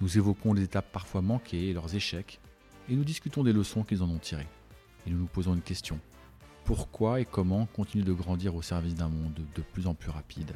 nous 0.00 0.18
évoquons 0.18 0.52
les 0.52 0.62
étapes 0.62 0.90
parfois 0.90 1.22
manquées 1.22 1.68
et 1.68 1.72
leurs 1.72 1.94
échecs, 1.94 2.40
et 2.88 2.96
nous 2.96 3.04
discutons 3.04 3.44
des 3.44 3.52
leçons 3.52 3.84
qu'ils 3.84 4.02
en 4.02 4.10
ont 4.10 4.18
tirées. 4.18 4.48
Et 5.06 5.10
nous 5.10 5.18
nous 5.18 5.26
posons 5.26 5.54
une 5.54 5.62
question. 5.62 6.00
Pourquoi 6.64 7.20
et 7.20 7.24
comment 7.24 7.66
continuer 7.66 8.04
de 8.04 8.12
grandir 8.12 8.54
au 8.54 8.62
service 8.62 8.94
d'un 8.94 9.08
monde 9.08 9.40
de 9.54 9.62
plus 9.62 9.86
en 9.86 9.94
plus 9.94 10.10
rapide? 10.10 10.52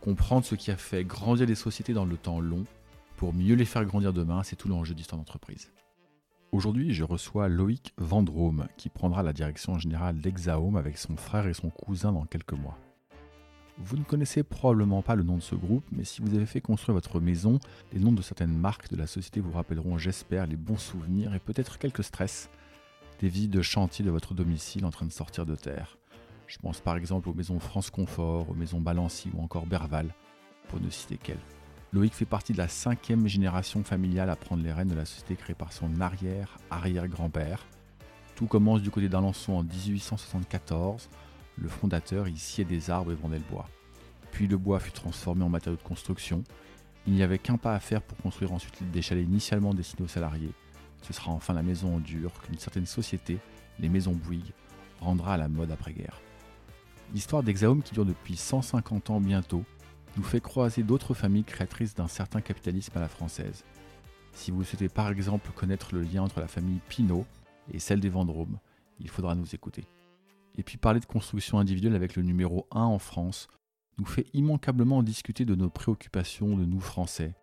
Comprendre 0.00 0.44
ce 0.44 0.56
qui 0.56 0.70
a 0.70 0.76
fait 0.76 1.04
grandir 1.04 1.46
les 1.46 1.54
sociétés 1.54 1.94
dans 1.94 2.04
le 2.04 2.16
temps 2.16 2.40
long, 2.40 2.64
pour 3.16 3.32
mieux 3.32 3.54
les 3.54 3.64
faire 3.64 3.84
grandir 3.84 4.12
demain, 4.12 4.42
c'est 4.42 4.56
tout 4.56 4.68
l'enjeu 4.68 4.94
d'histoire 4.94 5.18
d'entreprise. 5.18 5.70
Aujourd'hui, 6.50 6.92
je 6.92 7.04
reçois 7.04 7.48
Loïc 7.48 7.94
Vendrome, 7.96 8.66
qui 8.76 8.88
prendra 8.88 9.22
la 9.22 9.32
direction 9.32 9.78
générale 9.78 10.20
d'Exaome 10.20 10.76
avec 10.76 10.98
son 10.98 11.16
frère 11.16 11.46
et 11.46 11.54
son 11.54 11.70
cousin 11.70 12.12
dans 12.12 12.26
quelques 12.26 12.52
mois. 12.52 12.78
Vous 13.78 13.96
ne 13.96 14.04
connaissez 14.04 14.42
probablement 14.42 15.02
pas 15.02 15.14
le 15.14 15.22
nom 15.22 15.36
de 15.36 15.42
ce 15.42 15.54
groupe, 15.54 15.84
mais 15.92 16.04
si 16.04 16.20
vous 16.20 16.34
avez 16.34 16.46
fait 16.46 16.60
construire 16.60 16.94
votre 16.94 17.20
maison, 17.20 17.58
les 17.92 18.00
noms 18.00 18.12
de 18.12 18.22
certaines 18.22 18.56
marques 18.56 18.90
de 18.90 18.96
la 18.96 19.06
société 19.06 19.40
vous 19.40 19.52
rappelleront, 19.52 19.98
j'espère, 19.98 20.46
les 20.46 20.56
bons 20.56 20.76
souvenirs 20.76 21.34
et 21.34 21.38
peut-être 21.38 21.78
quelques 21.78 22.04
stress 22.04 22.50
des 23.20 23.28
vies 23.28 23.48
de 23.48 23.62
chantier 23.62 24.04
de 24.04 24.10
votre 24.10 24.34
domicile 24.34 24.84
en 24.84 24.90
train 24.90 25.06
de 25.06 25.12
sortir 25.12 25.46
de 25.46 25.54
terre. 25.54 25.96
Je 26.46 26.58
pense 26.58 26.80
par 26.80 26.96
exemple 26.96 27.28
aux 27.28 27.34
maisons 27.34 27.58
France 27.60 27.88
Confort, 27.88 28.50
aux 28.50 28.54
maisons 28.54 28.80
Balancy 28.80 29.30
ou 29.34 29.42
encore 29.42 29.66
Berval, 29.66 30.14
pour 30.68 30.80
ne 30.80 30.90
citer 30.90 31.16
qu'elles. 31.16 31.38
Loïc 31.92 32.12
fait 32.14 32.24
partie 32.24 32.52
de 32.52 32.58
la 32.58 32.68
cinquième 32.68 33.26
génération 33.26 33.84
familiale 33.84 34.28
à 34.28 34.36
prendre 34.36 34.62
les 34.62 34.72
rênes 34.72 34.88
de 34.88 34.94
la 34.94 35.04
société 35.04 35.36
créée 35.36 35.54
par 35.54 35.72
son 35.72 36.00
arrière-arrière-grand-père. 36.00 37.64
Tout 38.34 38.46
commence 38.46 38.82
du 38.82 38.90
côté 38.90 39.08
d'Alençon 39.08 39.54
en 39.54 39.62
1874 39.62 41.08
le 41.58 41.68
fondateur 41.68 42.28
y 42.28 42.36
sciait 42.36 42.64
des 42.64 42.90
arbres 42.90 43.12
et 43.12 43.14
vendait 43.14 43.38
le 43.38 43.44
bois. 43.50 43.68
Puis 44.30 44.46
le 44.46 44.56
bois 44.56 44.80
fut 44.80 44.92
transformé 44.92 45.44
en 45.44 45.48
matériau 45.48 45.76
de 45.76 45.82
construction. 45.82 46.42
Il 47.06 47.12
n'y 47.12 47.22
avait 47.22 47.38
qu'un 47.38 47.58
pas 47.58 47.74
à 47.74 47.80
faire 47.80 48.02
pour 48.02 48.18
construire 48.18 48.52
ensuite 48.52 48.90
des 48.90 49.02
chalets 49.02 49.24
initialement 49.24 49.74
destinés 49.74 50.04
aux 50.04 50.08
salariés. 50.08 50.52
Ce 51.02 51.12
sera 51.12 51.32
enfin 51.32 51.52
la 51.52 51.62
maison 51.62 51.96
en 51.96 51.98
dur 51.98 52.32
qu'une 52.42 52.58
certaine 52.58 52.86
société, 52.86 53.38
les 53.78 53.88
maisons 53.88 54.12
Bouygues, 54.12 54.52
rendra 55.00 55.34
à 55.34 55.36
la 55.36 55.48
mode 55.48 55.70
après-guerre. 55.70 56.20
L'histoire 57.12 57.42
d'Exaome 57.42 57.82
qui 57.82 57.92
dure 57.92 58.06
depuis 58.06 58.36
150 58.36 59.10
ans 59.10 59.20
bientôt 59.20 59.64
nous 60.16 60.22
fait 60.22 60.40
croiser 60.40 60.82
d'autres 60.82 61.14
familles 61.14 61.44
créatrices 61.44 61.94
d'un 61.94 62.08
certain 62.08 62.40
capitalisme 62.40 62.96
à 62.96 63.00
la 63.00 63.08
française. 63.08 63.64
Si 64.32 64.50
vous 64.50 64.64
souhaitez 64.64 64.88
par 64.88 65.10
exemple 65.10 65.50
connaître 65.54 65.94
le 65.94 66.02
lien 66.02 66.22
entre 66.22 66.40
la 66.40 66.48
famille 66.48 66.80
Pinault 66.88 67.26
et 67.72 67.78
celle 67.78 68.00
des 68.00 68.08
Vendôme, 68.08 68.58
il 69.00 69.08
faudra 69.08 69.34
nous 69.34 69.54
écouter. 69.54 69.84
Et 70.56 70.62
puis 70.62 70.76
parler 70.76 71.00
de 71.00 71.06
construction 71.06 71.58
individuelle 71.58 71.94
avec 71.94 72.16
le 72.16 72.22
numéro 72.22 72.66
1 72.72 72.80
en 72.80 72.98
France 72.98 73.48
nous 73.98 74.04
fait 74.04 74.26
immanquablement 74.32 75.02
discuter 75.02 75.44
de 75.44 75.54
nos 75.54 75.70
préoccupations 75.70 76.56
de 76.56 76.64
nous 76.64 76.80
Français, 76.80 77.34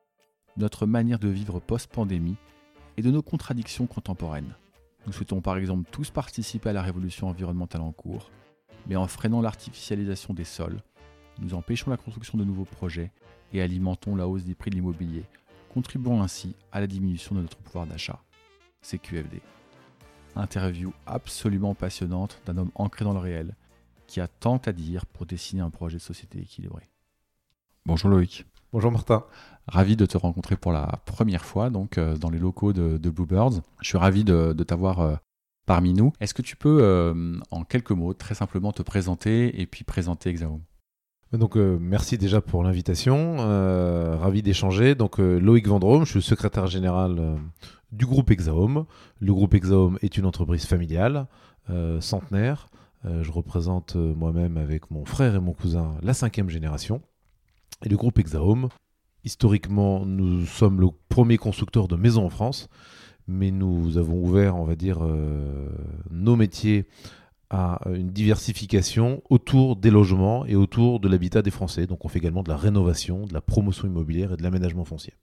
de 0.57 0.61
notre 0.61 0.85
manière 0.85 1.19
de 1.19 1.29
vivre 1.29 1.59
post-pandémie 1.59 2.37
et 2.97 3.01
de 3.01 3.11
nos 3.11 3.21
contradictions 3.21 3.87
contemporaines. 3.87 4.55
Nous 5.05 5.13
souhaitons 5.13 5.41
par 5.41 5.57
exemple 5.57 5.89
tous 5.91 6.11
participer 6.11 6.69
à 6.69 6.73
la 6.73 6.81
révolution 6.81 7.27
environnementale 7.27 7.81
en 7.81 7.91
cours, 7.91 8.29
mais 8.87 8.95
en 8.95 9.07
freinant 9.07 9.41
l'artificialisation 9.41 10.33
des 10.33 10.43
sols, 10.43 10.81
nous 11.39 11.53
empêchons 11.53 11.89
la 11.89 11.97
construction 11.97 12.37
de 12.37 12.43
nouveaux 12.43 12.65
projets 12.65 13.11
et 13.53 13.61
alimentons 13.61 14.15
la 14.15 14.27
hausse 14.27 14.43
des 14.43 14.55
prix 14.55 14.69
de 14.69 14.75
l'immobilier, 14.75 15.23
contribuant 15.73 16.21
ainsi 16.21 16.55
à 16.71 16.79
la 16.79 16.87
diminution 16.87 17.35
de 17.35 17.41
notre 17.41 17.57
pouvoir 17.57 17.87
d'achat. 17.87 18.21
C'est 18.81 18.99
QFD 18.99 19.41
interview 20.35 20.93
absolument 21.05 21.73
passionnante 21.75 22.39
d'un 22.45 22.57
homme 22.57 22.71
ancré 22.75 23.05
dans 23.05 23.13
le 23.13 23.19
réel, 23.19 23.55
qui 24.07 24.21
a 24.21 24.27
tant 24.27 24.57
à 24.65 24.71
dire 24.71 25.05
pour 25.05 25.25
dessiner 25.25 25.61
un 25.61 25.69
projet 25.69 25.97
de 25.97 26.01
société 26.01 26.39
équilibré. 26.39 26.89
Bonjour 27.85 28.09
Loïc. 28.09 28.45
Bonjour 28.71 28.91
Martin. 28.91 29.23
Ravi 29.67 29.95
de 29.95 30.05
te 30.05 30.17
rencontrer 30.17 30.55
pour 30.55 30.71
la 30.71 30.99
première 31.05 31.43
fois 31.43 31.69
donc 31.69 31.97
euh, 31.97 32.17
dans 32.17 32.29
les 32.29 32.37
locaux 32.37 32.71
de, 32.71 33.09
Bluebirds. 33.09 33.61
Je 33.81 33.87
suis 33.87 33.97
ravi 33.97 34.23
de, 34.23 34.53
t'avoir 34.63 34.99
euh, 34.99 35.15
parmi 35.65 35.93
nous. 35.93 36.13
Est-ce 36.19 36.35
que 36.35 36.43
tu 36.43 36.55
peux 36.55 36.79
euh, 36.81 37.39
en 37.49 37.63
quelques 37.63 37.91
mots 37.91 38.13
très 38.13 38.35
simplement 38.35 38.71
te 38.71 38.83
présenter 38.83 39.59
et 39.59 39.65
puis 39.65 39.83
présenter 39.83 40.29
Exaome 40.29 40.61
donc 41.31 41.57
merci 41.57 42.17
déjà 42.17 42.41
pour 42.41 42.63
l'invitation, 42.63 43.37
ravi 44.17 44.41
d'échanger. 44.41 44.95
Donc 44.95 45.19
Loïc 45.19 45.67
Vendrome, 45.67 46.03
je 46.03 46.13
suis 46.13 46.21
secrétaire 46.23 46.65
général 46.65 47.37
du 47.91 48.05
groupe 48.05 48.31
Exaome. 48.31 48.85
Le 49.19 49.33
groupe 49.33 49.53
Exaome 49.53 49.97
est 50.01 50.17
une 50.17 50.25
entreprise 50.25 50.65
familiale, 50.65 51.27
euh, 51.69 52.01
centenaire. 52.01 52.69
Euh, 53.05 53.23
je 53.23 53.31
représente 53.31 53.95
euh, 53.95 54.13
moi-même 54.13 54.57
avec 54.57 54.91
mon 54.91 55.05
frère 55.05 55.35
et 55.35 55.39
mon 55.39 55.53
cousin 55.53 55.95
la 56.01 56.13
cinquième 56.13 56.49
génération. 56.49 57.01
Et 57.83 57.89
le 57.89 57.95
groupe 57.95 58.19
Exaome, 58.19 58.69
historiquement, 59.23 60.05
nous 60.05 60.45
sommes 60.45 60.81
le 60.81 60.87
premier 61.07 61.37
constructeur 61.37 61.87
de 61.87 61.95
maisons 61.95 62.25
en 62.25 62.29
France, 62.29 62.67
mais 63.27 63.51
nous 63.51 63.97
avons 63.97 64.21
ouvert, 64.21 64.57
on 64.57 64.65
va 64.65 64.75
dire, 64.75 64.99
nos 66.11 66.35
métiers 66.35 66.87
à 67.49 67.79
une 67.93 68.09
diversification 68.09 69.23
autour 69.29 69.77
des 69.77 69.91
logements 69.91 70.45
et 70.45 70.55
autour 70.55 70.99
de 70.99 71.07
l'habitat 71.07 71.41
des 71.41 71.51
Français. 71.51 71.87
Donc 71.87 72.03
on 72.03 72.09
fait 72.09 72.19
également 72.19 72.43
de 72.43 72.49
la 72.49 72.57
rénovation, 72.57 73.25
de 73.25 73.33
la 73.33 73.41
promotion 73.41 73.87
immobilière 73.87 74.33
et 74.33 74.37
de 74.37 74.43
l'aménagement 74.43 74.83
foncier. 74.83 75.13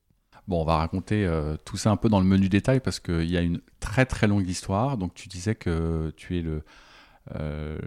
Bon, 0.49 0.63
on 0.63 0.65
va 0.65 0.77
raconter 0.77 1.27
euh, 1.27 1.57
tout 1.65 1.77
ça 1.77 1.91
un 1.91 1.97
peu 1.97 2.09
dans 2.09 2.21
le 2.21 2.27
menu 2.27 2.49
détail 2.49 2.81
parce 2.81 3.01
qu'il 3.01 3.29
y 3.29 3.37
a 3.37 3.41
une 3.41 3.61
très 3.81 4.07
très 4.07 4.29
longue 4.29 4.49
histoire. 4.49 4.97
Donc 4.97 5.15
tu 5.15 5.29
disais 5.29 5.57
que 5.57 6.13
tu 6.17 6.39
es 6.39 6.43
le, 6.43 6.63
euh, 7.35 7.79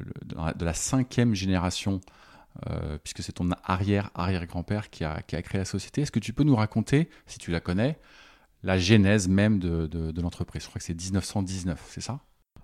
de 0.56 0.66
la 0.66 0.74
cinquième 0.74 1.34
génération, 1.34 2.02
euh, 2.70 2.98
puisque 3.02 3.24
c'est 3.24 3.32
ton 3.32 3.50
arrière-arrière-grand-père 3.64 4.90
qui 4.90 5.06
a, 5.06 5.22
qui 5.22 5.38
a, 5.38 5.42
créé 5.42 5.60
la 5.60 5.66
société. 5.66 6.02
Est-ce 6.02 6.12
que 6.12 6.20
tu 6.20 6.34
peux 6.34 6.44
nous 6.44 6.56
raconter, 6.56 7.10
si 7.28 7.38
tu 7.38 7.52
la 7.52 7.62
connais, 7.62 7.98
la 8.64 8.78
genèse 8.78 9.30
même 9.30 9.60
de, 9.60 9.88
de, 9.88 10.22
l'entreprise? 10.22 10.64
Je 10.64 10.68
crois 10.68 10.80
que 10.80 10.86
c'est 10.86 10.94
1919, 11.02 11.82
c'est 11.88 12.02
ça? 12.02 12.20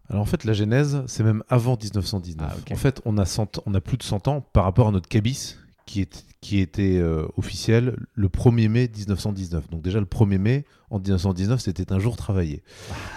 Alors 0.09 0.21
en 0.21 0.25
fait, 0.25 0.43
la 0.43 0.53
genèse, 0.53 1.03
c'est 1.07 1.23
même 1.23 1.43
avant 1.47 1.77
1919. 1.77 2.51
Ah, 2.51 2.73
en 2.73 2.75
fait, 2.75 3.01
on 3.05 3.17
a, 3.17 3.47
on 3.65 3.73
a 3.73 3.81
plus 3.81 3.97
de 3.97 4.03
100 4.03 4.27
ans 4.27 4.41
par 4.41 4.65
rapport 4.65 4.89
à 4.89 4.91
notre 4.91 5.07
cabis 5.07 5.55
qui, 5.85 6.01
est, 6.01 6.25
qui 6.41 6.59
était 6.59 6.97
euh, 6.97 7.27
officiel 7.37 7.95
le 8.13 8.27
1er 8.27 8.69
mai 8.69 8.89
1919. 8.93 9.69
Donc 9.69 9.81
déjà 9.81 9.99
le 9.99 10.05
1er 10.05 10.37
mai 10.37 10.65
en 10.89 10.99
1919, 10.99 11.59
c'était 11.61 11.91
un 11.91 11.99
jour 11.99 12.15
travaillé. 12.17 12.63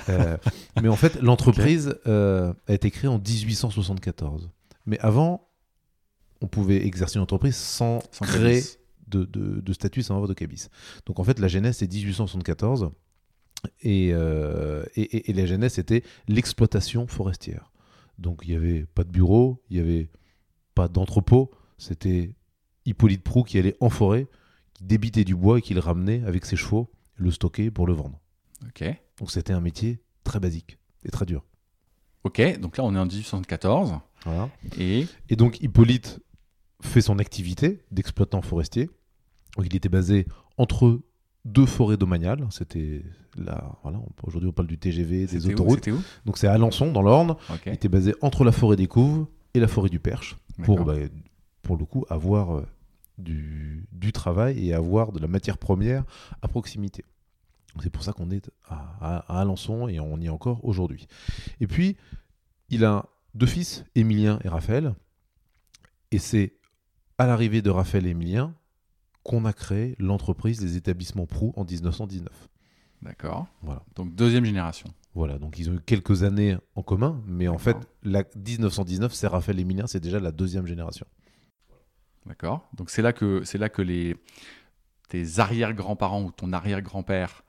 Euh, 0.09 0.37
mais 0.83 0.89
en 0.89 0.97
fait, 0.97 1.21
l'entreprise 1.23 1.99
euh, 2.07 2.53
a 2.67 2.75
été 2.75 2.91
créée 2.91 3.09
en 3.09 3.19
1874. 3.19 4.51
Mais 4.87 4.99
avant, 5.01 5.49
on 6.41 6.47
pouvait 6.47 6.87
exercer 6.87 7.17
une 7.17 7.23
entreprise 7.23 7.57
sans, 7.57 8.01
créer 8.21 8.63
de, 9.09 9.25
de, 9.25 9.73
statut, 9.73 10.03
sans 10.03 10.15
avoir 10.15 10.29
de 10.29 10.35
cabis. 10.35 10.69
Donc 11.07 11.19
en 11.19 11.25
fait, 11.25 11.39
la 11.39 11.49
genèse, 11.49 11.79
c'est 11.79 11.93
1874. 11.93 12.91
Et, 13.83 14.11
et, 14.11 15.31
et, 15.31 15.33
la 15.33 15.47
genèse, 15.47 15.73
c'était 15.73 16.05
l'exploitation 16.29 17.09
forestière. 17.09 17.73
Donc 18.19 18.43
il 18.45 18.51
n'y 18.51 18.57
avait 18.57 18.85
pas 18.85 19.03
de 19.03 19.11
bureau, 19.11 19.63
il 19.69 19.77
n'y 19.77 19.83
avait 19.83 20.11
pas 20.75 20.87
d'entrepôt, 20.87 21.51
c'était 21.77 22.37
Hippolyte 22.89 23.23
Prou 23.23 23.43
qui 23.43 23.59
allait 23.59 23.77
en 23.81 23.91
forêt, 23.91 24.27
qui 24.75 24.85
débitait 24.85 25.25
du 25.25 25.35
bois 25.35 25.59
et 25.59 25.63
qui 25.63 25.75
le 25.75 25.81
ramenait 25.81 26.23
avec 26.25 26.45
ses 26.45 26.57
chevaux, 26.57 26.91
le 27.17 27.31
stocker 27.31 27.71
pour 27.71 27.87
le 27.87 27.93
vendre. 27.93 28.19
Ok. 28.67 28.85
Donc 29.19 29.31
c'était 29.31 29.53
un 29.53 29.61
métier 29.61 30.01
très 30.25 30.41
basique 30.41 30.79
et 31.05 31.11
très 31.11 31.27
dur. 31.27 31.45
Ok, 32.25 32.59
donc 32.61 32.77
là 32.77 32.85
on 32.85 32.95
est 32.95 32.99
en 32.99 33.07
1874. 33.07 34.01
Voilà. 34.25 34.49
Et... 34.79 35.07
et 35.29 35.37
donc 35.37 35.61
Hippolyte 35.61 36.21
fait 36.81 37.01
son 37.01 37.19
activité 37.19 37.85
d'exploitant 37.91 38.43
forestier. 38.43 38.91
Donc 39.57 39.67
il 39.67 39.77
était 39.77 39.89
basé 39.89 40.27
entre 40.57 41.01
deux 41.45 41.67
forêts 41.67 41.97
domaniales. 41.97 42.47
C'était 42.51 43.03
là, 43.37 43.79
voilà, 43.83 44.01
aujourd'hui 44.23 44.49
on 44.49 44.53
parle 44.53 44.69
du 44.69 44.79
TGV, 44.79 45.27
des 45.27 45.47
autoroutes. 45.49 45.87
Où, 45.89 45.99
donc 46.25 46.39
c'est 46.39 46.47
à 46.47 46.53
Alençon, 46.53 46.93
dans 46.93 47.03
l'Orne. 47.03 47.37
Il 47.67 47.73
était 47.73 47.89
basé 47.89 48.15
entre 48.23 48.45
la 48.45 48.53
forêt 48.53 48.77
des 48.77 48.87
Couves 48.87 49.27
et 49.55 49.61
la 49.61 49.69
forêt 49.69 49.89
du 49.91 50.01
Perche 50.01 50.37
pour, 50.65 50.85
bah, 50.85 50.95
pour 51.63 51.77
le 51.77 51.85
coup, 51.85 52.05
avoir 52.09 52.63
du, 53.19 53.87
travail 54.13 54.67
et 54.67 54.73
avoir 54.73 55.13
de 55.13 55.19
la 55.19 55.29
matière 55.29 55.59
première 55.59 56.05
à 56.43 56.49
proximité. 56.49 57.05
C'est 57.83 57.91
pour 57.91 58.03
ça 58.03 58.13
qu'on 58.13 58.31
est 58.31 58.51
à, 58.69 59.41
Alençon 59.41 59.89
et 59.89 60.01
on 60.01 60.19
y 60.19 60.27
est 60.27 60.31
encore 60.31 60.65
aujourd'hui. 60.65 61.07
Et 61.61 61.67
puis, 61.67 61.97
il 62.71 62.85
a 62.85 63.07
deux 63.35 63.47
fils, 63.47 63.85
Émilien 63.95 64.39
et 64.45 64.49
Raphaël. 64.49 64.95
Et 66.11 66.19
c'est 66.19 66.55
à 67.19 67.27
l'arrivée 67.27 67.63
de 67.63 67.71
Raphaël 67.71 68.07
et 68.07 68.11
Émilien 68.11 68.55
qu'on 69.23 69.45
a 69.45 69.53
créé 69.53 69.95
l'entreprise 69.99 70.59
des 70.59 70.77
établissements 70.77 71.27
Prou 71.27 71.53
en 71.57 71.65
1919. 71.65 72.49
D'accord. 73.03 73.47
Voilà. 73.63 73.83
Donc 73.95 74.15
deuxième 74.15 74.45
génération. 74.45 74.89
Voilà, 75.15 75.39
donc 75.39 75.59
ils 75.59 75.69
ont 75.69 75.75
eu 75.75 75.81
quelques 75.81 76.23
années 76.23 76.57
en 76.77 76.83
commun, 76.83 77.21
mais 77.27 77.49
en 77.49 77.59
fait, 77.59 77.77
la 78.05 78.23
1919, 78.37 79.13
c'est 79.13 79.27
Raphaël 79.27 79.59
Emilien, 79.59 79.87
c'est 79.87 80.01
déjà 80.01 80.21
la 80.21 80.31
deuxième 80.31 80.67
génération. 80.67 81.07
D'accord. 82.27 82.69
Donc 82.75 82.91
c'est 82.91 83.03
là 83.03 83.13
que 83.13 83.43
c'est 83.45 83.59
là 83.59 83.69
que 83.69 83.83
les 83.83 84.17
tes 85.09 85.39
arrière-grands-parents 85.39 86.23
ou 86.23 86.31
ton 86.31 86.53
arrière-grand-père 86.53 87.43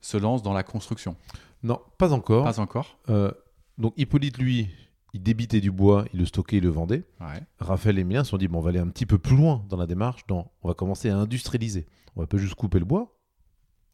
se 0.00 0.16
lancent 0.16 0.42
dans 0.42 0.52
la 0.52 0.62
construction. 0.64 1.16
Non, 1.62 1.80
pas 1.96 2.12
encore. 2.12 2.44
Pas 2.44 2.58
encore. 2.60 2.98
Euh, 3.08 3.30
donc 3.78 3.94
Hippolyte, 3.96 4.38
lui, 4.38 4.68
il 5.14 5.22
débitait 5.22 5.60
du 5.60 5.70
bois, 5.70 6.04
il 6.12 6.18
le 6.20 6.26
stockait, 6.26 6.56
il 6.58 6.62
le 6.64 6.68
vendait. 6.70 7.04
Ouais. 7.20 7.40
Raphaël 7.60 7.98
et 7.98 8.00
Emilien 8.02 8.24
se 8.24 8.30
sont 8.30 8.36
dit, 8.36 8.48
bon, 8.48 8.58
on 8.58 8.62
va 8.62 8.70
aller 8.70 8.78
un 8.80 8.88
petit 8.88 9.06
peu 9.06 9.18
plus 9.18 9.36
loin 9.36 9.64
dans 9.68 9.76
la 9.76 9.86
démarche, 9.86 10.26
dans, 10.26 10.50
on 10.62 10.68
va 10.68 10.74
commencer 10.74 11.08
à 11.08 11.16
industrialiser. 11.16 11.86
On 12.16 12.20
va 12.20 12.26
pas 12.26 12.36
juste 12.36 12.54
couper 12.56 12.78
le 12.80 12.84
bois 12.84 13.16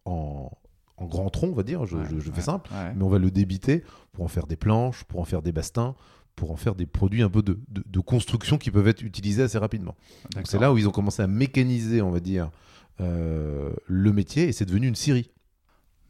en, 0.06 0.50
en 0.96 1.06
grand 1.06 1.28
tronc, 1.30 1.48
on 1.48 1.54
va 1.54 1.62
dire, 1.62 1.84
je, 1.86 1.96
Ouais, 1.98 2.04
je- 2.10 2.18
je 2.20 2.30
fais 2.30 2.36
ouais, 2.38 2.42
simple, 2.42 2.70
mais 2.96 3.02
on 3.04 3.08
va 3.08 3.18
le 3.18 3.30
débiter 3.30 3.84
pour 4.12 4.24
en 4.24 4.28
faire 4.28 4.46
des 4.46 4.56
planches, 4.56 5.04
pour 5.04 5.20
en 5.20 5.24
faire 5.24 5.42
des 5.42 5.52
bastins, 5.52 5.94
pour 6.36 6.50
en 6.50 6.56
faire 6.56 6.74
des 6.74 6.86
produits 6.86 7.22
un 7.22 7.30
peu 7.30 7.42
de, 7.42 7.58
de- 7.68 7.84
de 7.86 8.00
construction 8.00 8.58
qui 8.58 8.70
peuvent 8.70 8.88
être 8.88 9.02
utilisés 9.02 9.42
assez 9.42 9.58
rapidement. 9.58 9.94
C'est 10.44 10.58
là 10.58 10.72
où 10.72 10.78
ils 10.78 10.88
ont 10.88 10.92
commencé 10.92 11.22
à 11.22 11.26
mécaniser, 11.26 12.02
on 12.02 12.10
va 12.10 12.20
dire, 12.20 12.50
euh, 13.00 13.72
le 13.86 14.12
métier 14.12 14.48
et 14.48 14.52
c'est 14.52 14.64
devenu 14.64 14.88
une 14.88 14.94
scierie. 14.96 15.30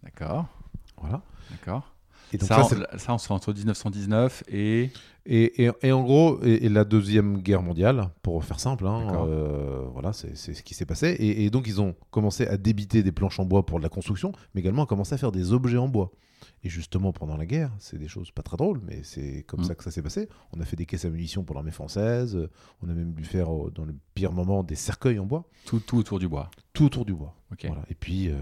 D'accord. 0.02 0.46
Voilà. 1.00 1.22
D'accord. 1.50 1.90
Et 2.32 2.38
donc 2.38 2.48
ça, 2.48 2.64
ça, 2.64 2.98
ça, 2.98 3.12
on 3.30 3.34
entre 3.34 3.52
1919 3.52 4.42
et 4.48 4.90
Et, 5.26 5.64
et- 5.64 5.70
et 5.82 5.92
en 5.92 6.02
gros, 6.02 6.42
et, 6.42 6.68
la 6.68 6.84
deuxième 6.84 7.38
guerre 7.38 7.62
mondiale, 7.62 8.10
pour 8.22 8.42
faire 8.44 8.58
simple, 8.60 8.86
hein, 8.86 9.06
euh, 9.26 9.84
voilà, 9.92 10.12
c'est 10.12 10.34
ce 10.36 10.62
qui 10.62 10.74
s'est 10.74 10.84
passé. 10.86 11.08
Et, 11.18 11.44
et 11.44 11.50
donc 11.50 11.66
ils 11.68 11.80
ont 11.80 11.94
commencé 12.10 12.46
à 12.46 12.56
débiter 12.56 13.02
des 13.02 13.12
planches 13.12 13.38
en 13.38 13.44
bois 13.44 13.64
pour 13.64 13.78
de 13.78 13.82
la 13.84 13.88
construction, 13.88 14.32
mais 14.54 14.60
également 14.62 14.82
à 14.82 14.86
commencer 14.86 15.14
à 15.14 15.18
faire 15.18 15.32
des 15.32 15.52
objets 15.52 15.78
en 15.78 15.88
bois. 15.88 16.10
Et 16.64 16.68
justement, 16.70 17.12
pendant 17.12 17.36
la 17.36 17.44
guerre, 17.46 17.70
c'est 17.78 17.98
des 17.98 18.08
choses 18.08 18.30
pas 18.30 18.42
très 18.42 18.56
drôles, 18.56 18.80
mais 18.86 19.02
c'est 19.02 19.44
comme 19.46 19.60
Mm. 19.60 19.64
ça 19.64 19.74
que 19.74 19.84
ça 19.84 19.90
s'est 19.90 20.02
passé. 20.02 20.28
On 20.52 20.60
a 20.60 20.64
fait 20.64 20.76
des 20.76 20.86
caisses 20.86 21.04
à 21.04 21.10
munitions 21.10 21.44
pour 21.44 21.54
l'armée 21.54 21.70
française, 21.70 22.34
euh, 22.36 22.50
on 22.82 22.88
a 22.88 22.94
même 22.94 23.12
dû 23.12 23.22
faire, 23.24 23.54
euh, 23.54 23.70
dans 23.70 23.84
le 23.84 23.94
pire 24.14 24.32
moment, 24.32 24.62
des 24.64 24.74
cercueils 24.74 25.18
en 25.18 25.26
bois, 25.26 25.44
tout, 25.66 25.80
tout 25.80 25.98
autour 25.98 26.18
du 26.18 26.26
bois. 26.26 26.50
Tout 26.74 26.84
autour 26.84 27.04
du 27.06 27.14
bois. 27.14 27.34
Voilà. 27.66 27.82
Et, 27.88 27.94
puis, 27.94 28.28
euh, 28.28 28.34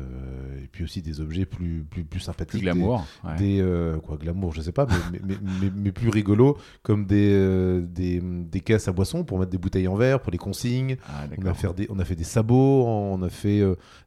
et 0.65 0.67
puis 0.69 0.85
aussi 0.85 1.03
des 1.03 1.21
objets 1.21 1.45
plus, 1.45 1.85
plus, 1.89 2.03
plus 2.03 2.19
sympathiques. 2.19 2.49
Plus 2.53 2.59
des- 2.61 2.65
glamour. 2.65 3.07
ouais. 3.25 3.37
des 3.37 3.61
euh, 3.61 3.99
quoi 3.99 4.17
glamour 4.17 4.55
je 4.55 4.63
sais 4.63 4.73
pas 4.73 4.87
mais, 4.87 4.95
mais, 5.13 5.21
mais- 5.23 5.51
mais- 5.61 5.71
mais 5.77 5.93
plus 5.93 6.09
rigolo 6.09 6.57
comme 6.83 7.05
des, 7.05 7.31
euh, 7.35 7.83
des 7.83 8.21
des 8.23 8.61
caisses 8.61 8.89
à 8.89 8.93
boissons 8.93 9.23
pour 9.23 9.39
mettre 9.39 9.51
des 9.51 9.59
bouteilles 9.59 9.87
en 9.87 9.97
verre 9.97 10.21
pour 10.23 10.33
les 10.33 10.39
consignes 10.39 10.97
Ah, 11.07 11.27
on 11.39 11.45
a 11.45 11.53
fait 11.53 11.75
des 11.75 11.87
on 11.91 11.99
a 11.99 12.05
fait 12.07 12.17
des 12.17 12.25
sabots 12.25 12.87
on 12.87 13.21
a 13.23 13.29
fait 13.29 13.63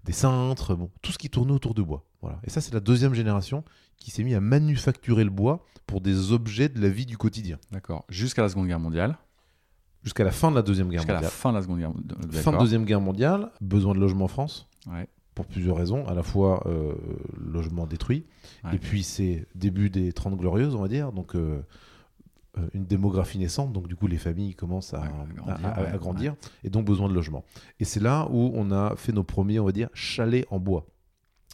des 0.05 0.11
cintres 0.11 0.73
bon 0.75 0.89
tout 1.03 1.11
ce 1.11 1.19
qui 1.19 1.29
tournait 1.29 1.51
autour 1.53 1.75
de 1.75 1.83
bois 1.83 2.03
voilà 2.23 2.39
et 2.43 2.49
ça 2.49 2.59
c'est 2.61 2.73
la 2.73 2.79
deuxième 2.79 3.13
génération 3.13 3.63
qui 3.97 4.09
s'est 4.09 4.23
mis 4.23 4.33
à 4.33 4.41
manufacturer 4.41 5.23
le 5.23 5.29
bois 5.29 5.63
pour 5.85 6.01
des 6.01 6.31
objets 6.31 6.67
de 6.67 6.81
la 6.81 6.89
vie 6.89 7.05
du 7.05 7.15
quotidien 7.17 7.59
D'accord. 7.71 8.05
Jusqu'à 8.09 8.41
la 8.41 8.49
Seconde 8.49 8.65
Guerre 8.67 8.79
mondiale. 8.79 9.17
Jusqu'à 10.05 10.23
la 10.23 10.31
fin 10.31 10.49
de 10.51 10.55
la 10.55 10.61
deuxième 10.61 10.87
guerre 10.87 11.01
Jusqu'à 11.01 11.13
la 11.13 11.19
mondiale 11.19 11.31
fin 11.33 11.49
de 11.51 11.55
la 11.57 11.61
Seconde 11.61 11.79
Guerre 11.79 11.89
mondiale. 11.89 12.31
fin 12.43 12.51
de 12.53 12.57
deuxième 12.59 12.85
guerre 12.85 13.01
mondiale 13.01 13.51
besoin 13.59 13.93
de 13.93 13.99
logement 13.99 14.25
en 14.25 14.29
France 14.29 14.69
Ouais. 14.87 15.07
pour 15.33 15.45
plusieurs 15.47 15.75
raisons 15.75 16.07
à 16.07 16.13
la 16.13 16.23
fois 16.23 16.63
euh, 16.67 16.93
logement 17.37 17.85
détruit 17.87 18.25
Ouais. 18.63 18.75
Et 18.75 18.79
puis 18.79 19.03
c'est 19.03 19.45
début 19.55 19.89
des 19.89 20.13
30 20.13 20.37
glorieuses, 20.37 20.73
on 20.75 20.81
va 20.81 20.87
dire, 20.87 21.11
donc 21.11 21.35
euh, 21.35 21.61
euh, 22.57 22.67
une 22.73 22.85
démographie 22.85 23.37
naissante, 23.37 23.73
donc 23.73 23.87
du 23.87 23.95
coup 23.95 24.07
les 24.07 24.17
familles 24.17 24.55
commencent 24.55 24.93
à, 24.93 25.01
à 25.01 25.05
à- 25.05 25.25
grandir, 25.35 25.65
à- 25.65 25.69
à 25.71 25.83
ouais, 25.91 25.97
grandir, 25.97 26.35
et 26.63 26.69
donc 26.69 26.85
besoin 26.85 27.09
de 27.09 27.13
logement. 27.13 27.43
Et 27.79 27.85
c'est 27.85 27.99
là 27.99 28.27
où 28.31 28.51
on 28.55 28.71
a 28.71 28.95
fait 28.95 29.11
nos 29.11 29.23
premiers, 29.23 29.59
on 29.59 29.65
va 29.65 29.71
dire, 29.73 29.89
chalets 29.93 30.45
en 30.51 30.59
bois. 30.59 30.85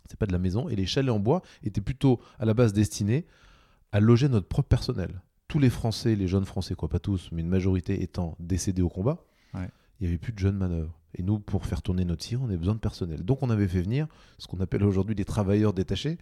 C'est 0.09 0.19
pas 0.19 0.25
de 0.27 0.33
la 0.33 0.39
maison, 0.39 0.68
et 0.69 0.75
les 0.75 0.86
chalets 0.86 1.12
en 1.13 1.19
bois 1.19 1.42
étaient 1.63 1.81
plutôt 1.81 2.19
à 2.38 2.45
la 2.45 2.53
base 2.53 2.71
destinés 2.74 3.25
à 3.94 4.00
loger 4.01 4.27
notre 4.30 4.48
propre 4.48 4.68
personnel. 4.68 5.21
Tous 5.51 5.59
les 5.59 5.69
Français, 5.69 6.15
les 6.15 6.27
jeunes 6.27 6.45
Français, 6.45 6.75
quoi, 6.75 6.88
pas 6.88 7.00
tous, 7.00 7.27
mais 7.33 7.42
une 7.42 7.50
majorité 7.50 8.01
étant 8.03 8.36
décédés 8.39 8.81
au 8.81 8.89
combat, 8.89 9.18
Ouais. 9.53 9.68
il 10.00 10.03
n'y 10.03 10.07
avait 10.07 10.18
plus 10.18 10.31
de 10.31 10.39
jeunes 10.39 10.56
manœuvres. 10.57 10.98
Et 11.15 11.24
nous, 11.24 11.39
pour 11.39 11.65
faire 11.65 11.81
tourner 11.81 12.06
notre 12.06 12.21
tir, 12.24 12.42
on 12.42 12.45
avait 12.45 12.56
besoin 12.57 12.74
de 12.74 12.80
personnel. 12.80 13.24
Donc 13.25 13.44
on 13.44 13.50
avait 13.50 13.68
fait 13.68 13.81
venir 13.81 14.07
ce 14.38 14.48
qu'on 14.48 14.62
appelle 14.62 14.81
aujourd'hui 14.86 15.13
des 15.13 15.25
travailleurs 15.25 15.74
détachés, 15.74 16.18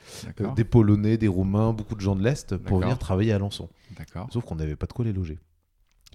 euh, 0.50 0.54
des 0.56 0.64
Polonais, 0.64 1.18
des 1.18 1.28
Roumains, 1.28 1.74
beaucoup 1.74 1.94
de 1.94 2.02
gens 2.02 2.16
de 2.16 2.24
l'Est 2.24 2.58
pour 2.58 2.80
venir 2.80 2.98
travailler 2.98 3.32
à. 3.34 3.38
D'accord. 3.96 4.28
Sauf 4.32 4.44
qu'on 4.46 4.56
n'avait 4.56 4.76
pas 4.76 4.88
de 4.88 4.94
quoi 4.94 5.06
les 5.06 5.14
loger. 5.14 5.38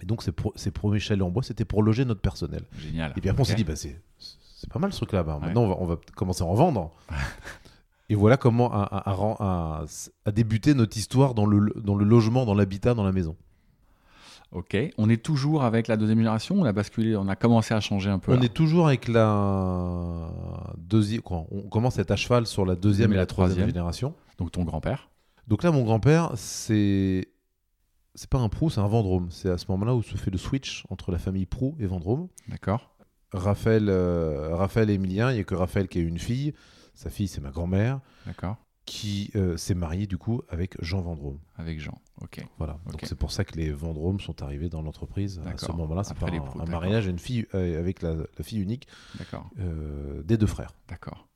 Et 0.03 0.05
donc 0.05 0.23
ces, 0.23 0.33
pro- 0.33 0.51
ces 0.57 0.71
premiers 0.71 0.99
chalets 0.99 1.23
en 1.23 1.29
bois, 1.31 1.41
c'était 1.41 1.63
pour 1.63 1.81
loger 1.83 2.03
notre 2.03 2.19
personnel. 2.19 2.63
Génial. 2.77 3.13
Et 3.15 3.21
puis 3.21 3.29
après, 3.29 3.41
on 3.41 3.45
s'est 3.45 3.55
dit, 3.55 3.63
bah, 3.63 3.77
c'est 3.77 4.69
pas 4.69 4.79
mal 4.79 4.91
ce 4.91 4.97
truc-là. 4.97 5.23
Bah, 5.23 5.35
Ouais. 5.39 5.45
Maintenant, 5.45 5.63
on 5.63 5.67
va, 5.69 5.75
on 5.79 5.85
va 5.85 5.97
commencer 6.17 6.43
à 6.43 6.47
en 6.47 6.53
vendre. 6.53 6.91
Et 8.09 8.15
voilà 8.15 8.37
comment 8.37 8.71
a, 8.71 8.83
a- 8.83 9.85
a 10.25 10.31
débuté 10.31 10.73
notre 10.75 10.95
histoire 10.97 11.33
dans 11.33 11.45
le, 11.45 11.73
dans 11.81 11.95
le 11.95 12.05
logement, 12.05 12.45
dans 12.45 12.53
l'habitat, 12.53 12.93
dans 12.93 13.03
la 13.03 13.11
maison. 13.11 13.35
Ok. 14.51 14.77
On 14.97 15.09
est 15.09 15.21
toujours 15.21 15.63
avec 15.63 15.87
la 15.87 15.97
deuxième 15.97 16.19
génération. 16.19 16.55
On 16.59 16.65
a 16.65 16.71
basculé. 16.71 17.15
On 17.15 17.27
a 17.27 17.35
commencé 17.35 17.73
à 17.73 17.79
changer 17.81 18.09
un 18.09 18.19
peu. 18.19 18.31
On 18.31 18.37
là. 18.37 18.45
est 18.45 18.53
toujours 18.53 18.87
avec 18.87 19.07
la 19.07 20.29
deuxième. 20.77 21.21
On 21.29 21.61
commence 21.69 21.97
à 21.97 22.01
être 22.03 22.11
à 22.11 22.15
cheval 22.15 22.45
sur 22.45 22.65
la 22.65 22.75
deuxième 22.75 23.11
et 23.11 23.15
la 23.17 23.25
troisième 23.25 23.55
troisième. 23.55 23.69
génération. 23.75 24.13
Donc 24.37 24.51
ton 24.51 24.63
grand-père. 24.63 25.09
Donc 25.47 25.63
là, 25.63 25.71
mon 25.71 25.83
grand-père, 25.83 26.31
c'est 26.35 27.27
c'est 28.13 28.29
pas 28.29 28.37
un 28.39 28.47
Prou, 28.49 28.69
c'est 28.69 28.79
un 28.79 28.87
Vendôme. 28.87 29.27
C'est 29.29 29.49
à 29.49 29.57
ce 29.57 29.65
moment-là 29.69 29.93
où 29.95 30.01
se 30.03 30.15
fait 30.15 30.31
le 30.31 30.37
switch 30.37 30.85
entre 30.89 31.11
la 31.11 31.17
famille 31.17 31.45
Prou 31.45 31.75
et 31.79 31.85
Vendôme. 31.85 32.27
D'accord. 32.47 32.91
Raphaël, 33.33 33.87
euh, 33.89 34.55
Raphaël 34.55 34.89
et 34.89 34.93
Emilien, 34.93 35.31
il 35.31 35.37
y 35.37 35.39
a 35.41 35.43
que 35.43 35.55
Raphaël 35.55 35.87
qui 35.89 35.99
a 35.99 36.01
une 36.01 36.19
fille. 36.19 36.53
Sa 36.95 37.09
fille, 37.09 37.27
c'est 37.27 37.41
ma 37.41 37.51
grand-mère, 37.51 37.99
D'accord. 38.25 38.55
qui 38.85 39.31
euh, 39.35 39.57
s'est 39.57 39.75
mariée 39.75 40.07
du 40.07 40.17
coup 40.17 40.41
avec 40.49 40.81
Jean 40.81 41.01
Vendôme. 41.01 41.37
Avec 41.57 41.79
Jean. 41.79 41.99
Ok. 42.21 42.43
Voilà. 42.57 42.79
Donc 42.91 43.01
c'est 43.03 43.17
pour 43.17 43.31
ça 43.31 43.43
que 43.43 43.55
les 43.57 43.71
Vendôme 43.71 44.19
sont 44.19 44.41
arrivés 44.41 44.69
dans 44.69 44.81
l'entreprise 44.81 45.41
à 45.45 45.57
ce 45.57 45.71
moment-là. 45.73 46.03
C'est 46.03 46.17
pas 46.17 46.27
un, 46.27 46.61
un 46.61 46.65
mariage, 46.65 47.07
une 47.07 47.19
fille 47.19 47.45
euh, 47.53 47.77
avec 47.79 48.01
la, 48.01 48.13
la 48.15 48.43
fille 48.43 48.59
unique 48.61 48.87
euh, 49.59 50.23
des 50.23 50.37
deux 50.37 50.47
frères. 50.47 50.71
D'accord. 50.87 51.27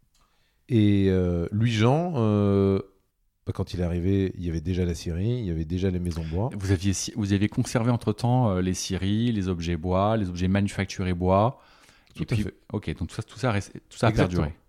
Et 0.69 1.09
Louis 1.51 1.71
Jean, 1.71 2.11
bah, 2.13 3.53
quand 3.53 3.73
il 3.73 3.79
est 3.79 3.83
arrivé, 3.83 4.31
il 4.37 4.45
y 4.45 4.49
avait 4.49 4.61
déjà 4.61 4.85
la 4.85 4.93
scierie, 4.93 5.39
il 5.39 5.45
y 5.45 5.49
avait 5.51 5.65
déjà 5.65 5.89
les 5.89 5.99
maisons 5.99 6.23
bois. 6.31 6.51
Vous 6.57 6.71
aviez, 6.71 6.93
vous 7.15 7.33
aviez 7.33 7.49
conservé 7.49 7.89
entre 7.91 8.13
temps 8.13 8.59
les 8.59 8.75
scieries, 8.75 9.31
les 9.31 9.47
objets 9.47 9.77
bois, 9.77 10.15
les 10.15 10.29
objets 10.29 10.47
manufacturés 10.47 11.13
bois. 11.15 11.59
Tout 12.15 12.23
et 12.23 12.33
à 12.33 12.35
puis, 12.35 12.43
fait. 12.43 12.53
ok, 12.73 12.95
donc 12.97 13.07
tout 13.09 13.15
ça, 13.15 13.23
tout 13.23 13.39
ça, 13.39 13.51
reste- 13.51 13.73
tout 13.89 13.97
ça 13.97 14.07
a 14.07 14.09
Exactement. 14.11 14.43
perduré. 14.43 14.59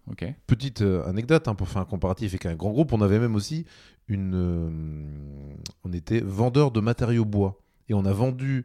Petite 0.47 0.83
euh, 0.83 1.07
anecdote 1.09 1.47
hein, 1.49 1.55
pour 1.55 1.69
faire 1.69 1.83
un 1.83 1.85
comparatif 1.85 2.33
avec 2.33 2.47
un 2.47 2.55
grand 2.55 2.71
groupe, 2.71 2.93
on 2.93 3.01
avait 3.01 3.19
même 3.19 3.35
aussi 3.37 3.65
une. 4.09 4.35
euh, 4.35 5.55
on 5.85 5.93
était 5.93 6.21
vendeur 6.21 6.71
de 6.71 6.81
matériaux 6.81 7.25
bois 7.25 7.61
et 7.89 7.95
on 7.95 8.05
a 8.05 8.13
vendu 8.13 8.65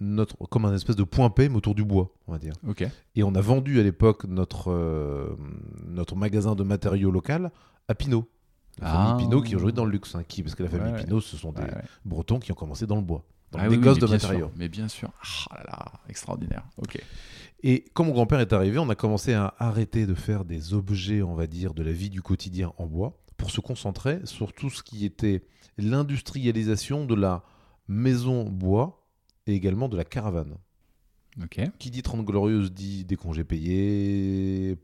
notre 0.00 0.36
comme 0.48 0.64
un 0.66 0.74
espèce 0.74 0.96
de 0.96 1.04
point 1.04 1.30
P 1.30 1.48
mais 1.48 1.56
autour 1.56 1.74
du 1.74 1.84
bois, 1.84 2.10
on 2.26 2.32
va 2.32 2.38
dire. 2.38 2.54
Ok. 2.66 2.86
Et 3.14 3.22
on 3.22 3.34
a 3.34 3.40
vendu 3.40 3.80
à 3.80 3.82
l'époque 3.82 4.24
notre 4.24 4.70
euh, 4.70 5.36
notre 5.86 6.16
magasin 6.16 6.54
de 6.54 6.62
matériaux 6.62 7.10
local 7.10 7.50
à 7.88 7.94
Pinot. 7.94 8.28
La 8.78 8.88
Ah. 8.90 9.06
famille 9.08 9.26
Pinot 9.26 9.42
qui 9.42 9.52
est 9.52 9.56
aujourd'hui 9.56 9.72
dans 9.74 9.86
le 9.86 9.90
luxe, 9.92 10.14
hein, 10.14 10.22
qui 10.28 10.42
parce 10.42 10.54
que 10.54 10.62
la 10.62 10.68
famille 10.68 10.92
Ouais. 10.92 11.04
Pinot 11.04 11.20
ce 11.20 11.36
sont 11.36 11.52
des 11.52 11.62
Ouais. 11.62 11.82
Bretons 12.04 12.38
qui 12.38 12.52
ont 12.52 12.56
commencé 12.56 12.86
dans 12.86 12.96
le 12.96 13.02
bois, 13.02 13.24
dans 13.52 13.58
Ah 13.58 13.68
oui, 13.68 13.78
mais 13.78 13.94
de 13.94 14.06
matériaux. 14.06 14.38
sûr, 14.48 14.50
mais 14.56 14.68
bien 14.68 14.88
sûr. 14.88 15.10
Ah 15.50 15.56
là 15.58 15.64
là, 15.66 15.92
extraordinaire. 16.10 16.64
Ok. 16.78 17.02
Et 17.62 17.84
quand 17.94 18.04
mon 18.04 18.12
grand-père 18.12 18.40
est 18.40 18.52
arrivé, 18.52 18.78
on 18.78 18.90
a 18.90 18.94
commencé 18.94 19.32
à 19.32 19.54
arrêter 19.58 20.06
de 20.06 20.14
faire 20.14 20.44
des 20.44 20.74
objets, 20.74 21.22
on 21.22 21.34
va 21.34 21.46
dire, 21.46 21.74
de 21.74 21.82
la 21.82 21.92
vie 21.92 22.10
du 22.10 22.22
quotidien 22.22 22.72
en 22.76 22.86
bois, 22.86 23.18
pour 23.36 23.50
se 23.50 23.60
concentrer 23.60 24.20
sur 24.24 24.52
tout 24.52 24.70
ce 24.70 24.82
qui 24.82 25.04
était 25.04 25.42
l'industrialisation 25.78 27.04
de 27.04 27.14
la 27.14 27.44
maison 27.88 28.44
bois 28.44 29.06
et 29.46 29.54
également 29.54 29.88
de 29.88 29.96
la 29.96 30.04
caravane. 30.04 30.56
Qui 31.78 31.90
dit 31.90 32.02
30 32.02 32.24
glorieuses 32.24 32.72
dit 32.72 33.04
des 33.04 33.16
congés 33.16 33.44
payés, 33.44 34.78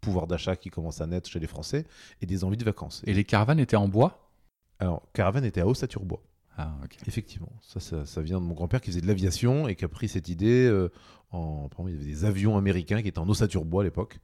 pouvoir 0.00 0.26
d'achat 0.26 0.56
qui 0.56 0.70
commence 0.70 1.02
à 1.02 1.06
naître 1.06 1.28
chez 1.28 1.40
les 1.40 1.46
Français 1.46 1.84
et 2.22 2.26
des 2.26 2.42
envies 2.42 2.56
de 2.56 2.64
vacances. 2.64 3.02
Et 3.06 3.12
les 3.12 3.24
caravanes 3.24 3.60
étaient 3.60 3.76
en 3.76 3.88
bois? 3.88 4.30
Alors, 4.78 5.02
caravane 5.12 5.44
était 5.44 5.60
à 5.60 5.66
ossature 5.66 6.04
bois. 6.04 6.22
Ah. 6.62 6.78
Effectivement, 7.06 7.52
ça, 7.62 7.80
ça, 7.80 8.04
ça 8.04 8.22
vient 8.22 8.40
de 8.40 8.44
mon 8.44 8.54
grand-père 8.54 8.80
qui 8.80 8.90
faisait 8.90 9.00
de 9.00 9.06
l'aviation 9.06 9.68
et 9.68 9.74
qui 9.76 9.84
a 9.84 9.88
pris 9.88 10.08
cette 10.08 10.28
idée. 10.28 10.66
euh, 10.66 10.90
en, 11.30 11.68
par 11.68 11.80
exemple, 11.80 11.90
il 11.90 11.94
y 11.94 11.96
avait 11.96 12.10
des 12.12 12.24
avions 12.24 12.56
américains 12.56 13.02
qui 13.02 13.08
étaient 13.08 13.18
en 13.18 13.28
ossature 13.28 13.64
bois 13.64 13.82
à 13.82 13.84
l'époque. 13.84 14.18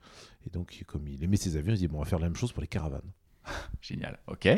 Et 0.47 0.51
donc, 0.51 0.83
comme 0.87 1.07
il 1.09 1.23
aimait 1.23 1.37
ces 1.37 1.57
avions, 1.57 1.73
il 1.73 1.79
dit 1.79 1.89
bon, 1.89 1.99
on 1.99 2.01
va 2.01 2.07
faire 2.07 2.19
la 2.19 2.27
même 2.27 2.37
chose 2.37 2.53
pour 2.53 2.61
les 2.63 2.69
caravanes. 2.69 3.11
Génial. 3.81 4.19
Ok. 4.27 4.49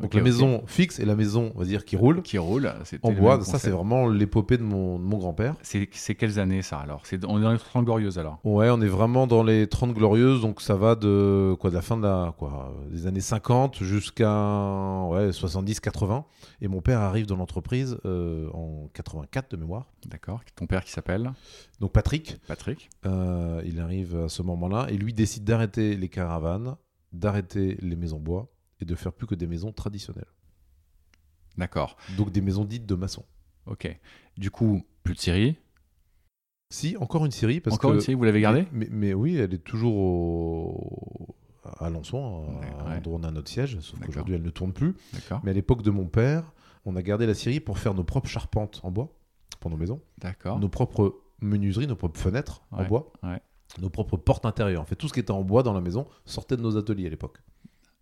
Donc 0.00 0.12
la 0.14 0.22
maison 0.22 0.64
fixe 0.66 0.98
et 0.98 1.04
la 1.04 1.14
maison, 1.14 1.52
on 1.54 1.60
va 1.60 1.64
dire, 1.64 1.84
qui 1.84 1.96
roule. 1.96 2.22
Qui 2.22 2.38
roule. 2.38 2.72
En 3.02 3.12
bois, 3.12 3.42
ça 3.44 3.58
c'est 3.58 3.70
vraiment 3.70 4.08
l'épopée 4.08 4.58
de 4.58 4.62
mon, 4.62 4.98
mon 4.98 5.18
grand-père. 5.18 5.54
C'est 5.62 6.14
quelles 6.14 6.38
années 6.38 6.62
ça 6.62 6.78
alors? 6.78 7.02
On 7.28 7.38
est 7.38 7.42
dans 7.42 7.52
les 7.52 7.58
30 7.58 7.84
glorieuses 7.84 8.18
alors? 8.18 8.40
Ouais, 8.44 8.70
on 8.70 8.80
est 8.80 8.88
vraiment 8.88 9.26
dans 9.26 9.42
les 9.42 9.68
30 9.68 9.94
glorieuses, 9.94 10.40
donc 10.40 10.60
ça 10.60 10.74
va 10.74 10.94
de, 10.96 11.54
quoi, 11.60 11.70
de 11.70 11.76
la 11.76 11.82
fin 11.82 11.96
de 11.96 12.02
la, 12.02 12.34
quoi, 12.36 12.74
des 12.90 13.06
années 13.06 13.20
50 13.20 13.82
jusqu'à 13.82 14.26
ouais, 15.10 15.30
70-80. 15.30 16.24
Et 16.60 16.68
mon 16.68 16.80
père 16.80 17.00
arrive 17.00 17.26
dans 17.26 17.36
l'entreprise 17.36 17.98
euh, 18.04 18.48
en 18.52 18.88
84 18.94 19.52
de 19.52 19.56
mémoire. 19.56 19.86
D'accord. 20.06 20.40
Ton 20.56 20.66
père 20.66 20.84
qui 20.84 20.90
s'appelle? 20.90 21.32
Donc 21.80 21.92
Patrick. 21.92 22.38
Patrick. 22.48 22.90
Euh, 23.06 23.62
il 23.64 23.80
arrive 23.80 24.16
à 24.24 24.28
ce 24.28 24.42
moment-là 24.42 24.86
et 24.90 24.96
lui 24.96 25.12
décide 25.12 25.44
d'arrêter 25.44 25.96
les 25.96 26.08
caravanes, 26.08 26.76
d'arrêter 27.12 27.76
les 27.80 27.96
maisons 27.96 28.18
bois 28.18 28.48
et 28.84 28.86
de 28.86 28.94
faire 28.94 29.12
plus 29.12 29.26
que 29.26 29.34
des 29.34 29.46
maisons 29.46 29.72
traditionnelles. 29.72 30.32
D'accord. 31.56 31.96
Donc 32.16 32.30
des 32.30 32.40
maisons 32.40 32.64
dites 32.64 32.86
de 32.86 32.94
maçons. 32.94 33.24
Ok. 33.66 33.88
Du 34.36 34.50
coup, 34.50 34.82
plus 35.02 35.14
de 35.14 35.18
Syrie 35.18 35.56
Si, 36.70 36.96
encore 36.98 37.24
une 37.24 37.32
Syrie. 37.32 37.60
Parce 37.60 37.76
encore 37.76 37.94
une 37.94 38.00
Syrie, 38.00 38.14
vous 38.14 38.24
l'avez 38.24 38.40
gardée 38.40 38.66
mais, 38.72 39.14
oui, 39.14 39.36
elle 39.36 39.54
est 39.54 39.58
toujours 39.58 39.96
au... 39.96 41.34
à 41.64 41.86
Alençon, 41.86 42.46
à 42.86 43.00
on 43.08 43.22
a 43.22 43.30
notre 43.30 43.48
siège, 43.48 43.78
sauf 43.80 43.98
qu'aujourd'hui 44.00 44.34
elle 44.34 44.42
ne 44.42 44.50
tourne 44.50 44.72
plus. 44.72 44.94
Mais 45.42 45.50
à 45.50 45.54
l'époque 45.54 45.82
de 45.82 45.90
mon 45.90 46.06
père, 46.06 46.52
on 46.84 46.96
a 46.96 47.02
gardé 47.02 47.26
la 47.26 47.34
Syrie 47.34 47.60
pour 47.60 47.78
faire 47.78 47.94
nos 47.94 48.04
propres 48.04 48.28
charpentes 48.28 48.80
en 48.82 48.90
bois 48.90 49.16
pour 49.60 49.70
nos 49.70 49.76
maisons. 49.76 50.00
D'accord. 50.18 50.58
Nos 50.58 50.68
propres 50.68 51.16
menuiseries, 51.40 51.86
nos 51.86 51.96
propres 51.96 52.20
fenêtres 52.20 52.62
en 52.70 52.84
bois. 52.84 53.12
Nos 53.80 53.90
propres 53.90 54.16
portes 54.16 54.44
intérieures. 54.44 54.82
En 54.82 54.84
fait, 54.84 54.94
tout 54.94 55.08
ce 55.08 55.12
qui 55.12 55.20
était 55.20 55.32
en 55.32 55.42
bois 55.42 55.62
dans 55.62 55.72
la 55.72 55.80
maison 55.80 56.06
sortait 56.26 56.56
de 56.56 56.62
nos 56.62 56.76
ateliers 56.76 57.06
à 57.06 57.10
l'époque. 57.10 57.38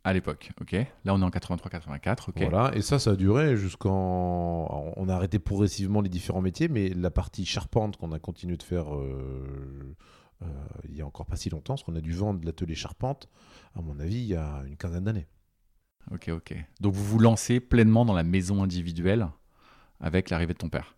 À 0.04 0.12
l'époque, 0.12 0.50
ok? 0.61 0.73
Là, 1.04 1.14
on 1.14 1.21
est 1.21 1.25
en 1.25 1.30
83-84, 1.30 2.30
ok? 2.30 2.40
Voilà, 2.40 2.73
et 2.75 2.82
ça, 2.82 2.99
ça 2.99 3.12
a 3.12 3.16
duré 3.16 3.56
jusqu'en. 3.56 4.92
On 4.97 5.09
a 5.09 5.14
arrêté 5.14 5.38
progressivement 5.38 6.00
les 6.00 6.09
différents 6.09 6.40
métiers, 6.40 6.66
mais 6.68 6.88
la 6.88 7.11
partie 7.11 7.47
charpente 7.47 7.97
qu'on 7.97 8.11
a 8.11 8.18
continué 8.18 8.56
de 8.56 8.64
faire 8.64 8.97
euh, 8.97 9.94
euh, 10.42 10.47
il 10.88 10.97
y 10.97 11.02
a 11.02 11.06
encore 11.06 11.26
pas 11.26 11.37
si 11.37 11.50
longtemps, 11.50 11.75
parce 11.75 11.85
qu'on 11.85 11.94
a 11.94 12.00
dû 12.00 12.12
vendre 12.12 12.44
l'atelier 12.44 12.75
charpente, 12.75 13.28
à 13.76 13.82
mon 13.82 13.99
avis, 14.00 14.16
il 14.16 14.26
y 14.26 14.35
a 14.35 14.62
une 14.66 14.76
quinzaine 14.76 15.04
d'années. 15.04 15.28
Ok, 16.11 16.30
ok. 16.30 16.54
Donc 16.80 16.94
vous 16.94 17.04
vous 17.04 17.18
lancez 17.18 17.61
pleinement 17.61 18.04
dans 18.04 18.14
la 18.14 18.25
maison 18.25 18.62
individuelle 18.62 19.28
avec 20.00 20.30
l'arrivée 20.30 20.54
de 20.54 20.59
ton 20.59 20.68
père? 20.68 20.97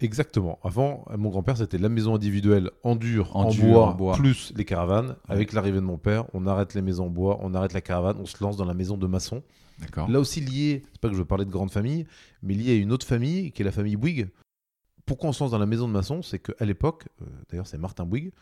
Exactement. 0.00 0.58
Avant, 0.62 1.04
mon 1.16 1.30
grand-père, 1.30 1.56
c'était 1.56 1.78
la 1.78 1.88
maison 1.88 2.14
individuelle 2.14 2.70
en 2.82 2.96
dur, 2.96 3.34
en, 3.34 3.50
bois, 3.94 4.14
plus 4.14 4.52
les 4.54 4.64
caravanes. 4.64 5.16
Avec 5.28 5.52
l'arrivée 5.52 5.78
de 5.78 5.84
mon 5.84 5.96
père, 5.96 6.26
on 6.34 6.46
arrête 6.46 6.74
les 6.74 6.82
maisons 6.82 7.06
en 7.06 7.10
bois, 7.10 7.38
on 7.40 7.54
arrête 7.54 7.72
la 7.72 7.80
caravane, 7.80 8.16
on 8.20 8.26
se 8.26 8.42
lance 8.42 8.56
dans 8.56 8.66
la 8.66 8.74
maison 8.74 8.98
de 8.98 9.06
maçon. 9.06 9.42
Là 10.08 10.20
aussi 10.20 10.40
lié, 10.40 10.84
c'est 10.92 11.00
pas 11.00 11.08
que 11.08 11.14
je 11.14 11.18
veux 11.18 11.26
parler 11.26 11.44
de 11.44 11.50
grande 11.50 11.70
famille, 11.70 12.06
mais 12.42 12.54
lié 12.54 12.72
à 12.72 12.74
une 12.76 12.92
autre 12.92 13.06
famille 13.06 13.52
qui 13.52 13.62
est 13.62 13.64
la 13.64 13.72
famille 13.72 13.96
Bouygues. 13.96 14.28
Pourquoi 15.04 15.30
on 15.30 15.32
se 15.32 15.42
lance 15.42 15.52
dans 15.52 15.58
la 15.58 15.66
maison 15.66 15.86
de 15.86 15.92
maçon? 15.92 16.22
C'est 16.22 16.40
qu'à 16.40 16.64
l'époque, 16.64 17.06
euh, 17.22 17.26
d'ailleurs 17.48 17.66
c'est 17.66 17.78
Martin 17.78 18.04
Bouygues, 18.04 18.32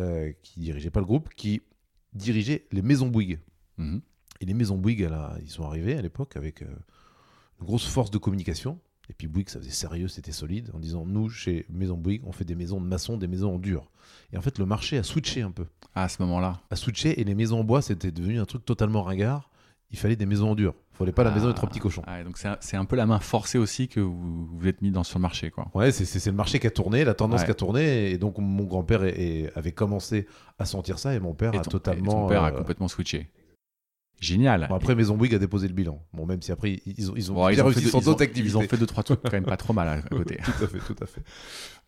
euh, 0.00 0.32
qui 0.42 0.60
dirigeait 0.60 0.90
pas 0.90 1.00
le 1.00 1.06
groupe, 1.06 1.28
qui 1.34 1.60
dirigeait 2.14 2.66
les 2.72 2.82
maisons 2.82 3.08
Bouygues. 3.08 3.38
Mhm. 3.76 4.00
Et 4.40 4.46
les 4.46 4.54
maisons 4.54 4.76
Bouygues, 4.76 5.10
ils 5.42 5.50
sont 5.50 5.64
arrivés 5.64 5.96
à 5.96 6.02
l'époque 6.02 6.36
avec 6.36 6.62
euh, 6.62 6.66
une 7.60 7.66
grosse 7.66 7.86
force 7.86 8.10
de 8.10 8.18
communication 8.18 8.78
et 9.08 9.14
puis 9.14 9.28
Bouygues, 9.28 9.48
ça 9.48 9.60
faisait 9.60 9.70
sérieux, 9.70 10.08
c'était 10.08 10.32
solide, 10.32 10.70
en 10.74 10.78
disant 10.78 11.06
nous, 11.06 11.28
chez 11.28 11.66
Maison 11.70 11.96
Bouygues, 11.96 12.22
on 12.24 12.32
fait 12.32 12.44
des 12.44 12.56
maisons 12.56 12.80
de 12.80 12.86
maçon, 12.86 13.16
des 13.16 13.28
maisons 13.28 13.54
en 13.54 13.58
dur. 13.58 13.90
Et 14.32 14.36
en 14.36 14.42
fait, 14.42 14.58
le 14.58 14.66
marché 14.66 14.98
a 14.98 15.02
switché 15.02 15.42
un 15.42 15.50
peu. 15.50 15.66
Ah, 15.94 16.04
à 16.04 16.08
ce 16.08 16.20
moment-là 16.22 16.60
A 16.70 16.76
switché, 16.76 17.20
et 17.20 17.24
les 17.24 17.34
maisons 17.34 17.60
en 17.60 17.64
bois, 17.64 17.82
c'était 17.82 18.10
devenu 18.10 18.40
un 18.40 18.44
truc 18.44 18.64
totalement 18.64 19.02
ringard. 19.02 19.50
Il 19.92 19.98
fallait 19.98 20.16
des 20.16 20.26
maisons 20.26 20.50
en 20.50 20.54
dur. 20.56 20.74
Il 20.94 20.96
fallait 20.96 21.12
pas 21.12 21.22
la 21.22 21.30
maison 21.30 21.46
des 21.46 21.54
trois 21.54 21.68
petits 21.68 21.78
cochons. 21.78 22.02
Ah, 22.06 22.24
donc 22.24 22.38
c'est 22.38 22.76
un, 22.76 22.84
peu 22.84 22.96
la 22.96 23.06
main 23.06 23.20
forcée 23.20 23.58
aussi 23.58 23.86
que 23.86 24.00
vous 24.00 24.46
vous 24.46 24.66
êtes 24.66 24.82
mis 24.82 24.90
dans 24.90 25.04
sur 25.04 25.18
le 25.18 25.22
marché. 25.22 25.50
Quoi. 25.50 25.68
Ouais, 25.74 25.92
c'est 25.92 26.26
le 26.26 26.32
marché 26.32 26.58
qui 26.58 26.66
a 26.66 26.70
tourné, 26.70 27.04
la 27.04 27.14
tendance 27.14 27.44
qui 27.44 27.50
a 27.50 27.54
tourné. 27.54 28.10
Et 28.10 28.18
donc 28.18 28.38
mon 28.38 28.64
grand-père 28.64 29.02
avait 29.54 29.72
commencé 29.72 30.26
à 30.58 30.64
sentir 30.64 30.98
ça 30.98 31.14
et 31.14 31.20
mon 31.20 31.34
père 31.34 31.54
a 31.54 31.60
totalement. 31.60 32.12
ton 32.12 32.26
père 32.26 32.42
a 32.42 32.48
euh, 32.48 32.58
complètement 32.58 32.88
switché. 32.88 33.30
Génial. 34.20 34.64
après, 34.70 34.94
Maison 34.94 35.16
Bouygues 35.16 35.34
a 35.34 35.38
déposé 35.38 35.68
le 35.68 35.74
bilan. 35.74 36.02
Bon, 36.12 36.26
même 36.26 36.40
si 36.42 36.52
après, 36.52 36.80
ils 36.86 37.10
ont, 37.10 37.14
ils 37.16 37.32
ont 37.32 37.48
ils 37.48 37.60
réussi 37.60 37.88
sans 37.88 38.00
d'autres 38.00 38.22
activités. 38.22 38.48
Ils 38.54 38.56
ont 38.58 38.62
fait 38.62 38.76
deux, 38.78 38.86
trois 38.86 39.02
trucs 39.02 39.20
quand 39.22 39.32
même 39.32 39.44
pas 39.44 39.56
trop 39.56 39.72
mal 39.72 39.88
à 39.88 40.02
côté. 40.08 40.38
tout 40.44 40.64
à 40.64 40.66
fait, 40.66 40.78
tout 40.78 40.96
à 41.02 41.06
fait. 41.06 41.22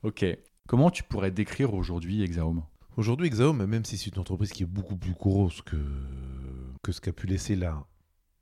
ok. 0.02 0.24
Comment 0.66 0.90
tu 0.90 1.02
pourrais 1.02 1.30
décrire 1.30 1.72
aujourd'hui 1.72 2.22
Exaome 2.22 2.62
Aujourd'hui, 2.98 3.26
Exaome, 3.28 3.64
même 3.64 3.84
si 3.84 3.96
c'est 3.96 4.10
une 4.14 4.18
entreprise 4.20 4.50
qui 4.50 4.64
est 4.64 4.66
beaucoup 4.66 4.96
plus 4.96 5.12
grosse 5.12 5.62
que, 5.62 5.76
que 6.82 6.92
ce 6.92 7.00
qu'a 7.00 7.12
pu 7.12 7.26
laisser 7.26 7.56
la 7.56 7.86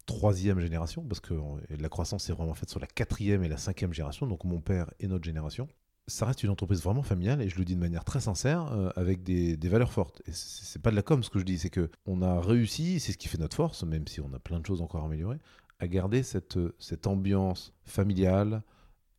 troisième 0.07 0.59
génération, 0.61 1.03
parce 1.03 1.21
que 1.21 1.35
la 1.69 1.89
croissance 1.89 2.29
est 2.31 2.33
vraiment 2.33 2.55
faite 2.55 2.71
sur 2.71 2.81
la 2.81 2.87
quatrième 2.87 3.45
et 3.45 3.49
la 3.49 3.59
cinquième 3.59 3.93
génération, 3.93 4.27
donc 4.27 4.45
mon 4.45 4.61
père 4.61 4.91
et 4.99 5.07
notre 5.09 5.25
génération 5.25 5.69
ça 6.09 6.27
reste 6.27 6.43
une 6.43 6.51
entreprise 6.51 6.83
vraiment 6.83 7.03
familiale 7.03 7.43
et 7.43 7.49
je 7.49 7.59
le 7.59 7.65
dis 7.65 7.75
de 7.75 7.81
manière 7.81 8.05
très 8.05 8.21
sincère, 8.21 8.73
euh, 8.73 8.91
avec 8.97 9.23
des, 9.23 9.57
valeurs 9.69 9.93
fortes. 9.93 10.23
Et 10.27 10.33
c'est 10.33 10.81
pas 10.81 10.91
de 10.91 10.97
la 10.97 11.03
com 11.03 11.23
ce 11.23 11.31
que 11.31 11.39
je 11.39 11.45
dis, 11.45 11.59
c'est 11.59 11.71
que 11.71 11.91
on 12.07 12.23
a 12.23 12.41
réussi, 12.41 13.01
c'est 13.01 13.13
ce 13.13 13.19
qui 13.19 13.29
fait 13.29 13.39
notre 13.39 13.57
force, 13.57 13.83
même 13.83 14.07
si 14.07 14.21
on 14.21 14.33
a 14.33 14.39
plein 14.39 14.61
de 14.61 14.67
choses 14.67 14.83
encore 14.83 15.03
à 15.03 15.07
améliorer, 15.07 15.39
à 15.81 15.89
garder 15.89 16.23
cette, 16.23 16.59
cette 16.79 17.07
ambiance 17.07 17.73
familiale 17.85 18.63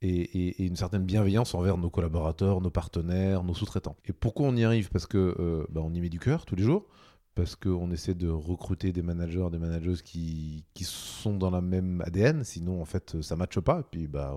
et, 0.02 0.66
une 0.66 0.76
certaine 0.76 1.04
bienveillance 1.04 1.54
envers 1.56 1.78
nos 1.78 1.90
collaborateurs, 1.90 2.62
nos 2.62 2.70
partenaires, 2.70 3.44
nos 3.44 3.54
sous-traitants. 3.54 3.98
Et 4.06 4.14
pourquoi 4.14 4.48
on 4.48 4.56
y 4.56 4.64
arrive? 4.64 4.90
Parce 4.90 5.08
que 5.08 5.36
euh, 5.40 5.66
bah, 5.70 5.82
on 5.84 5.94
y 5.94 6.02
met 6.02 6.10
du 6.10 6.20
cœur 6.20 6.46
tous 6.46 6.56
les 6.56 6.64
jours 6.64 6.88
parce 7.38 7.56
qu'on 7.56 7.92
essaie 7.92 8.16
de 8.16 8.28
recruter 8.28 8.92
des 8.92 9.04
managers, 9.04 9.48
des 9.52 9.60
managers 9.60 10.02
qui, 10.04 10.66
qui, 10.74 10.84
sont 10.86 11.38
dans 11.38 11.52
la 11.52 11.62
même 11.62 12.02
ADN, 12.02 12.44
sinon 12.44 12.82
en 12.82 12.86
fait 12.86 13.22
ça 13.22 13.36
ne 13.36 13.40
matche 13.40 13.60
pas, 13.60 13.82
et 13.82 13.84
puis 13.92 14.08
bah, 14.08 14.36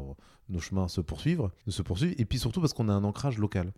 nos 0.51 0.61
chemins 0.61 0.87
se 0.87 1.01
poursuivent, 1.01 1.49
se 1.67 1.81
poursuivent, 1.81 2.15
et 2.19 2.27
puis 2.27 2.39
surtout 2.39 2.61
parce 2.61 2.75
qu'on 2.75 2.91
a 2.91 2.93
un 2.93 3.03
ancrage 3.03 3.39
local. 3.39 3.73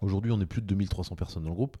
Aujourd'hui 0.00 0.32
on 0.32 0.40
est 0.40 0.46
plus 0.46 0.62
de 0.62 0.66
2300 0.68 1.16
personnes 1.16 1.42
dans 1.42 1.50
le 1.50 1.54
groupe, 1.54 1.76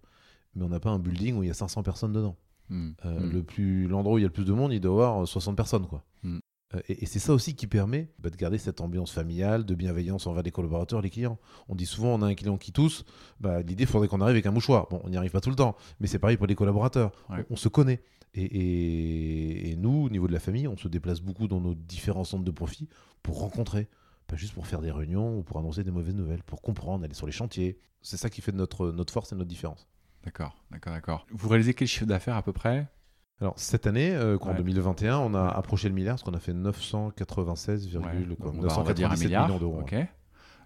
mais 0.54 0.64
on 0.64 0.68
n'a 0.68 0.78
pas 0.78 0.90
un 0.90 0.98
building 0.98 1.38
où 1.38 1.42
il 1.42 1.46
y 1.46 1.50
a 1.50 1.54
500 1.54 1.82
personnes 1.82 2.12
dedans. 2.12 2.36
Hmm. 2.68 2.90
Euh, 3.06 3.20
hmm. 3.20 3.32
Le 3.32 3.42
plus 3.42 3.88
L'endroit 3.88 4.16
où 4.16 4.18
il 4.18 4.22
y 4.22 4.24
a 4.24 4.28
le 4.28 4.32
plus 4.34 4.44
de 4.44 4.52
monde, 4.52 4.74
il 4.74 4.80
doit 4.80 5.02
y 5.02 5.06
avoir 5.06 5.26
60 5.26 5.56
personnes. 5.56 5.86
quoi. 5.86 6.04
Hmm. 6.22 6.40
Euh, 6.76 6.80
et, 6.88 7.06
c'est 7.06 7.18
ça 7.18 7.32
aussi 7.32 7.54
qui 7.54 7.66
permet 7.66 8.08
bah, 8.18 8.30
de 8.30 8.36
garder 8.36 8.58
cette 8.58 8.80
ambiance 8.80 9.12
familiale, 9.12 9.64
de 9.64 9.74
bienveillance 9.74 10.26
envers 10.26 10.42
les 10.42 10.50
collaborateurs, 10.50 11.00
les 11.00 11.10
clients. 11.10 11.38
On 11.68 11.74
dit 11.74 11.86
souvent 11.86 12.14
on 12.14 12.22
a 12.22 12.26
un 12.26 12.34
client 12.34 12.56
qui 12.56 12.72
tousse, 12.72 13.04
bah, 13.40 13.62
l'idée 13.62 13.84
il 13.84 13.86
faudrait 13.86 14.08
qu'on 14.08 14.20
arrive 14.20 14.34
avec 14.34 14.46
un 14.46 14.50
mouchoir. 14.50 14.88
Bon, 14.88 15.00
on 15.04 15.10
n'y 15.10 15.16
arrive 15.16 15.30
pas 15.30 15.40
tout 15.40 15.50
le 15.50 15.56
temps, 15.56 15.76
mais 16.00 16.06
c'est 16.06 16.18
pareil 16.18 16.36
pour 16.36 16.46
les 16.46 16.54
collaborateurs. 16.54 17.12
On, 17.50 17.56
se 17.56 17.68
connaît. 17.68 18.02
Et, 18.34 19.74
nous, 19.78 20.04
au 20.04 20.10
niveau 20.10 20.28
de 20.28 20.32
la 20.32 20.40
famille, 20.40 20.68
on 20.68 20.76
se 20.76 20.88
déplace 20.88 21.20
beaucoup 21.20 21.48
dans 21.48 21.60
nos 21.60 21.74
différents 21.74 22.24
centres 22.24 22.44
de 22.44 22.50
profit 22.50 22.88
pour 23.22 23.40
rencontrer. 23.40 23.88
Pas 24.26 24.36
juste 24.36 24.54
pour 24.54 24.66
faire 24.66 24.80
des 24.80 24.90
réunions 24.90 25.38
ou 25.38 25.42
pour 25.42 25.58
annoncer 25.58 25.84
des 25.84 25.92
mauvaises 25.92 26.14
nouvelles, 26.14 26.42
pour 26.42 26.60
comprendre, 26.60 27.04
aller 27.04 27.14
sur 27.14 27.26
les 27.26 27.32
chantiers. 27.32 27.78
C'est 28.02 28.16
ça 28.16 28.28
qui 28.28 28.40
fait 28.40 28.52
notre, 28.52 28.90
notre 28.90 29.12
force 29.12 29.32
et 29.32 29.36
notre 29.36 29.48
différence. 29.48 29.86
D'accord, 30.24 30.56
d'accord, 30.72 30.92
d'accord. 30.92 31.26
Vous 31.30 31.48
réalisez 31.48 31.74
quel 31.74 31.86
chiffre 31.86 32.06
d'affaires 32.06 32.34
à 32.34 32.42
peu 32.42 32.52
près? 32.52 32.88
Alors, 33.40 33.54
cette 33.58 33.86
année, 33.86 34.14
euh, 34.14 34.38
en 34.40 34.54
2021, 34.54 35.18
on 35.18 35.34
a 35.34 35.46
approché 35.46 35.90
le 35.90 35.94
milliard, 35.94 36.14
parce 36.14 36.22
qu'on 36.22 36.32
a 36.32 36.40
fait 36.40 36.54
996,997 36.54 39.18
millions 39.18 39.58
d'euros. 39.58 39.80
Ok, 39.80 39.94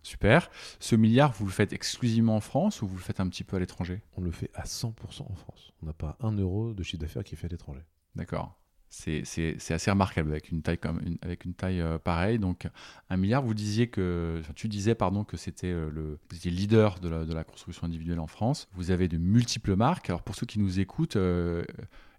super. 0.04 0.48
Ce 0.78 0.94
milliard, 0.94 1.32
vous 1.32 1.46
le 1.46 1.50
faites 1.50 1.72
exclusivement 1.72 2.36
en 2.36 2.40
France 2.40 2.80
ou 2.82 2.86
vous 2.86 2.96
le 2.96 3.02
faites 3.02 3.18
un 3.18 3.28
petit 3.28 3.42
peu 3.42 3.56
à 3.56 3.58
l'étranger? 3.58 4.02
On 4.16 4.20
le 4.20 4.30
fait 4.30 4.52
à 4.54 4.62
100% 4.62 5.22
en 5.22 5.34
France. 5.34 5.72
On 5.82 5.86
n'a 5.86 5.92
pas 5.92 6.16
un 6.20 6.30
euro 6.32 6.72
de 6.72 6.84
chiffre 6.84 7.00
d'affaires 7.00 7.24
qui 7.24 7.34
est 7.34 7.38
fait 7.38 7.48
à 7.48 7.50
l'étranger. 7.50 7.82
D'accord. 8.14 8.56
C'est 8.88 9.24
assez 9.70 9.90
remarquable 9.90 10.30
avec 10.30 10.50
une 10.50 10.62
taille, 10.62 10.78
comme 10.78 11.00
avec 11.22 11.44
une 11.44 11.54
taille 11.54 11.80
euh, 11.80 11.98
pareille. 11.98 12.38
Donc, 12.40 12.68
un 13.08 13.16
milliard, 13.16 13.42
vous 13.42 13.54
disiez 13.54 13.88
que, 13.88 14.42
tu 14.56 14.68
disais 14.68 14.96
pardon, 14.96 15.22
que 15.24 15.36
c'était 15.36 15.68
euh, 15.68 15.88
le 15.90 16.18
vous 16.28 16.36
étiez 16.36 16.50
leader 16.50 16.98
de 16.98 17.08
la, 17.08 17.24
de 17.24 17.32
la, 17.32 17.44
construction 17.44 17.86
individuelle 17.86 18.18
en 18.18 18.26
France. 18.26 18.68
Vous 18.74 18.90
avez 18.90 19.06
de 19.06 19.16
multiples 19.16 19.76
marques. 19.76 20.10
Alors, 20.10 20.22
pour 20.22 20.34
ceux 20.34 20.46
qui 20.46 20.58
nous 20.58 20.80
écoutent, 20.80 21.16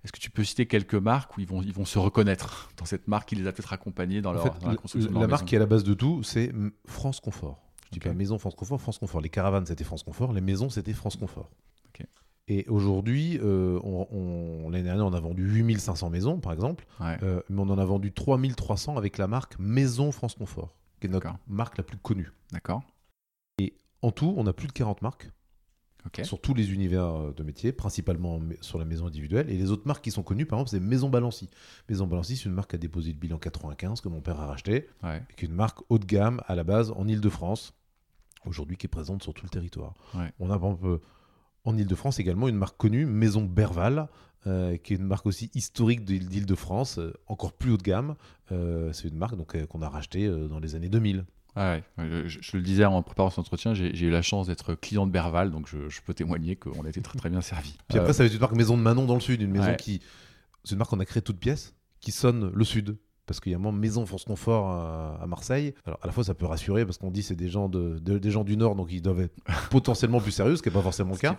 est-ce 0.04 0.12
que 0.12 0.20
tu 0.20 0.32
peux 0.32 0.44
citer 0.44 0.66
quelques 0.66 0.96
marques 0.96 1.38
où 1.38 1.42
ils 1.42 1.48
vont, 1.48 1.62
ils 1.62 1.74
vont 1.74 1.86
se 1.86 2.00
reconnaître 2.00 2.72
dans 2.78 2.86
cette 2.86 3.08
marque 3.08 3.30
qui 3.30 3.36
les 3.36 3.48
a 3.48 3.52
peut-être 3.52 3.74
accompagnés 3.74 4.22
dans, 4.22 4.34
leur, 4.34 4.58
la 4.66 4.76
construction 4.76 5.12
de 5.12 5.20
La 5.20 5.28
marque 5.28 5.46
qui 5.46 5.56
est 5.56 5.58
à 5.58 5.62
la 5.62 5.68
base 5.68 5.84
de 5.84 5.94
tout, 5.94 6.24
c'est 6.24 6.52
France 6.86 7.20
Confort. 7.20 7.62
Je 7.86 7.92
dis 7.92 8.00
pas 8.00 8.14
Maison 8.14 8.40
France 8.40 8.56
Confort, 8.56 8.82
France 8.82 8.98
Confort. 8.98 9.22
Les 9.22 9.30
caravanes, 9.30 9.66
c'était 9.66 9.84
France 9.84 10.04
Confort. 10.04 10.34
Les 10.34 10.42
maisons, 10.42 10.70
c'était 10.70 10.94
France 10.94 11.18
Confort. 11.18 11.50
Et 12.48 12.66
aujourd'hui, 12.68 13.40
euh, 13.42 13.80
on, 13.84 14.70
l'année 14.70 14.84
dernière, 14.84 15.06
on 15.06 15.14
a 15.14 15.20
vendu 15.20 15.44
8500 15.44 16.10
maisons, 16.10 16.40
par 16.40 16.52
exemple. 16.52 16.86
Euh, 17.00 17.42
mais 17.50 17.62
on 17.62 17.70
en 17.70 17.78
a 17.78 17.86
vendu 17.86 18.12
3300 18.12 18.98
avec 18.98 19.18
la 19.18 19.28
marque 19.28 19.58
Maison 19.58 20.12
France 20.12 20.36
Confort, 20.36 20.76
qui 21.00 21.08
est 21.08 21.10
notre 21.10 21.34
marque 21.48 21.78
la 21.78 21.84
plus 21.84 21.98
connue. 21.98 22.32
D'accord. 22.52 22.82
Et 23.60 23.78
en 24.02 24.12
tout, 24.12 24.34
on 24.36 24.48
a 24.48 24.54
plus 24.54 24.68
de 24.68 24.74
40 24.74 25.02
marques 25.02 25.32
sur 26.24 26.40
tous 26.42 26.54
les 26.54 26.74
univers 26.74 27.06
euh, 27.06 27.34
de 27.34 27.44
métier, 27.44 27.72
principalement 27.72 28.40
sur 28.62 28.80
la 28.80 28.86
maison 28.86 29.08
individuelle. 29.08 29.50
Et 29.50 29.58
les 29.58 29.72
autres 29.72 29.88
marques 29.88 30.04
qui 30.04 30.12
sont 30.12 30.24
connues, 30.24 30.46
par 30.46 30.60
exemple, 30.60 30.72
c'est 30.72 30.80
Maison 30.80 31.10
Balancy. 31.10 31.50
Maison 31.90 32.08
Balancy, 32.08 32.38
c'est 32.38 32.46
une 32.46 32.54
marque 32.54 32.72
qui 32.72 32.76
a 32.76 32.80
déposé 32.80 33.12
le 33.12 33.18
bilan 33.18 33.38
95 33.38 34.02
que 34.02 34.10
mon 34.10 34.22
père 34.22 34.40
a 34.40 34.48
racheté, 34.48 34.88
qui 35.38 35.46
est 35.46 35.48
une 35.48 35.56
marque 35.56 35.80
haut 35.90 36.00
de 36.00 36.06
gamme 36.06 36.42
à 36.48 36.56
la 36.56 36.64
base 36.64 36.92
en 36.92 37.08
Ile-de-France, 37.08 37.74
aujourd'hui 38.46 38.78
qui 38.78 38.88
est 38.88 38.90
présente 38.90 39.24
sur 39.24 39.34
tout 39.34 39.46
le 39.46 39.50
territoire. 39.50 39.94
On 40.40 40.50
a 40.50 40.56
un 40.56 40.76
peu 40.76 41.00
en 41.64 41.78
Ile-de-France 41.78 42.20
également 42.20 42.48
une 42.48 42.58
marque 42.58 42.78
connue, 42.78 43.06
Maison 43.06 43.44
Berval, 43.44 44.08
qui 44.44 44.50
est 44.50 44.98
une 44.98 45.06
marque 45.06 45.28
aussi 45.28 45.52
historique 45.54 46.04
d'Île-de-France, 46.04 47.00
encore 47.28 47.54
plus 47.54 47.72
haut 47.72 47.78
de 47.78 47.84
gamme. 47.84 48.16
c'est 48.50 49.08
une 49.08 49.18
marque 49.18 49.36
donc 49.36 49.66
qu'on 49.68 49.82
a 49.82 49.90
rachetée 49.90 50.28
dans 50.28 50.60
les 50.60 50.76
années 50.76 50.90
2000. 50.90 51.26
Ah 51.56 51.74
ouais, 51.74 51.84
je, 52.28 52.56
le 52.56 52.62
disais 52.64 52.86
en 52.86 53.02
préparant 53.04 53.30
cet 53.30 53.40
entretien, 53.40 53.74
j'ai 53.74 54.06
eu 54.06 54.10
la 54.10 54.22
chance 54.22 54.48
d'être 54.48 54.74
client 54.74 55.06
de 55.06 55.12
Berval, 55.12 55.52
donc 55.52 55.68
je, 55.68 56.02
peux 56.06 56.14
témoigner 56.14 56.56
qu'on 56.56 56.86
a 56.86 56.90
été 56.90 57.02
très 57.02 57.18
très 57.18 57.30
bien 57.30 57.42
servi. 57.42 57.76
Puis 57.90 58.00
après, 58.00 58.14
ça 58.14 58.24
va 58.24 58.28
être 58.28 58.34
une 58.34 58.40
marque 58.40 58.56
Maison 58.56 58.78
de 58.78 58.82
Manon 58.82 59.06
dans 59.06 59.16
le 59.16 59.22
sud, 59.22 59.42
une 59.42 59.52
maison 59.52 59.76
qui. 59.76 60.02
C'est 60.64 60.74
une 60.74 60.78
marque 60.78 60.92
qu'on 60.92 61.00
a 61.00 61.06
créée 61.06 61.24
toute 61.24 61.40
pièce, 61.40 61.74
qui 62.00 62.12
sonne 62.12 62.52
le 62.54 62.64
sud 62.64 62.98
parce 63.26 63.40
qu'il 63.40 63.52
y 63.52 63.56
a 63.56 63.58
un 63.58 63.72
Maison 63.72 64.06
France 64.06 64.26
Confort 64.26 64.70
à, 64.70 65.26
Marseille. 65.28 65.74
Alors 65.86 66.00
à 66.02 66.08
la 66.08 66.14
fois 66.14 66.24
ça 66.24 66.34
peut 66.34 66.46
rassurer 66.46 66.86
parce 66.86 66.98
qu'on 66.98 67.12
dit 67.12 67.24
c'est 67.24 67.36
des 67.36 67.48
gens 67.48 67.70
de, 67.70 67.98
des 68.00 68.32
gens 68.32 68.44
du 68.44 68.58
Nord 68.58 68.76
donc 68.76 68.90
ils 68.92 69.02
doivent 69.02 69.22
être 69.22 69.36
potentiellement 69.70 70.20
plus 70.20 70.32
sérieux, 70.32 70.56
ce 70.56 70.62
qui 70.62 70.70
n'est 70.70 70.74
pas 70.74 70.82
forcément 70.82 71.14
le 71.14 71.18
cas. 71.18 71.38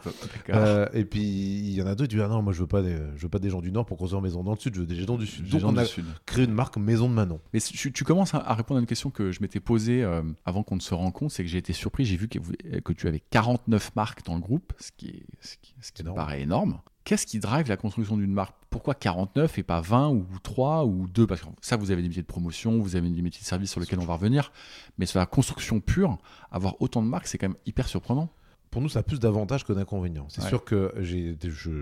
Euh, 0.51 0.89
et 0.93 1.05
puis 1.05 1.23
il 1.23 1.75
y 1.75 1.83
en 1.83 1.87
a 1.87 1.95
d'autres 1.95 2.11
qui 2.11 2.17
disent 2.17 2.25
ah 2.25 2.29
non 2.29 2.43
moi 2.43 2.53
je 2.53 2.61
veux 2.61 2.67
pas 2.67 2.83
des, 2.83 2.97
je 3.17 3.23
veux 3.23 3.29
pas 3.29 3.39
des 3.39 3.51
gens 3.51 3.61
du 3.61 3.73
Nord 3.73 3.87
pour 3.87 3.99
construire 3.99 4.21
une 4.21 4.25
maison 4.25 4.43
dans 4.43 4.53
le 4.53 4.59
Sud, 4.59 4.75
je 4.75 4.81
veux 4.81 4.87
des 4.87 4.97
gens 4.97 5.17
du 5.17 5.27
Sud. 5.27 5.49
donc 5.49 5.63
on 5.65 5.77
a 5.77 5.85
créé 6.27 6.45
une 6.45 6.53
marque 6.53 6.77
Maison 6.77 7.09
de 7.09 7.15
Manon. 7.15 7.41
Mais 7.53 7.61
tu, 7.61 8.05
commences 8.05 8.35
à, 8.35 8.55
répondre 8.55 8.79
à 8.79 8.81
une 8.81 8.87
question 8.87 9.11
que 9.11 9.31
je 9.31 9.41
m'étais 9.41 9.61
posée 9.61 10.03
euh, 10.03 10.23
avant 10.45 10.63
qu'on 10.63 10.77
ne 10.77 10.81
se 10.81 10.95
rencontre, 10.95 11.33
c'est 11.33 11.43
que 11.43 11.49
j'ai 11.49 11.59
été 11.59 11.73
surpris, 11.73 12.05
j'ai 12.05 12.17
vu 12.17 12.29
que, 12.29 12.39
que, 12.81 12.93
tu 12.93 13.09
avais 13.09 13.21
49 13.31 13.95
marques 13.97 14.25
dans 14.25 14.35
le 14.35 14.41
groupe, 14.41 14.73
ce 14.79 14.91
qui, 14.97 15.09
est, 15.09 15.27
ce 15.41 15.57
qui, 15.61 15.75
ce 15.81 15.93
qui 15.93 16.05
me 16.05 16.13
paraît 16.15 16.43
énorme. 16.43 16.81
Qu'est-ce 17.05 17.27
qui 17.27 17.41
drive 17.41 17.69
la 17.69 17.77
construction 17.77 18.17
d'une 18.17 18.33
marque? 18.33 18.55
Pourquoi 18.71 18.95
49 18.95 19.59
et 19.59 19.63
pas 19.63 19.81
20 19.81 20.11
ou 20.11 20.25
3 20.43 20.85
ou 20.85 21.09
2 21.09 21.27
Parce 21.27 21.41
que 21.41 21.47
ça, 21.61 21.77
vous 21.77 21.91
avez 21.91 22.03
des 22.03 22.09
métiers 22.09 22.23
de 22.23 22.27
promotion, 22.27 22.79
vous 22.79 22.95
avez 22.97 23.09
des 23.09 23.23
métiers 23.23 23.41
de 23.41 23.47
service 23.47 23.71
sur 23.71 23.81
lesquels 23.81 23.99
on 23.99 24.05
va 24.05 24.15
revenir. 24.15 24.53
Mais 24.99 25.07
sur 25.07 25.19
la 25.19 25.27
construction 25.27 25.81
pure, 25.81 26.19
avoir 26.51 26.81
autant 26.81 27.03
de 27.03 27.09
marques, 27.09 27.27
c'est 27.27 27.39
quand 27.39 27.49
même 27.49 27.59
hyper 27.67 27.89
surprenant. 27.89 28.31
Pour 28.71 28.81
nous, 28.81 28.89
ça 28.89 29.01
a 29.01 29.03
plus 29.03 29.21
d'avantages 29.21 29.65
que 29.65 29.73
d'inconvénients. 29.75 30.29
C'est 30.31 30.43
sûr 30.43 30.65
que 30.65 30.95
je, 30.99 31.35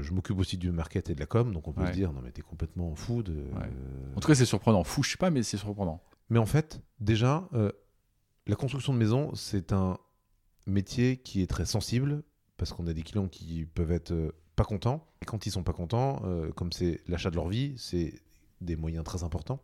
je 0.02 0.12
m'occupe 0.12 0.38
aussi 0.38 0.56
du 0.56 0.72
market 0.72 1.08
et 1.10 1.14
de 1.14 1.20
la 1.20 1.26
com, 1.26 1.52
donc 1.52 1.68
on 1.68 1.72
peut 1.72 1.86
se 1.86 1.92
dire, 1.92 2.12
non 2.12 2.20
mais 2.22 2.32
t'es 2.32 2.42
complètement 2.42 2.94
fou 2.96 3.22
de... 3.22 3.44
En 4.16 4.20
tout 4.20 4.26
cas, 4.26 4.34
c'est 4.34 4.44
surprenant. 4.44 4.82
Fou, 4.82 5.02
je 5.04 5.10
sais 5.10 5.16
pas, 5.16 5.30
mais 5.30 5.42
c'est 5.44 5.56
surprenant. 5.56 6.02
Mais 6.30 6.38
en 6.40 6.46
fait, 6.46 6.80
déjà, 6.98 7.48
euh, 7.54 7.70
la 8.46 8.56
construction 8.56 8.92
de 8.92 8.98
maison, 8.98 9.32
c'est 9.34 9.72
un 9.72 9.98
métier 10.66 11.18
qui 11.18 11.42
est 11.42 11.46
très 11.46 11.64
sensible, 11.66 12.22
parce 12.56 12.72
qu'on 12.72 12.86
a 12.88 12.92
des 12.92 13.02
clients 13.02 13.28
qui 13.28 13.66
peuvent 13.66 13.92
être 13.92 14.10
euh, 14.12 14.32
pas 14.60 14.64
contents. 14.64 15.06
Et 15.22 15.24
quand 15.24 15.46
ils 15.46 15.50
sont 15.50 15.62
pas 15.62 15.72
contents, 15.72 16.20
euh, 16.24 16.52
comme 16.52 16.70
c'est 16.70 17.00
l'achat 17.08 17.30
de 17.30 17.36
leur 17.36 17.48
vie, 17.48 17.72
c'est 17.78 18.12
des 18.60 18.76
moyens 18.76 19.04
très 19.04 19.24
importants, 19.24 19.58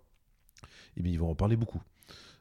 et 0.62 0.68
eh 0.96 1.02
bien 1.02 1.12
ils 1.12 1.18
vont 1.18 1.30
en 1.30 1.34
parler 1.34 1.56
beaucoup. 1.56 1.82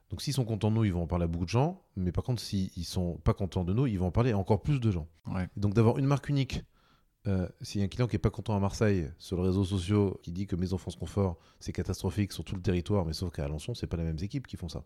Donc 0.09 0.21
s'ils 0.21 0.33
sont 0.33 0.45
contents 0.45 0.71
de 0.71 0.75
nous, 0.75 0.85
ils 0.85 0.93
vont 0.93 1.01
en 1.01 1.07
parler 1.07 1.25
à 1.25 1.27
beaucoup 1.27 1.43
de 1.43 1.50
gens, 1.50 1.83
mais 1.97 2.13
par 2.13 2.24
contre 2.24 2.41
s'ils 2.41 2.85
sont 2.85 3.17
pas 3.25 3.33
contents 3.33 3.65
de 3.65 3.74
nous, 3.74 3.88
ils 3.88 4.00
vont 4.00 4.07
en 4.07 4.12
parler 4.12 4.31
à 4.31 4.38
encore 4.38 4.62
plus 4.62 4.79
de 4.79 4.89
gens. 4.89 5.09
Donc 5.57 5.74
d'avoir 5.74 5.97
une 5.97 6.05
marque 6.05 6.29
unique 6.29 6.63
euh, 7.27 7.48
s'il 7.62 7.82
y 7.82 7.84
a 7.84 7.86
un 7.86 7.88
client 7.88 8.08
qui 8.08 8.15
n'est 8.15 8.20
pas 8.20 8.29
content 8.29 8.55
à 8.55 8.60
Marseille 8.60 9.10
sur 9.17 9.38
les 9.38 9.48
réseaux 9.48 9.65
sociaux 9.65 10.20
qui 10.22 10.32
dit 10.32 10.46
que 10.46 10.55
Maison 10.55 10.77
France 10.77 10.96
Confort 10.96 11.38
c'est 11.60 11.72
catastrophique 11.72 12.32
sur 12.32 12.44
tout 12.44 12.55
le 12.55 12.62
territoire, 12.62 13.05
mais 13.05 13.13
sauf 13.13 13.34
qu'à 13.34 13.46
Alençon 13.46 13.74
c'est 13.74 13.88
pas 13.88 13.98
les 13.98 14.03
mêmes 14.03 14.20
équipes 14.22 14.48
qui 14.48 14.58
font 14.58 14.70
ça. 14.70 14.84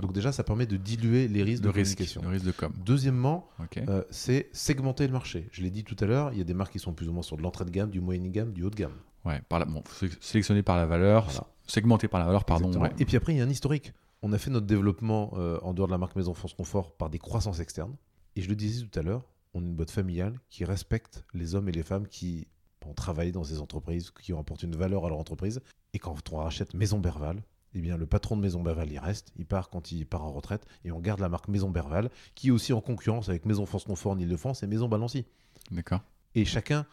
Donc 0.00 0.12
déjà 0.12 0.32
ça 0.32 0.42
permet 0.44 0.66
de 0.66 0.76
diluer 0.76 1.28
les 1.28 1.42
risques 1.42 1.62
de, 1.62 1.70
communication. 1.70 2.22
risque 2.26 2.46
de 2.46 2.52
com. 2.52 2.72
Deuxièmement, 2.84 3.48
euh, 3.76 4.02
c'est 4.10 4.48
segmenter 4.52 5.06
le 5.06 5.12
marché. 5.12 5.48
Je 5.52 5.62
l'ai 5.62 5.70
dit 5.70 5.84
tout 5.84 5.96
à 6.00 6.06
l'heure, 6.06 6.32
il 6.32 6.38
y 6.38 6.40
a 6.40 6.44
des 6.44 6.54
marques 6.54 6.72
qui 6.72 6.78
sont 6.78 6.92
plus 6.92 7.08
ou 7.08 7.12
moins 7.12 7.22
sur 7.22 7.36
de 7.36 7.42
l'entrée 7.42 7.64
de 7.64 7.70
gamme, 7.70 7.90
du 7.90 8.00
moyen 8.00 8.22
de 8.22 8.28
gamme, 8.28 8.52
du 8.52 8.64
haut 8.64 8.70
de 8.70 8.76
gamme. 8.76 8.94
Ouais, 9.24 9.40
par 9.48 9.58
la, 9.58 9.64
bon, 9.64 9.82
sélectionné 10.20 10.62
par 10.62 10.76
la 10.76 10.86
valeur, 10.86 11.28
segmenté 11.66 12.08
par 12.08 12.20
la 12.20 12.26
valeur, 12.26 12.44
pardon. 12.44 12.72
Et 12.98 13.04
puis 13.04 13.16
après 13.16 13.34
il 13.34 13.38
y 13.38 13.40
a 13.40 13.44
un 13.44 13.50
historique. 13.50 13.92
On 14.22 14.32
a 14.32 14.38
fait 14.38 14.50
notre 14.50 14.66
développement 14.66 15.32
euh, 15.36 15.58
en 15.62 15.74
dehors 15.74 15.86
de 15.86 15.92
la 15.92 15.98
marque 15.98 16.16
Maison 16.16 16.34
France 16.34 16.54
Confort 16.54 16.96
par 16.96 17.08
des 17.08 17.18
croissances 17.18 17.60
externes. 17.60 17.94
Et 18.34 18.40
je 18.40 18.48
le 18.48 18.56
disais 18.56 18.84
tout 18.84 18.98
à 18.98 19.02
l'heure, 19.02 19.22
on 19.54 19.62
est 19.62 19.66
une 19.66 19.74
boîte 19.74 19.90
familiale 19.90 20.38
qui 20.48 20.64
respecte 20.64 21.24
les 21.34 21.54
hommes 21.54 21.68
et 21.68 21.72
les 21.72 21.82
femmes 21.82 22.06
qui 22.06 22.48
ont 22.86 22.94
travaillé 22.94 23.32
dans 23.32 23.44
ces 23.44 23.60
entreprises, 23.60 24.10
qui 24.10 24.32
ont 24.32 24.40
apporté 24.40 24.66
une 24.66 24.76
valeur 24.76 25.04
à 25.04 25.08
leur 25.08 25.18
entreprise. 25.18 25.60
Et 25.92 25.98
quand 25.98 26.32
on 26.32 26.36
rachète 26.36 26.74
Maison 26.74 26.98
Berval, 26.98 27.42
eh 27.74 27.80
bien, 27.80 27.96
le 27.96 28.06
patron 28.06 28.36
de 28.36 28.42
Maison 28.42 28.62
Berval, 28.62 28.90
il 28.90 28.98
reste, 28.98 29.32
il 29.36 29.46
part 29.46 29.68
quand 29.68 29.92
il 29.92 30.06
part 30.06 30.24
en 30.24 30.32
retraite, 30.32 30.66
et 30.84 30.92
on 30.92 31.00
garde 31.00 31.20
la 31.20 31.28
marque 31.28 31.48
Maison 31.48 31.70
Berval, 31.70 32.10
qui 32.34 32.48
est 32.48 32.50
aussi 32.50 32.72
en 32.72 32.80
concurrence 32.80 33.28
avec 33.28 33.44
Maison 33.44 33.66
France 33.66 33.84
Confort 33.84 34.12
en 34.12 34.18
Ile-de-France 34.18 34.62
et 34.62 34.66
Maison 34.66 34.88
Balancy. 34.88 35.26
D'accord. 35.70 36.00
Et 36.34 36.44
chacun 36.44 36.86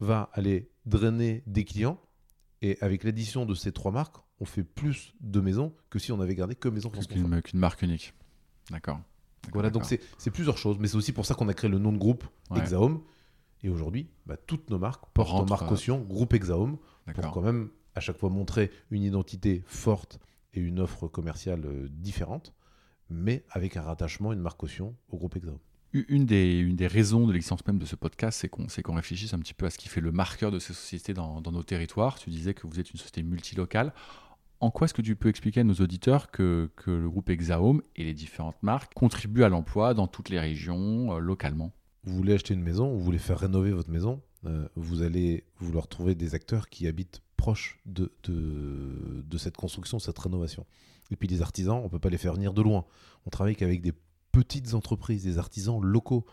va 0.00 0.30
aller 0.32 0.70
drainer 0.86 1.42
des 1.46 1.64
clients, 1.64 2.00
et 2.62 2.78
avec 2.80 3.04
l'addition 3.04 3.44
de 3.44 3.54
ces 3.54 3.72
trois 3.72 3.92
marques, 3.92 4.16
on 4.40 4.44
fait 4.46 4.64
plus 4.64 5.14
de 5.20 5.40
maisons 5.40 5.74
que 5.90 5.98
si 5.98 6.10
on 6.10 6.20
avait 6.20 6.34
gardé 6.34 6.54
que 6.54 6.68
Maison 6.68 6.90
France 6.90 7.06
Confort. 7.06 7.42
Qu'une 7.42 7.60
marque 7.60 7.82
unique. 7.82 8.14
D'accord. 8.70 9.00
Voilà, 9.52 9.70
donc 9.70 9.84
c'est 9.84 10.30
plusieurs 10.30 10.58
choses, 10.58 10.78
mais 10.78 10.88
c'est 10.88 10.96
aussi 10.96 11.12
pour 11.12 11.26
ça 11.26 11.34
qu'on 11.34 11.48
a 11.48 11.54
créé 11.54 11.70
le 11.70 11.78
nom 11.78 11.92
de 11.92 11.98
groupe 11.98 12.24
Exahome. 12.56 13.00
Et 13.62 13.70
aujourd'hui, 13.70 14.10
bah, 14.26 14.36
toutes 14.36 14.68
nos 14.68 14.78
marques 14.78 15.04
portent 15.14 15.32
en 15.32 15.46
marque 15.46 15.66
caution 15.66 16.00
groupe 16.00 16.34
Exahome 16.34 16.76
pour 17.14 17.30
quand 17.32 17.40
même 17.40 17.70
à 17.94 18.00
chaque 18.00 18.18
fois 18.18 18.28
montrer 18.28 18.70
une 18.90 19.02
identité 19.02 19.62
forte 19.66 20.18
et 20.52 20.60
une 20.60 20.80
offre 20.80 21.08
commerciale 21.08 21.62
euh, 21.64 21.88
différente, 21.90 22.52
mais 23.08 23.44
avec 23.50 23.76
un 23.76 23.82
rattachement, 23.82 24.32
une 24.32 24.40
marque 24.40 24.58
caution 24.58 24.94
au 25.08 25.16
groupe 25.16 25.36
Exahome. 25.36 25.58
Une 25.92 26.26
des, 26.26 26.58
une 26.58 26.74
des 26.74 26.88
raisons 26.88 27.24
de 27.24 27.32
l'existence 27.32 27.64
même 27.68 27.78
de 27.78 27.84
ce 27.84 27.94
podcast, 27.94 28.40
c'est 28.40 28.48
qu'on 28.48 28.66
qu'on 28.66 28.94
réfléchisse 28.94 29.32
un 29.32 29.38
petit 29.38 29.54
peu 29.54 29.64
à 29.64 29.70
ce 29.70 29.78
qui 29.78 29.88
fait 29.88 30.00
le 30.00 30.10
marqueur 30.10 30.50
de 30.50 30.58
ces 30.58 30.74
sociétés 30.74 31.14
dans, 31.14 31.40
dans 31.40 31.52
nos 31.52 31.62
territoires. 31.62 32.18
Tu 32.18 32.30
disais 32.30 32.52
que 32.52 32.66
vous 32.66 32.80
êtes 32.80 32.90
une 32.90 32.98
société 32.98 33.22
multilocale 33.22 33.92
en 34.60 34.70
quoi 34.70 34.86
est-ce 34.86 34.94
que 34.94 35.02
tu 35.02 35.16
peux 35.16 35.28
expliquer 35.28 35.60
à 35.60 35.64
nos 35.64 35.74
auditeurs 35.74 36.30
que, 36.30 36.70
le 36.86 37.08
groupe 37.08 37.28
Exahome 37.28 37.82
et 37.96 38.04
les 38.04 38.14
différentes 38.14 38.62
marques 38.62 38.94
contribuent 38.94 39.44
à 39.44 39.48
l'emploi 39.48 39.94
dans 39.94 40.06
toutes 40.06 40.28
les 40.28 40.40
régions, 40.40 41.14
euh, 41.14 41.18
localement? 41.18 41.72
Vous 42.04 42.14
voulez 42.14 42.34
acheter 42.34 42.54
une 42.54 42.62
maison, 42.62 42.92
vous 42.92 43.00
voulez 43.00 43.18
faire 43.18 43.38
rénover 43.38 43.72
votre 43.72 43.90
maison, 43.90 44.22
euh, 44.46 44.68
vous 44.76 45.02
allez 45.02 45.44
vouloir 45.58 45.88
trouver 45.88 46.14
des 46.14 46.34
acteurs 46.34 46.68
qui 46.68 46.86
habitent 46.86 47.22
proche 47.36 47.78
de, 47.86 48.12
de, 48.24 49.38
cette 49.38 49.56
construction, 49.56 49.98
cette 49.98 50.18
rénovation. 50.18 50.66
Et 51.10 51.16
puis 51.16 51.28
les 51.28 51.42
artisans, 51.42 51.78
on 51.80 51.84
ne 51.84 51.88
peut 51.88 51.98
pas 51.98 52.08
les 52.08 52.18
faire 52.18 52.34
venir 52.34 52.54
de 52.54 52.62
loin. 52.62 52.86
On 53.26 53.30
travaille 53.30 53.56
qu'avec 53.56 53.82
des 53.82 53.92
petites 54.32 54.74
entreprises, 54.74 55.24
des 55.24 55.38
artisans 55.38 55.82
locaux. 55.82 56.24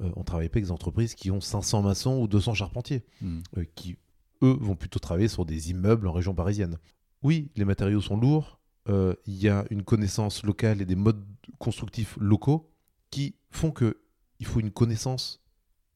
Euh, 0.00 0.10
on 0.16 0.24
travaille 0.24 0.48
pas 0.48 0.56
avec 0.56 0.64
des 0.64 0.70
entreprises 0.70 1.14
qui 1.14 1.30
ont 1.30 1.40
500 1.40 1.82
maçons 1.82 2.18
ou 2.20 2.28
200 2.28 2.54
charpentiers, 2.54 3.04
hmm. 3.22 3.40
qui, 3.74 3.96
eux, 4.42 4.56
vont 4.60 4.76
plutôt 4.76 4.98
travailler 4.98 5.28
sur 5.28 5.44
des 5.44 5.70
immeubles 5.70 6.08
en 6.08 6.12
région 6.12 6.34
parisienne 6.34 6.78
oui, 7.22 7.50
les 7.56 7.64
matériaux 7.64 8.00
sont 8.00 8.16
lourds, 8.16 8.60
euh, 8.88 9.14
il 9.26 9.36
y 9.36 9.48
a 9.48 9.64
une 9.70 9.82
connaissance 9.82 10.42
locale 10.42 10.80
et 10.80 10.84
des 10.84 10.96
modes 10.96 11.22
constructifs 11.58 12.16
locaux 12.18 12.70
qui 13.10 13.34
font 13.50 13.70
qu'il 13.70 14.46
faut 14.46 14.60
une 14.60 14.70
connaissance 14.70 15.42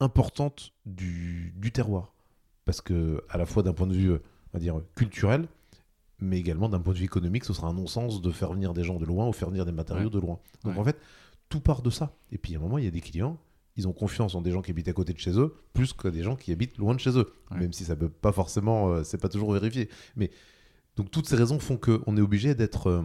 importante 0.00 0.72
du, 0.84 1.54
terroir. 1.72 2.14
Parce 2.64 2.80
que, 2.80 3.22
à 3.28 3.38
la 3.38 3.46
fois 3.46 3.62
d'un 3.62 3.72
point 3.72 3.86
de 3.86 3.94
vue, 3.94 4.12
on 4.12 4.18
va 4.52 4.58
dire, 4.58 4.80
culturel, 4.94 5.48
mais 6.18 6.38
également 6.38 6.68
d'un 6.68 6.80
point 6.80 6.92
de 6.92 6.98
vue 6.98 7.04
économique, 7.04 7.44
ce 7.44 7.52
sera 7.52 7.68
un 7.68 7.74
non-sens 7.74 8.22
de 8.22 8.30
faire 8.30 8.52
venir 8.52 8.74
des 8.74 8.84
gens 8.84 8.98
de 8.98 9.04
loin 9.04 9.28
ou 9.28 9.32
faire 9.32 9.50
venir 9.50 9.66
des 9.66 9.72
matériaux 9.72 10.10
de 10.10 10.18
loin. 10.18 10.38
Donc 10.64 10.78
en 10.78 10.84
fait, 10.84 10.98
tout 11.48 11.60
part 11.60 11.82
de 11.82 11.90
ça. 11.90 12.16
Et 12.32 12.38
puis 12.38 12.54
à 12.54 12.58
un 12.58 12.60
moment, 12.60 12.78
il 12.78 12.84
y 12.84 12.88
a 12.88 12.90
des 12.90 13.00
clients, 13.00 13.38
ils 13.76 13.88
ont 13.88 13.92
confiance 13.92 14.34
en 14.34 14.42
des 14.42 14.50
gens 14.50 14.62
qui 14.62 14.70
habitent 14.70 14.88
à 14.88 14.92
côté 14.92 15.12
de 15.12 15.18
chez 15.18 15.38
eux, 15.38 15.54
plus 15.72 15.92
que 15.92 16.08
des 16.08 16.22
gens 16.22 16.36
qui 16.36 16.52
habitent 16.52 16.78
loin 16.78 16.94
de 16.94 17.00
chez 17.00 17.18
eux. 17.18 17.32
Même 17.50 17.72
si 17.72 17.84
ça 17.84 17.96
peut 17.96 18.08
pas 18.08 18.32
forcément, 18.32 18.90
euh, 18.90 19.04
c'est 19.04 19.18
pas 19.18 19.28
toujours 19.28 19.52
vérifié. 19.52 19.88
Mais 20.16 20.30
donc 20.96 21.10
toutes 21.10 21.26
ces 21.26 21.36
raisons 21.36 21.58
font 21.58 21.76
qu'on 21.76 22.16
est 22.16 22.20
obligé 22.20 22.54
d'être 22.54 22.88
euh, 22.88 23.02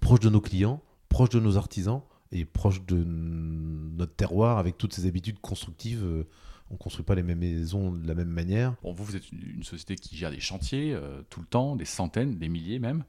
proche 0.00 0.20
de 0.20 0.30
nos 0.30 0.40
clients, 0.40 0.82
proche 1.08 1.28
de 1.30 1.40
nos 1.40 1.56
artisans 1.56 2.02
et 2.32 2.44
proche 2.44 2.84
de 2.86 2.96
notre 3.04 4.14
terroir 4.14 4.58
avec 4.58 4.78
toutes 4.78 4.94
ces 4.94 5.06
habitudes 5.06 5.40
constructives. 5.40 6.04
Euh, 6.04 6.26
on 6.70 6.74
ne 6.74 6.78
construit 6.78 7.04
pas 7.04 7.16
les 7.16 7.24
mêmes 7.24 7.40
maisons 7.40 7.90
de 7.90 8.06
la 8.06 8.14
même 8.14 8.28
manière. 8.28 8.76
Bon, 8.82 8.92
vous, 8.92 9.04
vous 9.04 9.16
êtes 9.16 9.30
une 9.32 9.64
société 9.64 9.96
qui 9.96 10.16
gère 10.16 10.30
des 10.30 10.38
chantiers 10.38 10.94
euh, 10.94 11.20
tout 11.28 11.40
le 11.40 11.46
temps, 11.46 11.74
des 11.74 11.84
centaines, 11.84 12.38
des 12.38 12.48
milliers 12.48 12.78
même. 12.78 13.04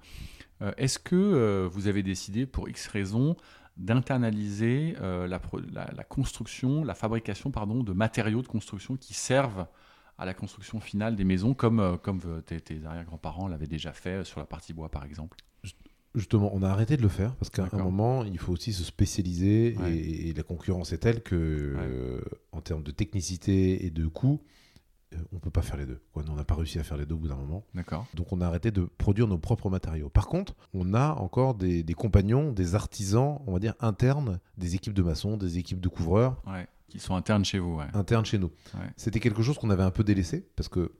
Est-ce 0.77 0.99
que 0.99 1.67
vous 1.73 1.87
avez 1.87 2.03
décidé, 2.03 2.45
pour 2.45 2.69
X 2.69 2.85
raisons, 2.85 3.35
d'internaliser 3.77 4.93
la, 5.01 5.27
la, 5.27 6.03
construction, 6.03 6.83
la 6.83 6.93
fabrication 6.93 7.49
pardon, 7.49 7.81
de 7.83 7.93
matériaux 7.93 8.43
de 8.43 8.47
construction 8.47 8.95
qui 8.95 9.15
servent 9.15 9.65
à 10.21 10.25
la 10.25 10.35
construction 10.35 10.79
finale 10.79 11.15
des 11.15 11.23
maisons, 11.23 11.55
comme, 11.55 11.79
euh, 11.79 11.97
comme 11.97 12.19
euh, 12.27 12.41
tes, 12.41 12.85
arrière-grands-parents 12.85 13.47
l'avaient 13.47 13.65
déjà 13.65 13.91
fait 13.91 14.17
euh, 14.17 14.23
sur 14.23 14.39
la 14.39 14.45
partie 14.45 14.71
bois, 14.71 14.87
par 14.87 15.03
exemple. 15.03 15.35
Justement, 16.13 16.51
on 16.53 16.61
a 16.61 16.69
arrêté 16.69 16.95
de 16.95 17.01
le 17.01 17.07
faire 17.07 17.33
parce 17.37 17.49
qu'à 17.49 17.67
un 17.71 17.77
moment, 17.77 18.23
il 18.23 18.37
faut 18.37 18.51
aussi 18.51 18.71
se 18.71 18.83
spécialiser 18.83 19.75
et, 19.87 20.33
la 20.33 20.43
concurrence 20.43 20.91
est 20.91 20.99
telle 20.99 21.23
que, 21.23 22.21
en 22.51 22.59
termes 22.59 22.83
de 22.83 22.91
technicité 22.91 23.85
et 23.85 23.89
de 23.89 24.07
coût, 24.07 24.41
on 25.33 25.39
peut 25.39 25.51
pas 25.51 25.61
faire 25.61 25.77
les 25.77 25.85
deux. 25.85 26.01
on 26.15 26.35
n'a 26.35 26.43
pas 26.43 26.55
réussi 26.55 26.79
à 26.79 26.83
faire 26.83 26.97
les 26.97 27.05
deux 27.05 27.15
au 27.15 27.19
bout 27.19 27.27
d'un 27.27 27.35
moment. 27.35 27.65
D'accord. 27.73 28.07
Donc 28.13 28.31
on 28.31 28.41
a 28.41 28.47
arrêté 28.47 28.71
de 28.71 28.83
produire 28.97 29.27
nos 29.27 29.37
propres 29.37 29.69
matériaux. 29.69 30.09
Par 30.09 30.27
contre, 30.27 30.55
on 30.73 30.93
a 30.93 31.13
encore 31.13 31.55
des, 31.55 31.83
des 31.83 31.93
compagnons, 31.93 32.51
des 32.51 32.75
artisans, 32.75 33.41
on 33.47 33.53
va 33.53 33.59
dire 33.59 33.75
internes, 33.79 34.39
des 34.57 34.75
équipes 34.75 34.93
de 34.93 35.03
maçons, 35.03 35.37
des 35.37 35.57
équipes 35.57 35.81
de 35.81 35.89
couvreurs. 35.89 36.41
Ouais 36.47 36.67
qui 36.91 36.99
sont 36.99 37.15
internes 37.15 37.45
chez 37.45 37.57
vous. 37.57 37.79
Internes 37.93 38.25
chez 38.25 38.37
nous. 38.37 38.51
C'était 38.97 39.21
quelque 39.21 39.41
chose 39.41 39.57
qu'on 39.57 39.69
avait 39.69 39.81
un 39.81 39.91
peu 39.91 40.03
délaissé 40.03 40.45
parce 40.55 40.67
que 40.67 40.91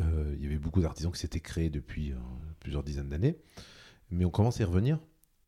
euh, 0.00 0.34
il 0.36 0.42
y 0.42 0.46
avait 0.46 0.58
beaucoup 0.58 0.82
d'artisans 0.82 1.12
qui 1.12 1.20
s'étaient 1.20 1.40
créés 1.40 1.70
depuis 1.70 2.12
euh, 2.12 2.16
plusieurs 2.60 2.82
dizaines 2.82 3.08
d'années. 3.08 3.38
Mais 4.10 4.24
on 4.24 4.30
commence 4.30 4.60
à 4.60 4.64
y 4.64 4.66
revenir 4.66 4.98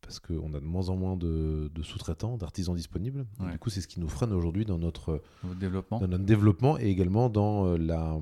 parce 0.09 0.19
qu'on 0.19 0.53
a 0.55 0.59
de 0.59 0.65
moins 0.65 0.89
en 0.89 0.95
moins 0.95 1.15
de, 1.15 1.69
sous-traitants, 1.83 2.35
d'artisans 2.37 2.75
disponibles. 2.75 3.27
Du 3.51 3.59
coup, 3.59 3.69
c'est 3.69 3.81
ce 3.81 3.87
qui 3.87 3.99
nous 3.99 4.09
freine 4.09 4.33
aujourd'hui 4.33 4.65
dans 4.65 4.79
notre, 4.79 5.21
développement. 5.43 5.99
dans 5.99 6.07
notre 6.07 6.23
développement 6.23 6.79
et 6.79 6.87
également 6.87 7.29
dans 7.29 7.67
euh, 7.67 7.77
la, 7.77 8.17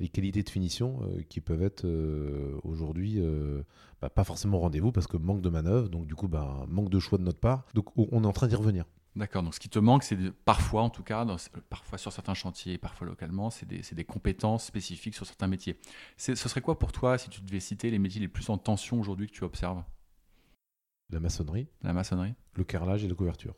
les 0.00 0.08
qualités 0.08 0.42
de 0.42 0.50
finition 0.50 1.00
qui 1.28 1.40
peuvent 1.40 1.62
être 1.62 1.86
aujourd'hui 2.64 3.20
bah, 4.02 4.10
pas 4.10 4.24
forcément 4.24 4.58
au 4.58 4.60
rendez-vous 4.60 4.92
parce 4.92 5.06
que 5.06 5.16
manque 5.16 5.40
de 5.40 5.48
manœuvre, 5.48 5.88
donc 5.88 6.06
du 6.06 6.14
coup 6.14 6.28
bah, 6.28 6.66
manque 6.68 6.90
de 6.90 6.98
choix 6.98 7.18
de 7.18 7.24
notre 7.24 7.40
part. 7.40 7.64
Donc 7.74 7.96
on 7.96 8.24
est 8.24 8.26
en 8.26 8.32
train 8.32 8.48
d'y 8.48 8.56
revenir. 8.56 8.84
D'accord, 9.18 9.42
donc 9.42 9.54
ce 9.54 9.58
qui 9.58 9.68
te 9.68 9.80
manque, 9.80 10.04
c'est 10.04 10.16
parfois, 10.44 10.82
en 10.82 10.90
tout 10.90 11.02
cas, 11.02 11.26
parfois 11.70 11.98
sur 11.98 12.12
certains 12.12 12.34
chantiers, 12.34 12.78
parfois 12.78 13.06
localement, 13.06 13.50
c'est 13.50 13.66
des, 13.66 14.04
compétences 14.04 14.64
spécifiques 14.64 15.16
sur 15.16 15.26
certains 15.26 15.48
métiers. 15.48 15.76
Ce 16.16 16.34
serait 16.36 16.60
quoi 16.60 16.78
pour 16.78 16.92
toi, 16.92 17.18
si 17.18 17.28
tu 17.28 17.40
devais 17.40 17.58
citer 17.58 17.90
les 17.90 17.98
métiers 17.98 18.20
les 18.20 18.28
plus 18.28 18.48
en 18.48 18.58
tension 18.58 19.00
aujourd'hui 19.00 19.26
que 19.26 19.32
tu 19.32 19.42
observes? 19.42 19.82
La 21.10 21.20
maçonnerie. 21.20 21.68
La 21.82 21.92
maçonnerie. 21.92 22.34
Le 22.54 22.64
carrelage 22.64 23.04
et 23.04 23.08
la 23.08 23.14
couverture. 23.14 23.54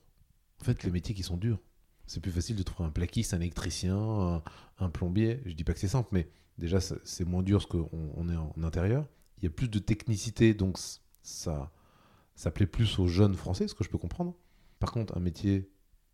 En 0.60 0.64
fait, 0.64 0.84
les 0.84 0.90
métiers 0.90 1.14
qui 1.14 1.22
sont 1.22 1.36
durs. 1.36 1.58
C'est 2.06 2.20
plus 2.20 2.32
facile 2.32 2.56
de 2.56 2.62
trouver 2.62 2.88
un 2.88 2.92
plaquiste, 2.92 3.34
un 3.34 3.40
électricien, 3.40 4.42
un, 4.78 4.90
plombier. 4.90 5.42
Je 5.46 5.52
dis 5.52 5.64
pas 5.64 5.72
que 5.72 5.78
c'est 5.78 5.88
simple, 5.88 6.08
mais 6.12 6.28
déjà, 6.58 6.80
c'est 6.80 7.24
moins 7.24 7.42
dur 7.42 7.58
parce 7.58 7.66
qu'on 7.66 7.88
on 7.92 8.28
est 8.28 8.36
en, 8.36 8.52
intérieur. 8.62 9.06
Il 9.38 9.44
y 9.44 9.46
a 9.46 9.50
plus 9.50 9.68
de 9.68 9.78
technicité, 9.78 10.54
donc 10.54 10.76
ça, 11.22 11.72
ça 12.34 12.50
plaît 12.50 12.66
plus 12.66 12.98
aux 12.98 13.06
jeunes 13.06 13.34
français, 13.34 13.68
ce 13.68 13.74
que 13.74 13.84
je 13.84 13.90
peux 13.90 13.98
comprendre. 13.98 14.34
Par 14.80 14.92
contre, 14.92 15.16
un 15.16 15.20
métier 15.20 15.70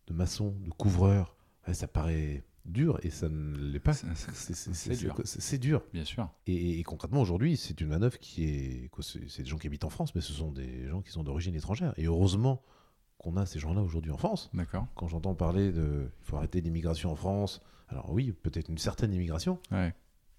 de 0.07 0.13
maçon, 0.13 0.55
de 0.63 0.69
couvreur, 0.69 1.35
ça 1.73 1.87
paraît 1.87 2.45
dur 2.67 2.99
et 3.03 3.09
ça 3.09 3.29
ne 3.29 3.57
l'est 3.57 3.79
pas. 3.79 3.93
C'est 3.93 4.97
dur. 4.97 5.15
C'est 5.23 5.57
dur. 5.57 5.83
Bien 5.93 6.05
sûr. 6.05 6.29
Et, 6.45 6.83
concrètement, 6.83 7.21
aujourd'hui, 7.21 7.57
c'est 7.57 7.79
une 7.81 7.87
manœuvre 7.87 8.19
qui 8.19 8.43
est. 8.43 8.89
C'est 9.01 9.43
des 9.43 9.49
gens 9.49 9.57
qui 9.57 9.67
habitent 9.67 9.85
en 9.85 9.89
France, 9.89 10.13
mais 10.15 10.21
ce 10.21 10.33
sont 10.33 10.51
des 10.51 10.87
gens 10.87 11.01
qui 11.01 11.11
sont 11.11 11.23
d'origine 11.23 11.55
étrangère. 11.55 11.93
Et 11.97 12.05
heureusement 12.05 12.61
qu'on 13.17 13.35
a 13.37 13.45
ces 13.45 13.59
gens-là 13.59 13.81
aujourd'hui 13.81 14.11
en 14.11 14.17
France. 14.17 14.49
D'accord. 14.53 14.87
Quand 14.95 15.07
j'entends 15.07 15.35
parler 15.35 15.71
de. 15.71 16.11
Il 16.21 16.25
faut 16.25 16.37
arrêter 16.37 16.61
l'immigration 16.61 17.11
en 17.11 17.15
France. 17.15 17.61
Alors 17.89 18.11
oui, 18.11 18.31
peut-être 18.31 18.69
une 18.69 18.77
certaine 18.77 19.13
immigration. 19.13 19.59
Ouais. 19.71 19.93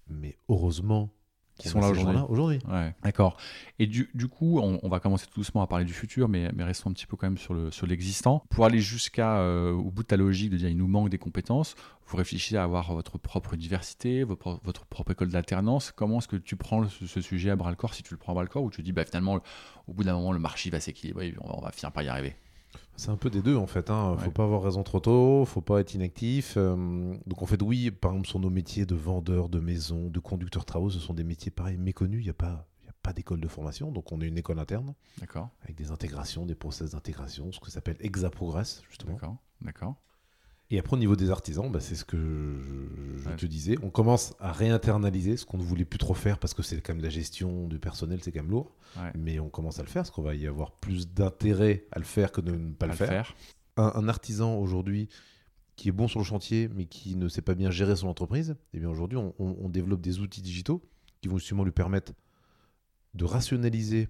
Mais 0.07 0.37
heureusement 0.49 1.11
qui 1.59 1.69
sont 1.69 1.79
là 1.79 1.89
aujourd'hui. 2.29 2.59
Ouais. 2.67 2.93
D'accord. 3.03 3.37
Et 3.77 3.85
du, 3.85 4.09
du 4.13 4.27
coup, 4.27 4.59
on, 4.59 4.89
va 4.89 4.99
commencer 4.99 5.27
tout 5.27 5.39
doucement 5.41 5.61
à 5.61 5.67
parler 5.67 5.85
du 5.85 5.93
futur, 5.93 6.27
mais, 6.27 6.49
mais 6.55 6.63
restons 6.63 6.89
un 6.89 6.93
petit 6.93 7.05
peu 7.05 7.15
quand 7.15 7.27
même 7.27 7.37
sur, 7.37 7.53
le, 7.53 7.69
sur 7.69 7.85
l'existant. 7.85 8.43
Pour 8.49 8.65
aller 8.65 8.79
jusqu'à 8.79 9.37
euh, 9.37 9.73
au 9.73 9.91
bout 9.91 10.03
de 10.03 10.07
ta 10.07 10.17
logique 10.17 10.49
de 10.49 10.57
dire 10.57 10.69
il 10.69 10.77
nous 10.77 10.87
manque 10.87 11.09
des 11.09 11.17
compétences, 11.17 11.75
vous 12.07 12.17
réfléchissez 12.17 12.57
à 12.57 12.63
avoir 12.63 12.93
votre 12.93 13.17
propre 13.19 13.53
université, 13.53 14.23
votre, 14.23 14.59
votre 14.63 14.85
propre 14.85 15.11
école 15.11 15.29
d'alternance. 15.29 15.91
Comment 15.95 16.19
est-ce 16.19 16.27
que 16.27 16.37
tu 16.37 16.55
prends 16.55 16.87
ce, 16.87 17.21
sujet 17.21 17.51
à 17.51 17.55
bras 17.55 17.69
le 17.69 17.75
corps 17.75 17.93
si 17.93 18.01
tu 18.01 18.13
le 18.13 18.17
prends 18.17 18.31
à 18.31 18.35
bras 18.35 18.43
le 18.43 18.49
corps 18.49 18.63
ou 18.63 18.71
tu 18.71 18.81
dis 18.81 18.91
bah, 18.91 19.05
finalement, 19.05 19.39
au 19.87 19.93
bout 19.93 20.03
d'un 20.03 20.13
moment, 20.13 20.31
le 20.31 20.39
marché 20.39 20.69
va 20.69 20.79
s'équilibrer, 20.79 21.35
on 21.41 21.59
on 21.59 21.61
va 21.61 21.71
finir 21.71 21.91
par 21.91 22.03
y 22.03 22.07
arriver? 22.07 22.35
C'est 22.99 23.09
un 23.09 23.17
peu 23.17 23.29
des 23.29 23.41
deux 23.41 23.55
en 23.55 23.65
fait. 23.65 23.89
Hein. 23.89 24.17
Faut 24.19 24.31
pas 24.31 24.43
avoir 24.43 24.61
raison 24.61 24.83
trop 24.83 24.99
tôt, 24.99 25.45
faut 25.45 25.61
pas 25.61 25.79
être 25.79 25.93
inactif. 25.93 26.55
Euh, 26.57 27.15
donc 27.25 27.41
en 27.41 27.45
fait, 27.45 27.61
oui, 27.61 27.91
par 27.91 28.11
exemple, 28.11 28.27
sur 28.27 28.39
nos 28.39 28.49
métiers 28.49 28.85
de 28.85 28.95
vendeur, 28.95 29.49
de 29.49 29.59
maison, 29.59 30.09
de 30.09 30.19
conducteur 30.19 30.65
travaux, 30.65 30.89
ce 30.89 30.99
sont 30.99 31.13
des 31.13 31.23
métiers 31.23 31.49
pareils 31.49 31.77
méconnus. 31.77 32.19
Il 32.21 32.25
n'y 32.25 32.29
a 32.29 32.33
pas, 32.33 32.67
y 32.85 32.89
a 32.89 32.93
pas 33.01 33.13
d'école 33.13 33.39
de 33.39 33.47
formation, 33.47 33.91
donc 33.91 34.11
on 34.11 34.19
est 34.21 34.27
une 34.27 34.37
école 34.37 34.59
interne. 34.59 34.93
D'accord. 35.19 35.49
Avec 35.63 35.77
des 35.77 35.91
intégrations, 35.91 36.45
des 36.45 36.55
process 36.55 36.91
d'intégration, 36.91 37.51
ce 37.51 37.59
que 37.59 37.71
s'appelle 37.71 37.97
Exaprogress 38.01 38.83
justement. 38.89 39.13
D'accord. 39.13 39.37
D'accord. 39.61 39.95
Et 40.71 40.77
après, 40.77 40.95
au 40.95 40.99
niveau 40.99 41.15
des 41.15 41.31
artisans, 41.31 41.71
bah, 41.71 41.79
c'est 41.79 41.95
ce 41.95 42.05
que 42.05 42.59
je, 43.17 43.29
te 43.31 43.45
disais. 43.47 43.75
On 43.81 43.89
commence 43.89 44.35
à 44.39 44.51
réinternaliser 44.51 45.35
ce 45.35 45.45
qu'on 45.45 45.57
ne 45.57 45.63
voulait 45.63 45.85
plus 45.85 45.97
trop 45.97 46.13
faire 46.13 46.37
parce 46.37 46.53
que 46.53 46.61
c'est 46.61 46.79
quand 46.81 46.93
même 46.93 47.03
la 47.03 47.09
gestion 47.09 47.67
du 47.67 47.79
personnel, 47.79 48.19
c'est 48.21 48.31
quand 48.31 48.41
même 48.41 48.51
lourd. 48.51 48.75
Mais 49.15 49.39
on 49.39 49.49
commence 49.49 49.79
à 49.79 49.83
le 49.83 49.87
faire 49.87 50.03
parce 50.03 50.11
qu'on 50.11 50.21
va 50.21 50.35
y 50.35 50.45
avoir 50.45 50.71
plus 50.71 51.11
d'intérêt 51.11 51.85
à 51.91 51.97
le 51.97 52.05
faire 52.05 52.31
que 52.31 52.41
de 52.41 52.51
ne 52.51 52.73
pas 52.73 52.85
le 52.85 52.93
faire. 52.93 53.35
Un, 53.77 54.07
artisan 54.09 54.57
aujourd'hui 54.57 55.07
qui 55.75 55.87
est 55.87 55.93
bon 55.93 56.09
sur 56.09 56.19
le 56.19 56.25
chantier 56.25 56.69
mais 56.75 56.85
qui 56.85 57.15
ne 57.15 57.29
sait 57.29 57.41
pas 57.41 57.55
bien 57.55 57.71
gérer 57.71 57.95
son 57.95 58.07
entreprise, 58.07 58.57
eh 58.73 58.79
bien 58.79 58.89
aujourd'hui, 58.89 59.17
on, 59.17 59.69
développe 59.69 60.01
des 60.01 60.19
outils 60.19 60.41
digitaux 60.41 60.83
qui 61.21 61.29
vont 61.29 61.37
justement 61.37 61.63
lui 61.63 61.71
permettre 61.71 62.11
de 63.15 63.25
rationaliser 63.25 64.09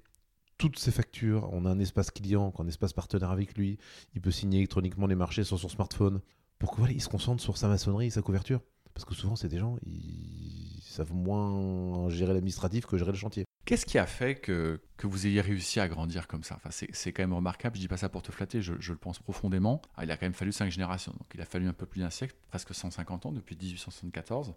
toutes 0.57 0.77
ses 0.77 0.91
factures. 0.91 1.47
On 1.53 1.65
a 1.65 1.69
un 1.69 1.79
espace 1.79 2.11
client, 2.11 2.51
un 2.59 2.67
espace 2.67 2.91
partenaire 2.91 3.31
avec 3.31 3.57
lui. 3.57 3.77
Il 4.13 4.19
peut 4.19 4.31
signer 4.31 4.57
électroniquement 4.57 5.07
les 5.07 5.15
marchés 5.15 5.45
sur 5.45 5.57
son 5.57 5.69
smartphone 5.69 6.19
pour 6.59 6.75
qu'il 6.75 7.01
se 7.01 7.09
concentre 7.09 7.41
sur 7.41 7.57
sa 7.57 7.67
maçonnerie 7.67 8.11
sa 8.11 8.21
couverture. 8.21 8.61
Parce 8.93 9.05
que 9.05 9.15
souvent, 9.15 9.35
c'est 9.37 9.47
des 9.47 9.59
gens, 9.59 9.77
ils 9.85 10.81
savent 10.83 11.13
moins 11.13 12.09
gérer 12.09 12.33
l'administratif 12.33 12.85
que 12.85 12.97
gérer 12.97 13.11
le 13.11 13.17
chantier. 13.17 13.45
Qu'est-ce 13.65 13.85
qui 13.85 13.97
a 13.97 14.05
fait 14.05 14.35
que, 14.35 14.81
que, 14.97 15.07
vous 15.07 15.27
ayez 15.27 15.41
réussi 15.41 15.79
à 15.79 15.87
grandir 15.87 16.27
comme 16.27 16.43
ça? 16.43 16.55
Enfin, 16.55 16.69
C'est 16.71 17.13
quand 17.13 17.23
même 17.23 17.33
remarquable, 17.33 17.75
je 17.75 17.81
dis 17.81 17.87
pas 17.87 17.97
ça 17.97 18.09
pour 18.09 18.23
te 18.23 18.31
flatter, 18.31 18.61
je, 18.61 18.73
je 18.79 18.91
le 18.91 18.97
pense 18.97 19.19
profondément. 19.19 19.81
Ah, 19.95 20.03
il 20.03 20.11
a 20.11 20.17
quand 20.17 20.25
même 20.25 20.33
fallu 20.33 20.51
cinq 20.51 20.69
générations, 20.69 21.13
donc 21.13 21.27
il 21.33 21.39
a 21.41 21.45
fallu 21.45 21.67
un 21.67 21.73
peu 21.73 21.85
plus 21.85 22.01
d'un 22.01 22.09
siècle, 22.09 22.35
presque 22.49 22.73
150 22.73 23.27
ans, 23.27 23.31
depuis 23.31 23.55
1874, 23.55 24.53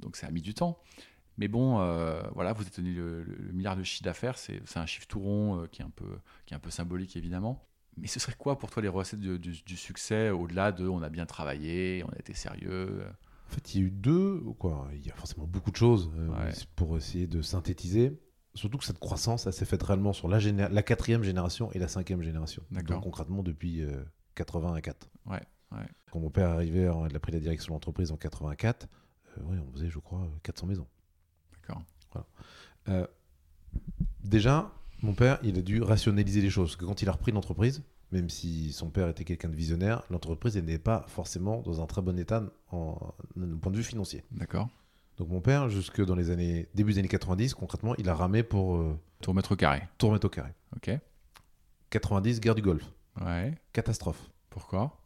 donc 0.00 0.16
ça 0.16 0.26
a 0.26 0.30
mis 0.30 0.42
du 0.42 0.54
temps. 0.54 0.80
Mais 1.38 1.48
bon, 1.48 1.80
euh, 1.80 2.22
voilà, 2.34 2.54
vous 2.54 2.62
êtes 2.62 2.72
tenu 2.72 2.94
le, 2.94 3.52
milliard 3.52 3.76
de 3.76 3.82
chiffre 3.82 4.04
d'affaires, 4.04 4.38
c'est 4.38 4.62
un 4.76 4.86
chiffre 4.86 5.06
tout 5.06 5.20
rond 5.20 5.60
euh, 5.60 5.66
qui, 5.66 5.82
est 5.82 5.84
un 5.84 5.90
peu, 5.90 6.18
qui 6.46 6.54
est 6.54 6.56
un 6.56 6.60
peu 6.60 6.70
symbolique 6.70 7.14
évidemment. 7.16 7.62
Mais 7.96 8.08
ce 8.08 8.20
serait 8.20 8.34
quoi 8.36 8.58
pour 8.58 8.70
toi 8.70 8.82
les 8.82 8.88
recettes 8.88 9.20
du, 9.20 9.76
succès 9.76 10.30
au-delà 10.30 10.72
de 10.72 10.86
on 10.86 11.02
a 11.02 11.08
bien 11.08 11.26
travaillé, 11.26 12.04
on 12.06 12.10
a 12.10 12.18
été 12.18 12.34
sérieux 12.34 13.04
En 13.48 13.54
fait, 13.54 13.74
il 13.74 13.80
y 13.80 13.84
a 13.84 13.86
eu 13.86 13.90
deux, 13.90 14.40
quoi. 14.58 14.88
Il 14.92 15.06
y 15.06 15.10
a 15.10 15.14
forcément 15.14 15.46
beaucoup 15.46 15.70
de 15.70 15.76
choses 15.76 16.10
euh, 16.16 16.52
pour 16.74 16.96
essayer 16.96 17.26
de 17.26 17.40
synthétiser. 17.40 18.20
Surtout 18.54 18.78
que 18.78 18.84
cette 18.84 18.98
croissance, 18.98 19.46
elle 19.46 19.52
s'est 19.52 19.64
faite 19.64 19.82
réellement 19.82 20.12
sur 20.12 20.28
la, 20.28 20.38
la 20.40 20.82
quatrième 20.82 21.22
génération 21.22 21.70
et 21.72 21.78
la 21.78 21.88
cinquième 21.88 22.22
génération. 22.22 22.62
Donc 22.70 23.02
concrètement 23.02 23.42
depuis 23.42 23.82
84. 24.34 25.10
Euh, 25.26 25.32
ouais, 25.32 25.40
Quand 26.10 26.20
mon 26.20 26.30
père 26.30 26.48
est 26.50 26.52
arrivé, 26.52 26.90
il 27.10 27.16
a 27.16 27.20
pris 27.20 27.32
la 27.32 27.40
direction 27.40 27.70
de 27.70 27.74
l'entreprise 27.74 28.12
en 28.12 28.16
84. 28.16 28.88
Euh, 29.38 29.42
on 29.42 29.72
faisait, 29.72 29.90
je 29.90 29.98
crois, 29.98 30.26
400 30.42 30.66
maisons. 30.66 30.86
D'accord. 31.52 31.82
déjà, 34.22 34.70
mon 35.02 35.14
père, 35.14 35.38
il 35.42 35.58
a 35.58 35.62
dû 35.62 35.82
rationaliser 35.82 36.40
les 36.40 36.50
choses. 36.50 36.70
Parce 36.70 36.76
que 36.76 36.84
quand 36.84 37.02
il 37.02 37.08
a 37.08 37.12
repris 37.12 37.32
l'entreprise, 37.32 37.82
même 38.12 38.30
si 38.30 38.72
son 38.72 38.88
père 38.88 39.08
était 39.08 39.24
quelqu'un 39.24 39.48
de 39.48 39.56
visionnaire, 39.56 40.02
l'entreprise 40.10 40.56
n'est 40.56 40.78
pas 40.78 41.04
forcément 41.08 41.62
dans 41.62 41.80
un 41.82 41.86
très 41.86 42.02
bon 42.02 42.18
état 42.18 42.42
en, 42.70 43.14
point 43.60 43.72
de 43.72 43.76
vue 43.76 43.82
financier. 43.82 44.24
D'accord. 44.30 44.68
Donc 45.18 45.28
mon 45.28 45.40
père, 45.40 45.68
jusque 45.68 46.04
dans 46.04 46.14
les 46.14 46.30
années 46.30 46.68
début 46.74 46.92
des 46.92 46.98
années 47.00 47.08
90, 47.08 47.54
concrètement, 47.54 47.94
il 47.96 48.08
a 48.08 48.14
ramé 48.14 48.42
pour 48.42 48.76
euh, 48.76 48.98
tout 49.22 49.30
remettre 49.30 49.52
au 49.52 49.56
carré. 49.56 49.82
Tout 49.98 50.08
remettre 50.08 50.26
au 50.26 50.30
carré. 50.30 50.50
Ok. 50.76 50.90
90, 51.90 52.40
guerre 52.40 52.54
du 52.54 52.62
Golfe. 52.62 52.90
Ouais. 53.24 53.54
Catastrophe. 53.72 54.30
Pourquoi? 54.50 54.98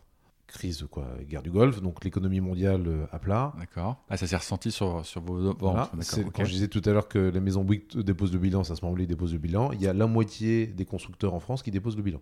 Crise, 0.51 0.87
quoi, 0.91 1.07
guerre 1.29 1.43
du 1.43 1.51
Golfe, 1.51 1.81
donc 1.81 2.05
l'économie 2.05 2.41
mondiale 2.41 2.87
euh, 2.87 3.07
à 3.13 3.19
plat. 3.19 3.55
D'accord. 3.59 4.05
Ah, 4.11 4.17
ça 4.17 4.27
s'est 4.27 4.37
ressenti 4.37 4.71
sur, 4.71 5.05
sur 5.07 5.23
vos 5.23 5.55
ventes. 5.55 5.91
Quand 6.35 6.45
je 6.45 6.51
disais 6.51 6.69
tout 6.69 6.83
à 6.85 6.91
l'heure 6.91 7.09
que 7.09 7.19
la 7.19 7.41
maison 7.41 7.65
Bouygues 7.65 7.97
dépose 7.99 8.33
le 8.33 8.39
bilan, 8.39 8.65
ça 8.65 8.77
se 8.77 8.85
moment-là, 8.85 9.07
dépose 9.07 9.33
le 9.33 9.39
bilan. 9.39 9.73
Il 9.73 9.81
y 9.81 9.87
a 9.87 9.93
la 9.93 10.07
moitié 10.07 10.67
des 10.67 10.85
constructeurs 10.85 11.35
en 11.35 11.41
France 11.41 11.63
qui 11.63 11.71
déposent 11.71 11.97
le 11.97 12.03
bilan. 12.03 12.21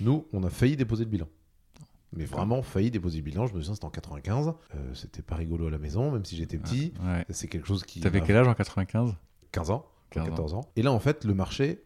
Nous, 0.00 0.26
on 0.32 0.42
a 0.42 0.50
failli 0.50 0.76
déposer 0.76 1.04
le 1.04 1.10
bilan. 1.10 1.28
Mais 2.16 2.24
vraiment 2.24 2.62
failli 2.62 2.90
déposer 2.90 3.18
le 3.18 3.24
bilan. 3.24 3.46
Je 3.46 3.54
me 3.54 3.60
souviens, 3.60 3.74
c'était 3.74 3.86
en 3.86 3.90
95. 3.90 4.48
Euh, 4.74 4.94
c'était 4.94 5.22
pas 5.22 5.34
rigolo 5.34 5.66
à 5.66 5.70
la 5.70 5.78
maison, 5.78 6.12
même 6.12 6.24
si 6.24 6.36
j'étais 6.36 6.58
petit. 6.58 6.92
C'est 7.30 7.48
quelque 7.48 7.66
chose 7.66 7.84
qui. 7.84 8.00
T'avais 8.00 8.20
quel 8.20 8.36
âge 8.36 8.48
en 8.48 8.54
95 8.54 9.14
15 9.52 9.70
ans. 9.70 9.86
14 10.10 10.54
ans. 10.54 10.60
Et 10.76 10.82
là, 10.82 10.92
en 10.92 11.00
fait, 11.00 11.24
le 11.24 11.34
marché, 11.34 11.82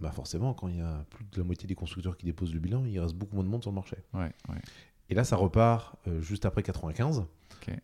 bah 0.00 0.10
forcément, 0.12 0.54
quand 0.54 0.68
il 0.68 0.78
y 0.78 0.80
a 0.80 1.04
plus 1.10 1.24
de 1.24 1.38
la 1.38 1.44
moitié 1.44 1.66
des 1.66 1.74
constructeurs 1.74 2.16
qui 2.16 2.26
déposent 2.26 2.54
le 2.54 2.60
bilan, 2.60 2.84
il 2.84 2.98
reste 2.98 3.14
beaucoup 3.14 3.34
moins 3.36 3.44
de 3.44 3.48
monde 3.48 3.62
sur 3.62 3.70
le 3.70 3.74
marché. 3.74 3.96
Ouais, 4.14 4.32
ouais. 4.48 4.60
Et 5.10 5.14
là, 5.14 5.24
ça 5.24 5.36
repart 5.36 5.96
euh, 6.06 6.20
juste 6.20 6.46
après 6.46 6.62
95, 6.62 7.24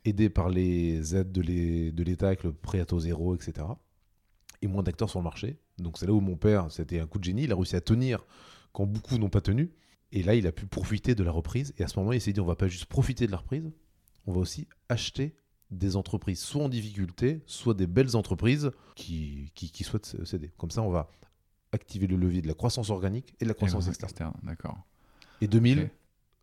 aidé 0.05 0.31
par 0.31 0.49
les 0.49 1.15
aides 1.15 1.33
de 1.33 2.03
l'État 2.03 2.29
avec 2.29 2.45
le 2.45 2.53
prêt 2.53 2.81
à 2.81 2.87
taux 2.87 3.01
zéro, 3.01 3.35
etc. 3.35 3.67
Et 4.63 4.69
moins 4.69 4.83
d'acteurs 4.83 5.11
sur 5.11 5.19
le 5.19 5.25
marché. 5.25 5.59
Donc 5.79 5.99
c'est 5.99 6.07
là 6.07 6.13
où 6.13 6.21
mon 6.21 6.37
père, 6.37 6.71
c'était 6.71 7.01
un 7.01 7.07
coup 7.07 7.19
de 7.19 7.25
génie, 7.25 7.45
il 7.45 7.53
a 7.53 7.57
réussi 7.57 7.77
à 7.77 7.81
tenir 7.81 8.25
quand 8.73 8.87
beaucoup 8.87 9.19
n'ont 9.19 9.29
pas 9.29 9.41
tenu. 9.41 9.73
Et 10.13 10.23
là, 10.23 10.35
il 10.35 10.47
a 10.47 10.53
pu 10.53 10.67
profiter 10.67 11.15
de 11.15 11.25
la 11.25 11.33
reprise. 11.33 11.75
Et 11.79 11.83
à 11.83 11.89
ce 11.89 11.99
moment, 11.99 12.13
il 12.13 12.21
s'est 12.21 12.33
dit, 12.33 12.41
on 12.41 12.47
va 12.47 12.57
pas 12.57 12.69
juste 12.69 12.87
profiter 12.87 13.27
de 13.27 13.33
la 13.33 13.39
reprise, 13.39 13.71
on 14.27 14.33
va 14.33 14.39
aussi 14.39 14.69
acheter 14.89 15.35
des 15.73 15.97
entreprises 15.97 16.39
soit 16.39 16.63
en 16.63 16.69
difficulté, 16.69 17.43
soit 17.47 17.75
des 17.75 17.89
belles 17.89 18.15
entreprises 18.15 18.71
qui, 18.95 19.51
qui, 19.55 19.83
souhaitent 19.83 20.25
céder. 20.25 20.53
Comme 20.57 20.71
ça, 20.71 20.81
on 20.83 20.91
va 20.91 21.11
activer 21.73 22.07
le 22.07 22.17
levier 22.17 22.41
de 22.41 22.47
la 22.47 22.55
croissance 22.55 22.91
organique 22.91 23.35
et 23.41 23.45
de 23.45 23.49
la 23.49 23.55
croissance 23.55 23.89
externe. 23.89 24.35
D'accord. 24.45 24.79
Et 25.41 25.49
2000, 25.49 25.91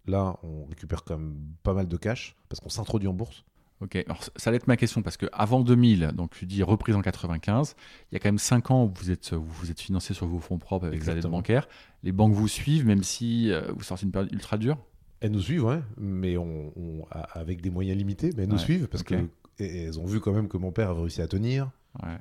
Là, 0.05 0.37
on 0.43 0.65
récupère 0.65 1.03
quand 1.03 1.17
même 1.17 1.37
pas 1.63 1.73
mal 1.73 1.87
de 1.87 1.97
cash 1.97 2.35
parce 2.49 2.59
qu'on 2.59 2.69
s'introduit 2.69 3.07
en 3.07 3.13
bourse. 3.13 3.45
Ok, 3.83 3.97
alors 4.05 4.23
ça 4.37 4.49
allait 4.49 4.57
être 4.57 4.67
ma 4.67 4.77
question 4.77 5.01
parce 5.01 5.17
que 5.17 5.25
avant 5.33 5.61
2000, 5.61 6.11
donc 6.15 6.31
tu 6.31 6.45
dis 6.45 6.63
reprise 6.63 6.95
en 6.95 7.01
95, 7.01 7.75
il 8.11 8.13
y 8.13 8.15
a 8.15 8.19
quand 8.19 8.29
même 8.29 8.37
5 8.37 8.71
ans 8.71 8.85
où 8.85 8.93
vous 8.95 9.11
êtes, 9.11 9.33
vous, 9.33 9.71
êtes 9.71 9.81
financé 9.81 10.13
sur 10.13 10.25
vos 10.25 10.39
fonds 10.39 10.57
propres 10.57 10.87
avec 10.87 11.03
des 11.03 11.09
aides 11.09 11.27
bancaires. 11.27 11.67
Les 12.01 12.13
banques 12.13 12.33
vous 12.33 12.47
suivent 12.47 12.85
même 12.85 13.03
si 13.03 13.51
euh, 13.51 13.71
vous 13.75 13.83
sortez 13.83 14.05
une 14.05 14.11
période 14.11 14.31
ultra 14.31 14.57
dure 14.57 14.77
Elles 15.19 15.31
nous 15.31 15.41
suivent, 15.41 15.65
ouais, 15.65 15.81
mais 15.97 16.37
on, 16.37 16.71
avec 17.11 17.61
des 17.61 17.69
moyens 17.69 17.97
limités, 17.97 18.29
mais 18.37 18.43
elles 18.43 18.49
nous 18.49 18.57
suivent 18.57 18.87
parce 18.87 19.03
qu'elles 19.03 19.99
ont 19.99 20.05
vu 20.05 20.21
quand 20.21 20.31
même 20.31 20.47
que 20.47 20.57
mon 20.57 20.71
père 20.71 20.91
avait 20.91 21.01
réussi 21.01 21.21
à 21.21 21.27
tenir, 21.27 21.69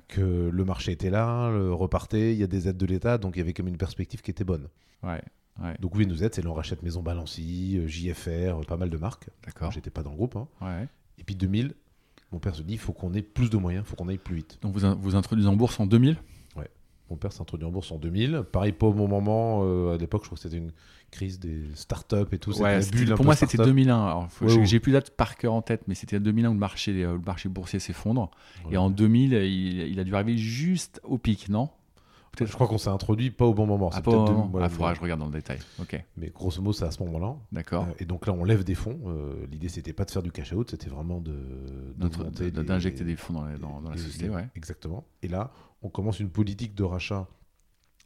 que 0.09 0.51
le 0.53 0.65
marché 0.65 0.91
était 0.91 1.11
là, 1.11 1.51
le 1.51 1.73
repartait, 1.73 2.33
il 2.33 2.41
y 2.41 2.45
a 2.45 2.49
des 2.49 2.67
aides 2.67 2.77
de 2.77 2.87
l'État, 2.87 3.19
donc 3.19 3.37
il 3.37 3.39
y 3.39 3.43
avait 3.43 3.53
quand 3.53 3.63
même 3.63 3.73
une 3.73 3.79
perspective 3.79 4.21
qui 4.21 4.33
était 4.33 4.45
bonne. 4.45 4.69
Ouais. 5.05 5.23
Donc 5.81 5.95
oui, 5.95 6.07
nous 6.07 6.25
aide, 6.25 6.35
c'est 6.35 6.43
l'on 6.43 6.55
rachète 6.55 6.83
Maison 6.83 7.03
Balancy, 7.03 7.77
euh, 7.79 7.87
JFR, 7.87 8.65
pas 8.67 8.77
mal 8.77 8.91
de 8.91 8.97
marques. 8.97 9.29
D'accord. 9.45 9.71
J'étais 9.71 9.91
pas 9.91 10.03
dans 10.03 10.11
le 10.11 10.17
groupe. 10.17 10.37
Hein. 10.37 10.49
Ouais. 10.61 10.89
Et 11.19 11.25
puis 11.25 11.35
2000, 11.37 11.75
mon 12.33 12.39
père 12.39 12.55
se 12.55 12.63
dit 12.63 12.73
il 12.75 12.79
faut 12.79 12.93
qu'on 12.93 13.13
ait 13.15 13.23
plus 13.23 13.51
de 13.51 13.57
moyens, 13.57 13.85
il 13.87 13.89
faut 13.89 13.97
qu'on 13.97 14.09
aille 14.09 14.19
plus 14.19 14.37
vite. 14.37 14.59
Donc 14.63 14.75
vous 14.77 14.95
vous 15.01 15.15
introduisez 15.15 15.49
en 15.49 15.57
bourse 15.57 15.79
en 15.79 15.87
2000 15.87 16.17
Ouais. 16.57 16.69
Mon 17.11 17.17
père 17.17 17.33
s'est 17.33 17.43
introduit 17.43 17.67
en 17.67 17.71
bourse 17.71 17.93
en 17.93 17.99
2000. 17.99 18.45
Pareil, 18.51 18.73
pas 18.73 18.87
au 18.87 18.93
bon 18.93 19.07
moment. 19.09 19.61
euh, 19.65 19.95
à 19.95 19.99
l'époque, 19.99 20.23
je 20.23 20.29
crois 20.29 20.37
que 20.37 20.43
c'était 20.43 20.57
une 20.57 20.73
crise 21.11 21.39
des 21.39 21.65
startups 21.75 22.17
et 22.33 22.39
tout. 22.39 22.53
Ouais, 22.63 22.81
pour 23.17 23.25
moi, 23.27 23.35
c'était 23.37 23.57
startup. 23.59 23.67
2001. 23.75 24.07
Alors, 24.07 24.33
faut- 24.33 24.47
Ouais, 24.47 24.65
j'ai- 24.65 24.77
ouais. 24.77 24.81
Plus 24.81 24.93
date 24.93 25.11
par 25.11 25.37
cœur 25.37 25.53
en 25.53 25.61
tête, 25.61 25.83
mais 25.87 25.95
c'était 25.95 26.19
2001 26.19 26.49
où 26.49 26.55
le 26.55 26.59
marché, 26.59 27.05
euh, 27.05 27.13
le 27.13 27.19
marché 27.21 27.51
boursier 27.51 27.79
s'effondre. 27.79 28.31
Ouais. 28.65 28.73
Et 28.75 28.77
en 28.79 28.89
2000, 28.89 29.35
il, 29.35 29.89
il 29.89 30.01
a 30.01 30.05
dû 30.05 30.15
arriver 30.15 30.39
juste 30.39 31.01
au 31.05 31.19
pic, 31.19 31.51
non? 31.51 31.69
Je 32.41 32.45
crois 32.53 32.67
qu'on 32.67 32.79
s'est 32.79 32.89
introduit 32.89 33.31
pas 33.31 33.45
au 33.45 33.53
bon 33.55 33.67
moment. 33.67 33.91
Ah, 33.93 34.01
deux- 34.01 34.11
moment. 34.11 34.49
voilà, 34.51 34.67
Ah, 34.67 34.69
faudra 34.71 34.95
je 34.95 35.01
regarde 35.01 35.21
dans 35.21 35.27
le 35.27 35.33
détail. 35.33 35.59
Ok, 35.81 36.03
Mais 36.17 36.31
grosso 36.31 36.63
modo, 36.63 36.73
c'est 36.73 36.85
à 36.87 36.91
ce 36.91 37.03
moment-là. 37.05 37.37
d'accord. 37.53 37.85
Euh, 37.85 37.93
et 37.99 38.05
donc 38.07 38.27
là, 38.27 38.33
on 38.33 38.43
lève 38.45 38.65
des 38.65 38.75
fonds. 38.75 38.99
Euh, 39.07 39.47
L'idée, 39.51 39.69
c'était 39.69 39.93
pas 39.93 40.05
de 40.07 40.11
faire 40.11 40.23
du 40.23 40.33
cash 40.33 40.53
out, 40.53 40.71
c'était 40.71 40.89
vraiment 40.89 41.21
de 41.21 41.33
de- 41.97 42.63
D'injecter 42.63 43.05
des 43.05 43.17
fonds 43.17 43.35
dans, 43.35 43.45
la- 43.45 43.59
dans- 43.59 43.81
dans 43.83 43.91
la 43.91 43.97
les- 43.97 44.01
société, 44.03 44.25
les- 44.29 44.31
ouais. 44.35 44.49
Exactement. 44.57 45.05
Et 45.23 45.29
là, 45.29 45.53
on 45.83 45.91
commence 45.91 46.21
une 46.21 46.31
politique 46.31 46.75
de 46.75 46.85
rachat 46.85 47.29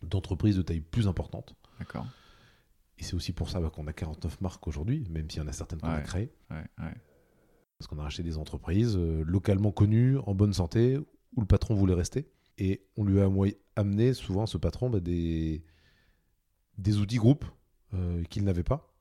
d'entreprises 0.02 0.56
de 0.56 0.62
taille 0.62 0.80
plus 0.80 1.06
importante. 1.08 1.54
D'accord. 1.78 2.06
Et 2.98 3.04
c'est 3.04 3.14
aussi 3.14 3.32
pour 3.32 3.48
ça 3.50 3.60
bah, 3.60 3.70
qu'on 3.70 3.86
a 3.86 3.92
49 3.92 4.40
marques 4.40 4.66
aujourd'hui, 4.66 5.06
même 5.10 5.30
s'il 5.30 5.40
y 5.40 5.44
en 5.44 5.48
a 5.48 5.52
certaines 5.52 5.80
qu'on 5.80 5.88
a 5.88 6.00
créées. 6.00 6.32
Ouais, 6.50 6.56
ouais. 6.78 6.94
Parce 7.78 7.86
qu'on 7.88 7.98
a 7.98 8.02
racheté 8.02 8.22
des 8.22 8.38
entreprises 8.38 8.96
euh, 8.96 9.22
localement 9.26 9.70
connues, 9.70 10.18
en 10.26 10.34
bonne 10.34 10.52
santé, 10.54 10.98
où 11.36 11.40
le 11.40 11.46
patron 11.46 11.74
voulait 11.74 11.94
rester. 11.94 12.26
Et 12.58 12.82
on 12.96 13.04
lui 13.04 13.20
a 13.20 13.28
amené 13.76 14.14
souvent, 14.14 14.46
ce 14.46 14.56
patron, 14.58 14.88
bah, 14.90 15.00
des, 15.00 15.62
des 16.78 16.98
outils 16.98 17.16
groupes 17.18 17.44
euh, 17.94 18.22
qu'il 18.24 18.44
n'avait 18.44 18.62
pas. 18.64 18.92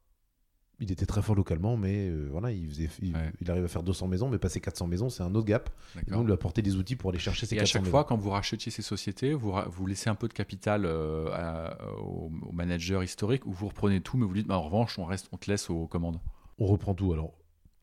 Il 0.81 0.91
était 0.91 1.05
très 1.05 1.21
fort 1.21 1.35
localement, 1.35 1.77
mais 1.77 2.09
euh, 2.09 2.27
voilà, 2.29 2.51
il, 2.51 2.67
faisait, 2.67 2.89
il, 3.01 3.15
Ouais. 3.15 3.31
il 3.39 3.49
arrive 3.49 3.63
à 3.63 3.69
faire 3.69 3.81
200 3.81 4.07
maisons, 4.09 4.27
mais 4.29 4.37
passer 4.39 4.59
400 4.59 4.87
maisons, 4.87 5.07
c'est 5.09 5.23
un 5.23 5.33
autre 5.33 5.47
gap. 5.47 5.69
Et 6.05 6.13
on 6.13 6.21
lui 6.23 6.31
a 6.31 6.35
apporté 6.35 6.61
des 6.61 6.75
outils 6.75 6.97
pour 6.97 7.11
aller 7.11 7.19
chercher 7.19 7.45
ces 7.45 7.55
Et 7.55 7.59
à 7.59 7.61
400 7.61 7.71
chaque 7.71 7.81
maisons. 7.83 7.91
fois, 7.91 8.03
quand 8.03 8.17
vous 8.17 8.29
rachetiez 8.31 8.73
ces 8.73 8.81
sociétés, 8.81 9.33
vous, 9.33 9.53
vous 9.69 9.85
laissez 9.87 10.09
un 10.09 10.15
peu 10.15 10.27
de 10.27 10.33
capital 10.33 10.83
euh, 10.85 11.29
à- 11.31 11.77
au, 12.01 12.29
au 12.45 12.51
manager 12.51 13.03
historique 13.05 13.45
ou 13.45 13.53
vous 13.53 13.67
reprenez 13.69 14.01
tout, 14.01 14.17
mais 14.17 14.25
vous 14.25 14.33
dites, 14.33 14.47
bah, 14.47 14.57
en 14.57 14.63
revanche, 14.63 14.99
on, 14.99 15.05
reste, 15.05 15.29
on 15.31 15.37
te 15.37 15.49
laisse 15.49 15.69
aux 15.69 15.87
commandes. 15.87 16.19
On 16.59 16.65
reprend 16.65 16.93
tout. 16.93 17.13
Alors, 17.13 17.33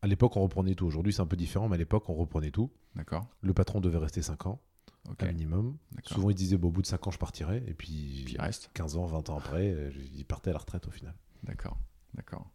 à 0.03 0.07
l'époque, 0.07 0.37
on 0.37 0.43
reprenait 0.43 0.75
tout. 0.75 0.85
Aujourd'hui, 0.85 1.13
c'est 1.13 1.21
un 1.21 1.25
peu 1.25 1.35
différent, 1.35 1.67
mais 1.69 1.75
à 1.75 1.79
l'époque, 1.79 2.07
on 2.09 2.13
reprenait 2.13 2.51
tout. 2.51 2.69
D'accord. 2.95 3.25
Le 3.41 3.55
patron 3.55 3.81
devait 3.81 3.97
rester 3.97 4.21
5 4.21 4.45
ans, 4.45 4.61
Ok. 5.09 5.23
un 5.23 5.27
minimum. 5.27 5.77
Souvent, 6.05 6.29
il 6.29 6.35
disait, 6.35 6.57
bon, 6.57 6.69
au 6.69 6.71
bout 6.71 6.81
de 6.81 6.87
5 6.87 7.05
ans, 7.07 7.11
je 7.11 7.17
partirai. 7.19 7.57
Et 7.67 7.73
puis, 7.73 8.23
Puis 8.25 8.35
il 8.35 8.41
reste. 8.41 8.69
15 8.73 8.95
ans, 8.97 9.05
20 9.05 9.29
ans 9.29 9.37
après, 9.37 9.69
euh, 9.71 9.91
il 10.15 10.25
partait 10.25 10.49
à 10.51 10.53
la 10.53 10.59
retraite 10.59 10.87
au 10.87 10.91
final. 10.91 11.13
D'accord. 11.43 11.77
D'accord. 12.13 12.49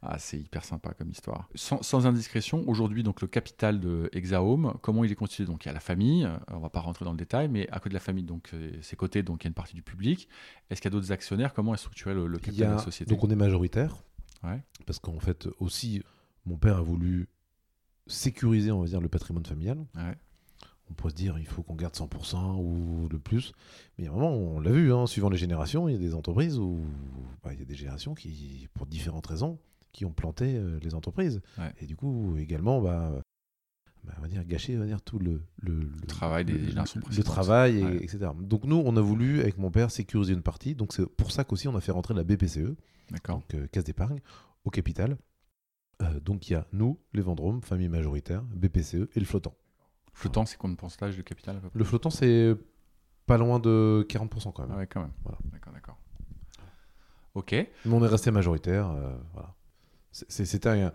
Ah, 0.00 0.16
c'est 0.18 0.38
hyper 0.38 0.64
sympa 0.64 0.94
comme 0.94 1.10
histoire. 1.10 1.48
Sans, 1.56 1.82
sans 1.82 2.06
indiscrétion, 2.06 2.62
aujourd'hui, 2.68 3.02
donc 3.02 3.20
le 3.20 3.26
capital 3.26 3.80
de 3.80 4.08
Exahome, 4.12 4.74
comment 4.80 5.02
il 5.02 5.10
est 5.10 5.16
constitué? 5.16 5.44
Donc 5.44 5.64
il 5.64 5.68
y 5.68 5.70
a 5.70 5.74
la 5.74 5.80
famille, 5.80 6.24
euh, 6.24 6.36
on 6.52 6.60
va 6.60 6.70
pas 6.70 6.78
rentrer 6.78 7.04
dans 7.04 7.10
le 7.10 7.16
détail, 7.16 7.48
mais 7.48 7.68
à 7.70 7.78
côté 7.80 7.88
de 7.88 7.94
la 7.94 8.00
famille, 8.00 8.22
donc 8.22 8.50
euh, 8.54 8.70
c'est 8.80 8.94
côté, 8.94 9.24
donc 9.24 9.42
il 9.42 9.46
y 9.46 9.48
a 9.48 9.50
une 9.50 9.54
partie 9.54 9.74
du 9.74 9.82
public. 9.82 10.28
Est-ce 10.70 10.80
qu'il 10.80 10.88
y 10.88 10.94
a 10.94 10.96
d'autres 10.96 11.10
actionnaires? 11.10 11.52
Comment 11.52 11.74
est 11.74 11.78
structuré 11.78 12.14
le, 12.14 12.38
capital 12.38 12.66
a- 12.68 12.70
de 12.72 12.76
la 12.76 12.82
société? 12.82 13.10
donc, 13.12 13.24
on 13.24 13.28
est 13.30 13.34
majoritaire. 13.36 13.96
Ouais. 14.44 14.62
Parce 14.86 15.00
qu'en 15.00 15.18
fait, 15.18 15.48
aussi, 15.58 16.04
mon 16.46 16.58
père 16.58 16.76
a 16.76 16.82
voulu 16.82 17.28
sécuriser, 18.06 18.70
on 18.70 18.80
va 18.82 18.86
dire, 18.86 19.00
le 19.00 19.08
patrimoine 19.08 19.44
familial. 19.46 19.84
Ouais. 19.96 20.16
On 20.90 20.94
pourrait 20.94 21.10
se 21.10 21.16
dire, 21.16 21.38
il 21.38 21.46
faut 21.46 21.62
qu'on 21.62 21.74
garde 21.74 21.94
100% 21.94 22.56
ou 22.60 23.08
le 23.10 23.18
plus. 23.18 23.52
Mais 23.98 24.06
vraiment, 24.08 24.32
on 24.34 24.58
l'a 24.60 24.70
vu, 24.72 24.92
hein, 24.92 25.06
suivant 25.06 25.28
les 25.28 25.36
générations, 25.36 25.88
il 25.88 25.92
y 25.92 25.94
a 25.94 25.98
des 25.98 26.14
entreprises 26.14 26.58
où 26.58 26.80
bah, 27.42 27.52
il 27.52 27.58
y 27.58 27.62
a 27.62 27.66
des 27.66 27.74
générations 27.74 28.14
qui, 28.14 28.68
pour 28.74 28.86
différentes 28.86 29.26
raisons, 29.26 29.58
qui 29.92 30.04
ont 30.04 30.12
planté 30.12 30.56
euh, 30.56 30.78
les 30.82 30.94
entreprises. 30.94 31.40
Ouais. 31.58 31.72
Et 31.80 31.86
du 31.86 31.94
coup, 31.96 32.36
également, 32.38 32.80
bah, 32.80 33.20
bah, 34.04 34.14
on 34.18 34.22
va 34.22 34.28
dire, 34.28 34.44
gâcher 34.46 34.76
on 34.76 34.80
va 34.80 34.86
dire, 34.86 35.02
tout 35.02 35.18
le, 35.18 35.42
le, 35.60 35.74
le- 35.80 36.06
travail 36.06 36.44
des 36.46 36.52
le- 36.54 36.68
générations 36.68 37.00
le 37.00 37.04
précédentes. 37.04 37.26
travail, 37.26 37.78
et- 37.78 37.84
Ouais. 37.84 37.96
etc. 38.04 38.30
Donc 38.40 38.64
nous, 38.64 38.82
on 38.84 38.96
a 38.96 39.00
voulu, 39.02 39.40
avec 39.40 39.58
mon 39.58 39.70
père, 39.70 39.90
sécuriser 39.90 40.32
une 40.32 40.42
partie. 40.42 40.74
Donc 40.74 40.92
c'est 40.94 41.04
pour 41.06 41.30
ça 41.32 41.44
qu'aussi, 41.44 41.68
on 41.68 41.76
a 41.76 41.80
fait 41.80 41.92
rentrer 41.92 42.14
la 42.14 42.24
BPCE, 42.24 42.74
donc 43.28 43.54
euh, 43.54 43.66
caisse 43.68 43.84
d'épargne, 43.84 44.20
au 44.64 44.70
capital. 44.70 45.18
Euh, 46.00 46.20
donc 46.20 46.48
il 46.48 46.52
y 46.52 46.56
a 46.56 46.66
nous, 46.72 46.98
les 47.12 47.20
Vendômes, 47.22 47.60
famille 47.60 47.88
majoritaire, 47.88 48.42
BPCE 48.54 49.08
et 49.14 49.20
le 49.20 49.26
flottant. 49.26 49.54
Flottant, 50.18 50.44
c'est 50.46 50.56
combien 50.56 50.74
de 50.74 50.78
pourcentage 50.80 51.16
de 51.16 51.22
capital 51.22 51.56
à 51.56 51.60
peu 51.60 51.68
près 51.70 51.78
Le 51.78 51.84
flottant, 51.84 52.10
c'est 52.10 52.56
pas 53.26 53.38
loin 53.38 53.58
de 53.60 54.04
40% 54.08 54.52
quand 54.52 54.62
même. 54.62 54.72
Ah 54.74 54.78
ouais, 54.78 54.86
quand 54.88 55.00
même. 55.00 55.12
Voilà. 55.22 55.38
D'accord, 55.52 55.72
d'accord. 55.72 55.96
Ok. 57.34 57.52
Mais 57.52 57.68
on 57.92 58.02
est 58.04 58.08
resté 58.08 58.30
majoritaire. 58.30 58.90
euh, 58.90 59.16
voilà. 59.32 59.54
C'était 60.10 60.68
un- 60.68 60.92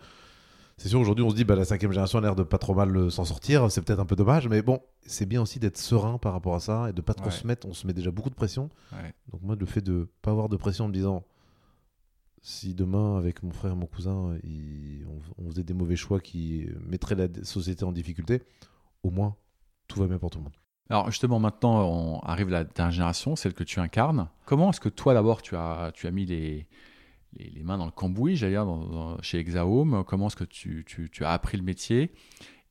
C'est 0.77 0.89
sûr, 0.89 0.99
aujourd'hui, 0.99 1.23
on 1.23 1.29
se 1.29 1.35
dit, 1.35 1.43
bah, 1.45 1.55
la 1.55 1.63
cinquième 1.65 1.91
génération 1.91 2.17
a 2.17 2.21
l'air 2.21 2.35
de 2.35 2.43
pas 2.43 2.57
trop 2.57 2.73
mal 2.73 2.93
euh, 2.97 3.09
s'en 3.09 3.23
sortir. 3.25 3.71
C'est 3.71 3.81
peut-être 3.83 3.99
un 3.99 4.05
peu 4.05 4.15
dommage, 4.15 4.47
mais 4.49 4.61
bon, 4.61 4.81
c'est 5.05 5.25
bien 5.27 5.41
aussi 5.41 5.59
d'être 5.59 5.77
serein 5.77 6.17
par 6.17 6.33
rapport 6.33 6.55
à 6.55 6.59
ça 6.59 6.89
et 6.89 6.93
de 6.93 6.99
pas 7.01 7.13
trop 7.13 7.27
Ouais. 7.27 7.31
se 7.31 7.45
mettre. 7.47 7.67
On 7.67 7.73
se 7.73 7.85
met 7.87 7.93
déjà 7.93 8.11
beaucoup 8.11 8.31
de 8.31 8.35
pression. 8.35 8.69
Ouais. 8.91 9.13
Donc, 9.31 9.41
moi, 9.43 9.55
le 9.57 9.65
fait 9.67 9.81
de 9.81 10.09
pas 10.23 10.31
avoir 10.31 10.49
de 10.49 10.57
pression 10.57 10.85
en 10.85 10.87
me 10.89 10.93
disant, 10.93 11.23
si 12.41 12.73
demain, 12.73 13.17
avec 13.17 13.41
mon 13.43 13.51
frère 13.51 13.71
et 13.71 13.75
mon 13.75 13.85
cousin, 13.85 14.35
il- 14.43 15.05
on, 15.37 15.49
faisait 15.51 15.63
des 15.63 15.73
mauvais 15.75 15.95
choix 15.95 16.19
qui 16.19 16.67
mettraient 16.85 17.15
la 17.15 17.27
société 17.43 17.85
en 17.85 17.91
difficulté, 17.93 18.41
au 19.03 19.11
moins, 19.11 19.35
tout 19.87 19.99
va 19.99 20.07
bien 20.07 20.17
pour 20.17 20.29
tout 20.31 20.39
le 20.39 20.45
monde. 20.45 20.53
Alors 20.89 21.09
justement, 21.09 21.39
maintenant, 21.39 21.83
on 21.87 22.19
arrive 22.21 22.47
à 22.49 22.51
la 22.51 22.63
dernière 22.65 22.91
génération, 22.91 23.35
celle 23.35 23.53
que 23.53 23.63
tu 23.63 23.79
incarnes. 23.79 24.29
Comment 24.45 24.69
est-ce 24.71 24.79
que 24.81 24.89
toi, 24.89 25.13
d'abord, 25.13 25.41
tu 25.41 25.55
as, 25.55 25.91
tu 25.93 26.07
as 26.07 26.11
mis 26.11 26.25
les, 26.25 26.67
les, 27.33 27.49
les 27.49 27.63
mains 27.63 27.77
dans 27.77 27.85
le 27.85 27.91
cambouis, 27.91 28.35
j'allais 28.35 28.53
dire, 28.53 28.65
dans- 28.65 28.85
dans- 28.85 29.21
chez 29.21 29.39
Exahome 29.39 30.03
Comment 30.05 30.27
est-ce 30.27 30.35
que 30.35 30.43
tu, 30.43 30.83
tu- 30.85 31.09
tu 31.09 31.23
as 31.25 31.31
appris 31.31 31.57
le 31.57 31.63
métier? 31.63 32.11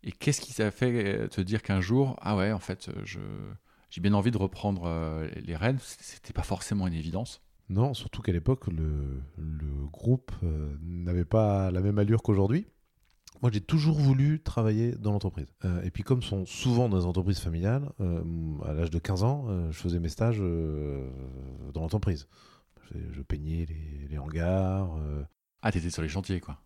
Et 0.04 0.12
qu'est-ce 0.12 0.40
qui 0.40 0.52
t'a 0.54 0.70
fait 0.70 1.28
te 1.28 1.40
dire 1.40 1.62
qu'un 1.62 1.80
jour, 1.80 2.16
ah 2.20 2.36
ouais, 2.36 2.52
en 2.52 2.58
fait, 2.58 2.90
je, 3.04 3.20
j'ai 3.88 4.00
bien 4.00 4.14
envie 4.14 4.30
de 4.30 4.38
reprendre 4.38 4.82
euh, 4.86 5.28
les 5.36 5.56
rênes 5.56 5.78
C'était 5.80 6.32
pas 6.32 6.42
forcément 6.42 6.86
une 6.86 6.94
évidence? 6.94 7.40
Non, 7.68 7.94
surtout 7.94 8.20
qu'à 8.20 8.32
l'époque, 8.32 8.66
le, 8.66 9.22
le 9.38 9.86
groupe 9.92 10.32
euh, 10.42 10.76
n'avait 10.82 11.24
pas 11.24 11.70
la 11.70 11.80
même 11.80 11.98
allure 11.98 12.22
qu'aujourd'hui. 12.22 12.66
Moi, 13.42 13.50
j'ai 13.52 13.60
toujours 13.60 13.98
voulu 13.98 14.40
travailler 14.40 14.92
dans 14.92 15.12
l'entreprise. 15.12 15.48
Euh, 15.64 15.82
et 15.82 15.90
puis, 15.90 16.04
comme 16.04 16.22
sont 16.22 16.46
souvent 16.46 16.88
dans 16.88 16.96
les 16.96 17.06
entreprises 17.06 17.40
familiales, 17.40 17.90
euh, 18.00 18.22
à 18.64 18.72
l'âge 18.72 18.90
de 18.90 18.98
15 18.98 19.24
ans, 19.24 19.46
euh, 19.48 19.70
je 19.72 19.78
faisais 19.78 19.98
mes 19.98 20.08
stages 20.08 20.38
dans 20.38 21.80
l'entreprise. 21.80 22.28
Je, 22.90 22.98
je 23.12 23.22
peignais 23.22 23.66
les, 23.68 24.08
les 24.08 24.18
hangars. 24.18 24.88
Ah, 25.62 25.72
t'étais 25.72 25.90
sur 25.90 26.02
les 26.02 26.08
chantiers, 26.08 26.40
quoi. 26.40 26.58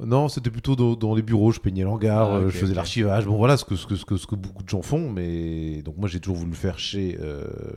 Non, 0.00 0.28
c'était 0.28 0.50
plutôt 0.50 0.76
dans, 0.76 0.94
dans 0.94 1.14
les 1.14 1.22
bureaux. 1.22 1.50
Je 1.50 1.60
peignais 1.60 1.82
l'hangar, 1.82 2.32
Ah, 2.32 2.42
je 2.44 2.50
faisais 2.50 2.74
l'archivage. 2.74 3.24
Bon, 3.26 3.36
voilà 3.36 3.56
ce 3.56 3.64
que, 3.64 3.74
ce, 3.74 3.86
que, 3.86 3.96
ce, 3.96 4.04
que, 4.04 4.16
ce 4.16 4.26
que 4.26 4.36
beaucoup 4.36 4.62
de 4.62 4.68
gens 4.68 4.82
font. 4.82 5.10
Mais 5.10 5.82
donc, 5.82 5.96
moi, 5.96 6.08
j'ai 6.08 6.20
toujours 6.20 6.36
voulu 6.36 6.50
le 6.50 6.56
faire 6.56 6.78
chez, 6.78 7.18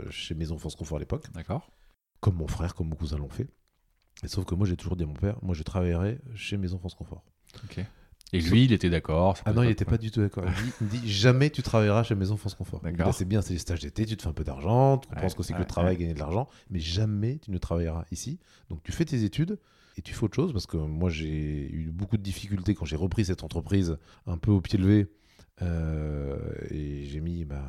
chez 0.10 0.36
Maison 0.36 0.58
France 0.58 0.76
Confort 0.76 0.98
à 0.98 1.00
l'époque 1.00 1.26
D'accord 1.34 1.72
comme 2.22 2.36
mon 2.36 2.48
frère, 2.48 2.76
comme 2.76 2.88
mon 2.88 2.96
cousin 2.96 3.18
l'ont 3.18 3.30
fait. 3.30 3.50
Et 4.24 4.28
sauf 4.28 4.46
que 4.46 4.56
moi, 4.56 4.66
j'ai 4.66 4.78
toujours 4.78 4.96
dit 4.96 5.04
à 5.04 5.08
mon 5.08 5.14
père, 5.14 5.38
moi, 5.42 5.56
je 5.56 5.64
travaillerai 5.64 6.22
chez 6.36 6.56
Maison 6.56 6.78
France 6.78 6.96
Confort. 6.96 7.26
Ok. 7.66 7.84
Et 8.34 8.40
lui, 8.40 8.64
il 8.66 8.72
était 8.72 8.90
d'accord 8.90 9.38
Ah 9.46 9.52
non, 9.54 9.64
il 9.64 9.68
n'était 9.68 9.84
pas 9.86 9.98
du 9.98 10.10
tout 10.12 10.22
d'accord. 10.22 10.46
Il, 10.48 10.64
dit- 10.64 10.72
il 10.82 10.88
me 10.88 10.92
dit, 10.92 11.12
jamais 11.12 11.50
tu 11.50 11.62
travailleras 11.62 12.04
chez 12.04 12.16
Maison 12.16 12.38
France 12.38 12.56
Confort. 12.56 12.80
D'accord. 12.82 13.14
c'est 13.14 13.26
bien, 13.26 13.42
c'est 13.42 13.54
les 13.54 13.60
stages 13.60 13.82
d'été, 13.82 14.06
tu 14.06 14.16
te 14.16 14.22
fais 14.24 14.30
un 14.30 14.34
peu 14.34 14.44
d'argent, 14.46 14.98
tu 15.00 15.10
comprends 15.10 15.30
ce 15.30 15.36
que 15.36 15.44
c'est 15.44 15.54
que 15.54 15.60
le 15.60 15.66
travail, 15.66 15.98
gagner 15.98 16.14
de 16.14 16.20
l'argent, 16.20 16.48
mais 16.70 16.80
jamais 16.80 17.40
tu 17.40 17.52
ne 17.52 17.58
travailleras 17.58 18.06
ici. 18.12 18.40
Donc 18.70 18.82
tu 18.84 18.92
fais 18.94 19.04
tes 19.06 19.24
études 19.24 19.60
et 19.98 20.02
tu 20.02 20.14
fais 20.14 20.24
autre 20.24 20.36
chose, 20.36 20.54
parce 20.54 20.66
que 20.68 20.78
moi, 20.78 21.10
j'ai 21.10 21.70
eu 21.72 21.92
beaucoup 21.94 22.16
de 22.16 22.24
difficultés 22.24 22.74
quand 22.74 22.86
j'ai 22.86 22.96
repris 22.96 23.26
cette 23.26 23.44
entreprise 23.44 23.98
un 24.28 24.38
peu 24.38 24.52
au 24.52 24.62
pied 24.62 24.80
levé. 24.80 25.08
euh, 25.62 26.38
et 26.70 27.06
j'ai 27.06 27.20
mis 27.20 27.44
bah, 27.46 27.64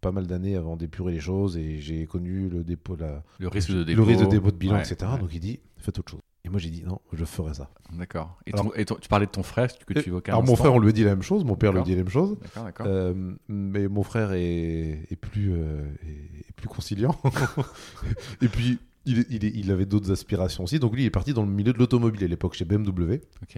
pas 0.00 0.12
mal 0.12 0.26
d'années 0.26 0.54
avant 0.56 0.76
d'épurer 0.76 1.12
les 1.12 1.20
choses 1.20 1.56
et 1.56 1.80
j'ai 1.80 2.06
connu 2.06 2.48
le 2.48 2.62
dépôt, 2.62 2.94
la, 2.96 3.22
Le 3.40 3.48
risque 3.48 3.70
de 3.70 3.78
le 3.78 3.84
dépôt. 3.84 4.04
risque 4.04 4.20
de 4.24 4.30
dépôt 4.30 4.50
de 4.52 4.56
bilan, 4.56 4.74
Ouais, 4.76 4.82
etc. 4.82 5.10
ouais. 5.12 5.18
Donc 5.18 5.30
il 5.34 5.40
dit, 5.40 5.60
faites 5.78 5.98
autre 5.98 6.12
chose. 6.12 6.20
Et 6.44 6.50
moi 6.50 6.58
j'ai 6.60 6.68
dit, 6.70 6.82
non, 6.84 7.00
je 7.12 7.24
ferai 7.24 7.54
ça. 7.54 7.70
D'accord. 7.92 8.38
Et, 8.46 8.52
Alors- 8.52 8.66
ton- 8.66 8.74
et 8.74 8.84
ton- 8.84 8.96
tu 8.96 9.08
parlais 9.08 9.24
de 9.26 9.30
ton 9.30 9.42
frère 9.42 9.68
que 9.78 9.94
tu 9.94 10.08
évoquais 10.08 10.30
Alors 10.30 10.44
mon 10.44 10.56
frère, 10.56 10.74
on 10.74 10.78
lui 10.78 10.90
a 10.90 10.92
dit 10.92 11.02
la 11.04 11.10
même 11.10 11.22
chose, 11.22 11.42
mon 11.44 11.56
père 11.56 11.72
lui 11.72 11.82
dit 11.82 11.92
la 11.92 11.96
même 11.98 12.08
chose. 12.10 12.36
D'accord, 12.40 12.64
d'accord. 12.64 12.86
Euh, 12.88 13.34
mais 13.48 13.88
mon 13.88 14.02
frère 14.02 14.32
est, 14.32 15.06
est 15.10 15.16
plus, 15.16 15.52
euh, 15.54 15.82
est, 16.02 16.48
est 16.48 16.52
plus 16.54 16.68
conciliant. 16.68 17.16
et 18.42 18.48
puis, 18.48 18.78
il, 19.06 19.24
il, 19.30 19.44
il 19.44 19.70
avait 19.70 19.86
d'autres 19.86 20.10
aspirations 20.12 20.64
aussi. 20.64 20.78
Donc, 20.78 20.94
lui, 20.94 21.02
il 21.02 21.06
est 21.06 21.10
parti 21.10 21.32
dans 21.34 21.42
le 21.44 21.50
milieu 21.50 21.72
de 21.72 21.78
l'automobile 21.78 22.22
à 22.24 22.26
l'époque 22.28 22.54
chez 22.54 22.64
BMW. 22.64 23.20
Ok. 23.42 23.56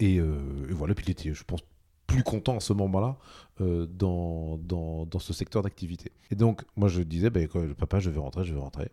Et, 0.00 0.18
euh, 0.20 0.38
et 0.68 0.72
voilà, 0.72 0.94
puis 0.94 1.04
il 1.06 1.10
était, 1.12 1.32
je 1.34 1.44
pense, 1.44 1.60
plus 2.14 2.22
content 2.22 2.56
à 2.56 2.60
ce 2.60 2.72
moment-là 2.72 3.16
euh, 3.60 3.86
dans, 3.86 4.58
dans, 4.58 5.06
dans 5.06 5.18
ce 5.18 5.32
secteur 5.32 5.62
d'activité. 5.62 6.12
Et 6.30 6.34
donc, 6.34 6.62
moi, 6.76 6.88
je 6.88 7.02
disais, 7.02 7.30
bah, 7.30 7.40
école- 7.40 7.74
papa, 7.74 7.98
je 8.00 8.10
veux 8.10 8.20
rentrer, 8.20 8.44
je 8.44 8.52
veux 8.52 8.60
rentrer. 8.60 8.90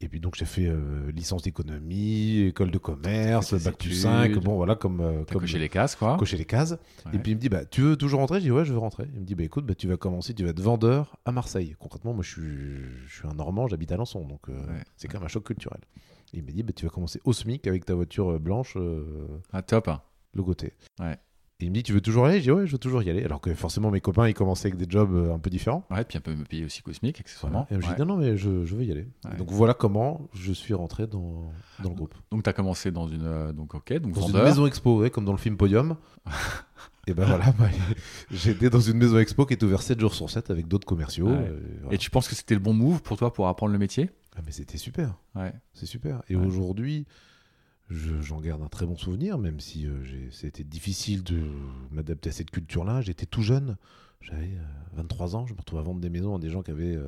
Et 0.00 0.08
puis, 0.08 0.20
donc, 0.20 0.34
j'ai 0.34 0.44
fait 0.44 0.66
euh, 0.66 1.10
licence 1.12 1.42
d'économie, 1.42 2.40
école 2.48 2.70
de 2.70 2.78
commerce, 2.78 3.54
bac 3.64 3.78
plus 3.78 3.92
5, 4.02 4.24
études. 4.30 4.42
bon, 4.42 4.56
voilà, 4.56 4.74
comme, 4.74 5.00
euh, 5.00 5.24
comme 5.24 5.40
coché 5.40 5.58
les 5.58 5.68
cases, 5.68 5.96
quoi. 5.96 6.16
cocher 6.18 6.36
les 6.36 6.44
cases. 6.44 6.72
Ouais. 7.06 7.12
Et 7.14 7.18
puis 7.18 7.32
il 7.32 7.36
me 7.36 7.40
dit 7.40 7.48
bah 7.48 7.64
tu 7.64 7.80
veux 7.80 7.96
toujours 7.96 8.20
rentrer? 8.20 8.38
Je 8.40 8.44
dis 8.44 8.50
ouais 8.50 8.64
je 8.64 8.72
veux 8.72 8.78
rentrer. 8.78 9.06
Il 9.14 9.20
me 9.20 9.24
dit 9.24 9.34
bah 9.34 9.44
écoute 9.44 9.64
bah, 9.64 9.74
tu 9.74 9.86
vas 9.88 9.96
commencer, 9.96 10.34
tu 10.34 10.42
vas 10.44 10.50
être 10.50 10.60
vendeur 10.60 11.16
à 11.24 11.32
Marseille. 11.32 11.74
Concrètement 11.78 12.12
moi 12.12 12.22
je 12.22 12.30
suis, 12.30 13.06
je 13.06 13.14
suis 13.18 13.26
un 13.28 13.34
Normand, 13.34 13.66
j'habite 13.68 13.92
à 13.92 13.94
Alençon 13.94 14.26
donc 14.26 14.48
euh, 14.48 14.52
Ouais. 14.66 14.82
c'est 14.96 15.08
quand 15.08 15.18
même 15.18 15.24
un 15.26 15.28
choc 15.28 15.44
culturel. 15.44 15.80
Et 16.34 16.38
il 16.38 16.42
me 16.44 16.50
dit 16.50 16.62
bah 16.62 16.72
tu 16.74 16.84
vas 16.84 16.90
commencer 16.90 17.20
au 17.24 17.32
SMIC 17.32 17.66
avec 17.66 17.84
ta 17.86 17.94
voiture 17.94 18.38
blanche 18.40 18.76
Ah, 19.52 19.62
top. 19.62 19.88
logoté. 20.34 20.72
Ouais. 21.00 21.16
Et 21.60 21.66
il 21.66 21.70
me 21.70 21.74
dit, 21.74 21.84
tu 21.84 21.92
veux 21.92 22.00
toujours 22.00 22.26
aller? 22.26 22.38
Je 22.38 22.42
dis, 22.42 22.50
ouais, 22.50 22.66
je 22.66 22.72
veux 22.72 22.78
toujours 22.78 23.02
y 23.04 23.10
aller. 23.10 23.22
Alors 23.22 23.40
que 23.40 23.54
forcément, 23.54 23.92
mes 23.92 24.00
copains, 24.00 24.28
ils 24.28 24.34
commençaient 24.34 24.68
avec 24.68 24.76
des 24.76 24.90
jobs 24.90 25.14
euh, 25.14 25.32
un 25.32 25.38
peu 25.38 25.50
différents. 25.50 25.86
Ouais, 25.88 26.02
puis 26.04 26.18
un 26.18 26.20
peu 26.20 26.34
me 26.34 26.44
payer 26.44 26.64
aussi 26.64 26.82
cosmique, 26.82 27.20
accessoirement. 27.20 27.68
Et 27.70 27.76
je 27.76 27.86
dis, 27.86 28.00
non, 28.00 28.06
non, 28.06 28.16
mais 28.16 28.36
je, 28.36 28.48
veux 28.48 28.84
y 28.84 28.90
aller. 28.90 29.06
Donc 29.38 29.52
voilà 29.52 29.72
comment 29.72 30.28
je 30.32 30.52
suis 30.52 30.74
rentré 30.74 31.06
dans, 31.06 31.52
dans 31.80 31.90
le 31.90 31.94
groupe. 31.94 32.14
Donc 32.32 32.42
tu 32.42 32.50
as 32.50 32.52
commencé 32.52 32.90
dans 32.90 33.06
une, 33.06 33.26
euh, 33.26 33.52
donc, 33.52 33.74
ok, 33.74 33.92
donc 33.98 34.14
dans 34.14 34.26
une 34.26 34.42
maison 34.42 34.66
expo, 34.66 35.08
comme 35.10 35.24
dans 35.24 35.32
le 35.32 35.38
film 35.38 35.56
Podium. 35.56 35.96
et 37.06 37.14
ben 37.14 37.24
voilà, 37.24 37.52
bah, 37.52 37.68
j'étais 38.32 38.68
dans 38.68 38.80
une 38.80 38.98
maison 38.98 39.18
expo 39.18 39.46
qui 39.46 39.54
est 39.54 39.62
ouverte 39.62 39.82
7 39.82 40.00
jours 40.00 40.14
sur 40.14 40.28
7 40.28 40.50
avec 40.50 40.66
d'autres 40.66 40.86
commerciaux. 40.86 41.30
Et, 41.92 41.98
tu 41.98 42.10
penses 42.10 42.26
que 42.26 42.34
c'était 42.34 42.54
le 42.54 42.60
bon 42.60 42.74
move 42.74 43.00
pour 43.00 43.16
toi 43.16 43.32
pour 43.32 43.46
apprendre 43.46 43.72
le 43.72 43.78
métier? 43.78 44.10
Ah, 44.36 44.40
mais 44.44 44.50
c'était 44.50 44.78
super. 44.78 45.14
Ouais. 45.36 45.52
C'est 45.72 45.86
super. 45.86 46.22
Et 46.28 46.34
aujourd'hui, 46.34 47.06
j'en 47.90 48.40
garde 48.40 48.62
un 48.62 48.68
très 48.68 48.86
bon 48.86 48.96
souvenir, 48.96 49.38
même 49.38 49.60
si 49.60 49.86
euh, 49.86 50.30
c'était 50.30 50.64
difficile 50.64 51.22
de 51.22 51.42
m'adapter 51.90 52.30
à 52.30 52.32
cette 52.32 52.50
culture-là. 52.50 53.00
J'étais 53.02 53.26
tout 53.26 53.42
jeune, 53.42 53.76
j'avais 54.20 54.50
23 54.94 55.34
euh, 55.34 55.38
ans, 55.38 55.46
je 55.46 55.54
me 55.54 55.58
retrouvais 55.58 55.80
à 55.80 55.84
vendre 55.84 56.00
des 56.00 56.10
maisons 56.10 56.36
à 56.36 56.38
des 56.38 56.50
gens 56.50 56.62
qui 56.62 56.70
avaient 56.70 56.98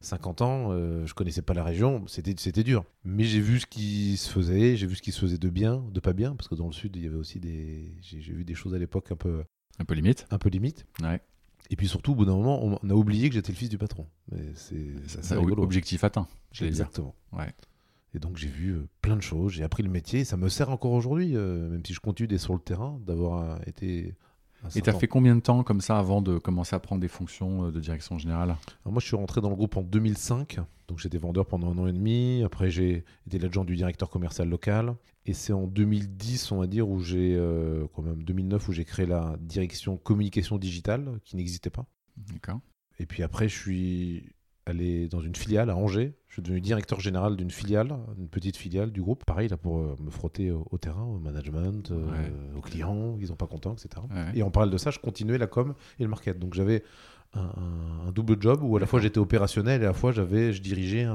50 0.00 0.40
euh, 0.40 0.44
ans, 0.44 1.06
je 1.06 1.14
connaissais 1.14 1.42
pas 1.42 1.54
la 1.54 1.64
région, 1.64 2.04
c'était 2.06 2.62
dur. 2.62 2.84
Mais 3.04 3.24
j'ai 3.24 3.40
vu 3.40 3.60
ce 3.60 3.66
qui 3.66 4.16
se 4.16 4.30
faisait, 4.30 4.76
j'ai 4.76 4.86
vu 4.86 4.94
ce 4.94 5.02
qui 5.02 5.12
se 5.12 5.20
faisait 5.20 5.38
de 5.38 5.48
bien, 5.48 5.84
de 5.92 6.00
pas 6.00 6.12
bien, 6.12 6.34
parce 6.36 6.48
que 6.48 6.54
dans 6.54 6.66
le 6.66 6.72
sud, 6.72 6.96
il 6.96 7.02
y 7.02 7.06
avait 7.06 7.16
aussi 7.16 7.40
des. 7.40 7.92
J'ai 8.02 8.32
vu 8.32 8.44
des 8.44 8.54
choses 8.54 8.74
à 8.74 8.78
l'époque 8.78 9.10
un 9.10 9.16
peu. 9.16 9.42
Un 9.78 9.84
peu 9.84 9.94
limite. 9.94 10.26
Un 10.30 10.38
peu 10.38 10.48
limite. 10.48 10.86
Ouais. 11.02 11.20
Et 11.70 11.76
puis 11.76 11.88
surtout, 11.88 12.12
au 12.12 12.14
bout 12.16 12.24
d'un 12.24 12.34
moment, 12.34 12.78
on 12.82 12.90
a 12.90 12.94
oublié 12.94 13.28
que 13.28 13.34
j'étais 13.34 13.52
le 13.52 13.56
fils 13.56 13.68
du 13.68 13.78
patron. 13.78 14.06
C'est 14.54 15.36
objectif 15.36 16.04
atteint. 16.04 16.26
Exactement. 16.60 17.14
Ouais. 17.32 17.52
Et 18.14 18.18
donc 18.18 18.36
j'ai 18.36 18.48
vu 18.48 18.70
euh, 18.70 18.88
plein 19.02 19.16
de 19.16 19.22
choses, 19.22 19.52
j'ai 19.52 19.62
appris 19.62 19.82
le 19.82 19.90
métier, 19.90 20.24
ça 20.24 20.36
me 20.36 20.48
sert 20.48 20.70
encore 20.70 20.92
aujourd'hui, 20.92 21.36
euh, 21.36 21.68
même 21.68 21.84
si 21.84 21.94
je 21.94 22.00
continue 22.00 22.26
d'être 22.26 22.40
sur 22.40 22.54
le 22.54 22.60
terrain, 22.60 23.00
d'avoir 23.06 23.42
euh, 23.42 23.56
été... 23.66 24.14
Et 24.76 24.82
tu 24.82 24.90
as 24.90 24.92
fait 24.92 25.08
combien 25.08 25.34
de 25.34 25.40
temps 25.40 25.62
comme 25.62 25.80
ça 25.80 25.98
avant 25.98 26.20
de 26.20 26.36
commencer 26.36 26.76
à 26.76 26.80
prendre 26.80 27.00
des 27.00 27.08
fonctions 27.08 27.70
de 27.70 27.80
direction 27.80 28.18
générale? 28.18 28.56
Moi 28.84 29.00
je 29.00 29.06
suis 29.06 29.16
rentré 29.16 29.40
dans 29.40 29.48
le 29.48 29.56
groupe 29.56 29.78
en 29.78 29.82
2005, 29.82 30.58
donc 30.86 30.98
j'étais 30.98 31.16
vendeur 31.16 31.46
pendant 31.46 31.72
un 31.72 31.78
an 31.78 31.86
et 31.86 31.94
demi, 31.94 32.42
après 32.44 32.70
j'ai 32.70 33.04
été 33.26 33.38
l'adjoint 33.38 33.64
du 33.64 33.74
directeur 33.74 34.10
commercial 34.10 34.50
local, 34.50 34.96
et 35.24 35.32
c'est 35.32 35.54
en 35.54 35.66
2010 35.66 36.52
on 36.52 36.58
va 36.58 36.66
dire 36.66 36.90
où 36.90 37.00
j'ai, 37.00 37.40
quand 37.94 38.02
même 38.02 38.22
2009 38.22 38.68
où 38.68 38.72
j'ai 38.72 38.84
créé 38.84 39.06
la 39.06 39.34
direction 39.40 39.96
communication 39.96 40.58
digitale 40.58 41.20
qui 41.24 41.36
n'existait 41.36 41.70
pas. 41.70 41.86
D'accord. 42.18 42.60
Et 42.98 43.06
puis 43.06 43.22
après 43.22 43.48
je 43.48 43.56
suis 43.56 44.34
allé 44.66 45.08
dans 45.08 45.20
une 45.20 45.34
filiale 45.34 45.70
à 45.70 45.76
Angers. 45.76 46.14
Je 46.28 46.34
suis 46.34 46.42
devenu 46.42 46.60
directeur 46.60 47.00
général 47.00 47.36
d'une 47.36 47.50
filiale, 47.50 47.96
une 48.16 48.28
petite 48.28 48.56
filiale 48.56 48.92
du 48.92 49.02
groupe. 49.02 49.24
Pareil, 49.24 49.48
là, 49.48 49.56
pour 49.56 49.78
euh, 49.78 49.96
me 50.00 50.10
frotter 50.10 50.50
au, 50.50 50.78
terrain, 50.78 51.02
au 51.02 51.18
management, 51.18 51.90
euh, 51.90 52.06
aux 52.56 52.60
clients, 52.60 53.16
ils 53.20 53.28
sont 53.28 53.36
pas 53.36 53.46
contents, 53.46 53.74
etc. 53.74 54.02
Et 54.34 54.42
en 54.42 54.50
parallèle 54.50 54.72
de 54.72 54.78
ça, 54.78 54.90
je 54.90 54.98
continuais 54.98 55.38
la 55.38 55.46
com 55.46 55.74
et 55.98 56.02
le 56.02 56.08
market. 56.08 56.38
Donc 56.38 56.54
j'avais 56.54 56.84
un, 57.34 58.12
double 58.12 58.40
job 58.40 58.62
où 58.62 58.76
à 58.76 58.80
la 58.80 58.86
fois 58.86 59.00
j'étais 59.00 59.18
opérationnel 59.18 59.82
et 59.82 59.84
à 59.84 59.88
la 59.88 59.94
fois 59.94 60.12
j'avais, 60.12 60.52
je 60.52 60.60
dirigeais 60.60 61.06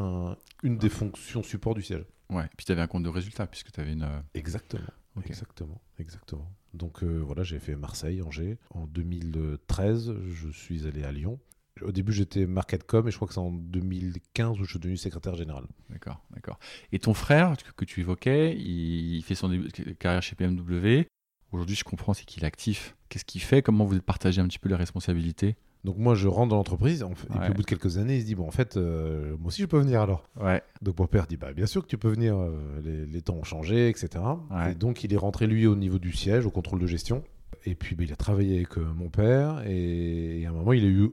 une 0.63 0.77
des 0.77 0.89
fonctions 0.89 1.43
support 1.43 1.75
du 1.75 1.81
siège. 1.81 2.05
Ouais, 2.29 2.45
et 2.45 2.55
puis 2.57 2.65
tu 2.65 2.71
avais 2.71 2.81
un 2.81 2.87
compte 2.87 3.03
de 3.03 3.09
résultat 3.09 3.47
puisque 3.47 3.71
tu 3.71 3.79
avais 3.79 3.93
une. 3.93 4.03
Euh, 4.03 4.19
exactement. 4.33 4.83
Exactement, 5.25 5.81
exactement. 5.97 6.51
Donc 6.73 7.03
voilà, 7.03 7.43
j'ai 7.43 7.59
fait 7.59 7.77
Marseille, 7.77 8.21
Angers. 8.21 8.57
En 8.71 8.85
2013, 8.85 10.13
je 10.27 10.49
suis 10.49 10.85
allé 10.87 11.05
à 11.05 11.13
Lyon 11.13 11.39
au 11.81 11.91
début, 11.91 12.13
j'étais 12.13 12.45
market.com 12.45 13.07
et 13.07 13.11
je 13.11 13.15
crois 13.15 13.27
que 13.27 13.33
c'est 13.33 13.39
en 13.39 13.51
2015 13.51 14.59
où 14.59 14.63
je 14.63 14.71
suis 14.71 14.79
devenu 14.79 14.97
secrétaire 14.97 15.35
général. 15.35 15.65
D'accord, 15.89 16.21
d'accord. 16.31 16.57
Et 16.91 16.99
ton 16.99 17.13
frère, 17.13 17.55
que, 17.75 17.85
tu 17.85 18.01
évoquais, 18.01 18.55
il 18.55 19.21
fait 19.23 19.35
son 19.35 19.51
carrière 19.99 20.23
chez 20.23 20.35
PMW. 20.35 21.07
Aujourd'hui, 21.51 21.75
je 21.75 21.83
comprends, 21.83 22.13
c'est 22.13 22.25
qu'il 22.25 22.43
est 22.43 22.47
actif. 22.47 22.95
Qu'est-ce 23.09 23.25
qu'il 23.25 23.41
fait? 23.41 23.61
Comment 23.61 23.85
vous 23.85 23.99
partagez 24.01 24.41
un 24.41 24.47
petit 24.47 24.59
peu 24.59 24.69
les 24.69 24.75
responsabilités? 24.75 25.55
Donc 25.85 25.97
moi 25.97 26.15
je 26.15 26.27
rentre 26.27 26.49
dans 26.49 26.55
l'entreprise 26.55 27.03
et 27.03 27.39
puis 27.39 27.51
au 27.51 27.53
bout 27.53 27.61
de 27.61 27.67
quelques 27.67 27.99
années 27.99 28.15
il 28.15 28.21
se 28.21 28.25
dit 28.25 28.33
bon 28.33 28.47
en 28.47 28.51
fait 28.51 28.75
euh, 28.75 29.37
moi 29.37 29.49
aussi 29.49 29.61
je 29.61 29.67
peux 29.67 29.77
venir 29.77 30.01
alors. 30.01 30.27
Ouais. 30.41 30.63
Donc 30.81 30.97
mon 30.97 31.05
père 31.05 31.27
dit 31.27 31.37
bah 31.37 31.53
bien 31.53 31.67
sûr 31.67 31.83
que 31.83 31.87
tu 31.87 31.99
peux 31.99 32.09
venir, 32.09 32.35
euh, 32.35 33.05
les, 33.05 33.21
temps 33.21 33.35
ont 33.35 33.43
changé 33.43 33.87
etc. 33.87 34.23
Et 34.67 34.73
donc 34.73 35.03
il 35.03 35.13
est 35.13 35.17
rentré 35.17 35.45
lui 35.45 35.67
au 35.67 35.75
niveau 35.75 35.99
du 35.99 36.11
siège 36.11 36.47
au 36.47 36.49
contrôle 36.49 36.79
de 36.79 36.87
gestion 36.87 37.23
et 37.67 37.75
puis 37.75 37.95
bah, 37.95 38.03
il 38.03 38.11
a 38.11 38.15
travaillé 38.15 38.55
avec 38.55 38.79
euh, 38.79 38.93
mon 38.95 39.09
père 39.09 39.61
et, 39.67 40.41
et, 40.41 40.45
à 40.47 40.49
un 40.49 40.53
moment 40.53 40.73
il 40.73 40.85
a 40.85 40.87
eu 40.87 41.11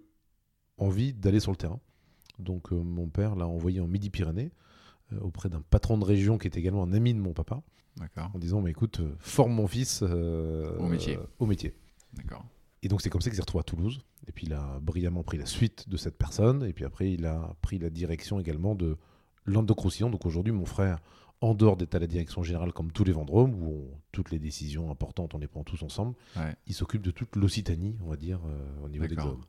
envie 0.83 1.13
d'aller 1.13 1.41
sur 1.41 1.51
le 1.51 1.57
terrain. 1.57 1.81
Donc 2.39 2.73
euh, 2.73 2.77
mon 2.77 3.09
père 3.09 3.37
l'a 3.37 3.47
envoyé 3.47 3.81
en 3.81 3.87
Midi-Pyrénées 3.87 4.53
euh, 5.13 5.21
auprès 5.21 5.49
d'un 5.49 5.63
patron 5.63 5.99
de 5.99 6.05
région 6.05 6.39
qui 6.39 6.49
est 6.49 6.57
également 6.57 6.83
un 6.83 6.93
ami 6.93 7.15
de 7.15 7.21
mon 7.21 7.33
papa. 7.33 7.63
En 8.35 8.39
disant, 8.39 8.63
mais 8.63 8.71
écoute, 8.71 9.01
euh, 9.01 9.15
forme 9.19 9.53
mon 9.53 9.67
fils 9.67 10.03
au 10.03 10.87
métier. 10.89 11.19
au 11.39 11.47
métier. 11.47 11.75
D'accord. 12.15 12.45
Et 12.83 12.89
donc 12.89 13.01
c'est 13.01 13.11
comme 13.11 13.21
ça 13.21 13.31
qu'il 13.31 13.37
s'est 13.37 13.43
retrouvé 13.43 13.61
à 13.61 13.65
Toulouse. 13.65 14.01
Et 14.27 14.33
puis 14.33 14.47
il 14.47 14.55
a 14.55 14.79
brillamment 14.81 15.23
pris 15.23 15.39
la 15.39 15.47
suite 15.47 15.89
de 15.89 15.97
cette 15.97 16.17
personne. 16.17 16.65
Et 16.65 16.73
puis 16.73 16.85
après, 16.85 17.13
il 17.13 17.27
a 17.27 17.55
pris 17.61 17.79
la 17.79 17.91
direction 17.91 18.41
également 18.41 18.75
de 18.75 18.97
Languedoc-Roussillon. 19.47 20.11
Donc 20.11 20.27
aujourd'hui, 20.27 20.53
mon 20.53 20.65
frère 20.65 21.01
en 21.43 21.55
dehors 21.55 21.77
d'être 21.77 21.97
à 21.97 21.99
la 21.99 22.07
direction 22.07 22.43
générale 22.45 22.73
comme 22.73 22.93
tous 22.93 23.03
les 23.03 23.13
vendrums, 23.13 23.53
où 23.55 23.91
toutes 24.13 24.31
les 24.31 24.39
décisions 24.39 24.91
importantes, 24.91 25.35
on 25.35 25.39
les 25.39 25.49
prend 25.49 25.65
tous 25.65 25.83
ensemble, 25.83 26.15
il 26.67 26.75
s'occupe 26.75 27.03
de 27.03 27.11
toute 27.11 27.35
l'Occitanie, 27.37 27.97
on 28.05 28.09
va 28.09 28.17
dire, 28.17 28.39
euh, 28.47 28.85
au 28.85 28.89
niveau 28.89 29.07
des 29.07 29.17
zones. 29.17 29.43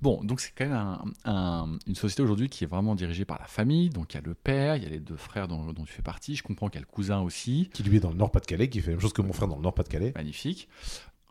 Bon, 0.00 0.24
donc 0.24 0.40
c'est 0.40 0.52
quand 0.56 0.66
même 0.66 1.78
une 1.86 1.94
société 1.94 2.22
aujourd'hui 2.22 2.48
qui 2.48 2.64
est 2.64 2.66
vraiment 2.66 2.94
dirigée 2.94 3.26
par 3.26 3.38
la 3.38 3.46
famille, 3.46 3.90
donc 3.90 4.14
il 4.14 4.16
y 4.16 4.20
a 4.20 4.22
le 4.22 4.34
père, 4.34 4.76
il 4.76 4.82
y 4.82 4.86
a 4.86 4.88
les 4.88 5.00
deux 5.00 5.16
frères 5.16 5.46
dont, 5.46 5.72
dont 5.72 5.84
tu 5.84 5.92
fais 5.92 6.02
partie, 6.02 6.34
je 6.34 6.42
comprends 6.42 6.68
qu'il 6.68 6.80
y 6.80 6.82
a 6.82 6.86
le 6.86 6.92
cousin 6.92 7.20
aussi. 7.20 7.68
Qui 7.74 7.82
lui 7.82 7.98
est 7.98 8.00
dans 8.00 8.10
le 8.10 8.16
Nord-Pas-de-Calais, 8.16 8.70
qui 8.70 8.80
fait 8.80 8.88
la 8.88 8.92
même 8.94 9.00
chose 9.00 9.12
que 9.12 9.22
mon 9.22 9.34
frère 9.34 9.48
dans 9.48 9.56
le 9.56 9.62
Nord-Pas-de-Calais. 9.62 10.12
Magnifique. 10.16 10.68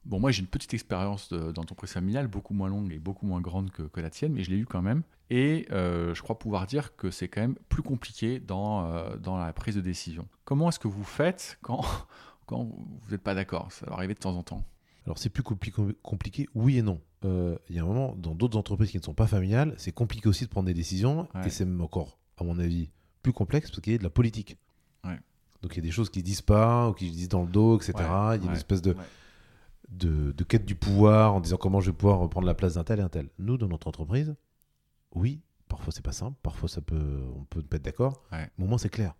Bon, 0.05 0.19
moi 0.19 0.31
j'ai 0.31 0.41
une 0.41 0.47
petite 0.47 0.73
expérience 0.73 1.31
d'entreprise 1.31 1.91
familiale, 1.91 2.27
beaucoup 2.27 2.53
moins 2.53 2.67
longue 2.67 2.91
et 2.91 2.99
beaucoup 2.99 3.25
moins 3.25 3.39
grande 3.39 3.71
que, 3.71 3.83
que 3.83 4.01
la 4.01 4.09
tienne, 4.09 4.33
mais 4.33 4.43
je 4.43 4.51
l'ai 4.51 4.57
eu 4.57 4.65
quand 4.65 4.81
même. 4.81 5.03
Et 5.29 5.65
euh, 5.71 6.13
je 6.13 6.21
crois 6.21 6.37
pouvoir 6.37 6.67
dire 6.67 6.95
que 6.95 7.09
c'est 7.09 7.27
quand 7.27 7.41
même 7.41 7.55
plus 7.69 7.83
compliqué 7.83 8.39
dans, 8.39 8.85
euh, 8.85 9.15
dans 9.17 9.37
la 9.37 9.53
prise 9.53 9.75
de 9.75 9.81
décision. 9.81 10.27
Comment 10.43 10.69
est-ce 10.69 10.79
que 10.79 10.89
vous 10.89 11.05
faites 11.05 11.57
quand, 11.61 11.83
quand 12.45 12.63
vous 12.63 13.11
n'êtes 13.11 13.21
pas 13.21 13.33
d'accord? 13.33 13.71
Ça 13.71 13.85
va 13.85 13.93
arriver 13.93 14.13
de 14.13 14.19
temps 14.19 14.35
en 14.35 14.43
temps. 14.43 14.65
Alors 15.05 15.17
c'est 15.17 15.29
plus 15.29 15.43
compliqué, 15.43 16.47
oui 16.53 16.77
et 16.77 16.81
non. 16.81 17.01
Euh, 17.25 17.57
il 17.69 17.75
y 17.75 17.79
a 17.79 17.83
un 17.83 17.85
moment, 17.85 18.15
dans 18.15 18.35
d'autres 18.35 18.57
entreprises 18.57 18.91
qui 18.91 18.97
ne 18.97 19.03
sont 19.03 19.13
pas 19.13 19.27
familiales, 19.27 19.73
c'est 19.77 19.91
compliqué 19.91 20.27
aussi 20.27 20.45
de 20.45 20.49
prendre 20.49 20.67
des 20.67 20.73
décisions, 20.73 21.27
et 21.45 21.49
c'est 21.49 21.65
même 21.65 21.81
encore, 21.81 22.17
à 22.37 22.43
mon 22.43 22.57
avis, 22.59 22.89
plus 23.21 23.33
complexe 23.33 23.69
parce 23.69 23.81
qu'il 23.81 23.93
y 23.93 23.95
a 23.95 23.99
de 23.99 24.03
la 24.03 24.09
politique. 24.09 24.57
Donc 25.61 25.75
il 25.75 25.77
y 25.77 25.79
a 25.79 25.83
des 25.83 25.91
choses 25.91 26.09
qui 26.09 26.19
ne 26.19 26.25
disent 26.25 26.41
pas, 26.41 26.89
ou 26.89 26.93
qui 26.93 27.07
se 27.07 27.13
disent 27.13 27.29
dans 27.29 27.43
le 27.43 27.47
dos, 27.47 27.77
etc. 27.77 27.93
il 27.97 28.03
y 28.03 28.03
a 28.03 28.49
une 28.49 28.51
espèce 28.51 28.81
de 28.81 28.95
de, 29.97 30.43
quête 30.43 30.65
du 30.65 30.75
pouvoir 30.75 31.33
en 31.33 31.39
disant 31.39 31.57
comment 31.57 31.79
je 31.79 31.91
vais 31.91 31.97
pouvoir 31.97 32.27
prendre 32.29 32.47
la 32.47 32.53
place 32.53 32.75
d'un 32.75 32.83
tel 32.83 32.99
et 32.99 33.03
un 33.03 33.09
tel. 33.09 33.29
Nous, 33.39 33.57
dans 33.57 33.67
notre 33.67 33.87
entreprise, 33.87 34.35
oui, 35.15 35.41
parfois 35.67 35.93
c'est 35.93 36.03
pas 36.03 36.11
simple, 36.11 36.37
parfois 36.43 36.69
ça 36.69 36.81
peut, 36.81 37.21
on 37.35 37.43
peut 37.45 37.61
pas 37.61 37.77
être 37.77 37.85
d'accord, 37.85 38.23
mais 38.31 38.63
au 38.63 38.67
moins 38.67 38.77
c'est 38.77 38.89
clair. 38.89 39.13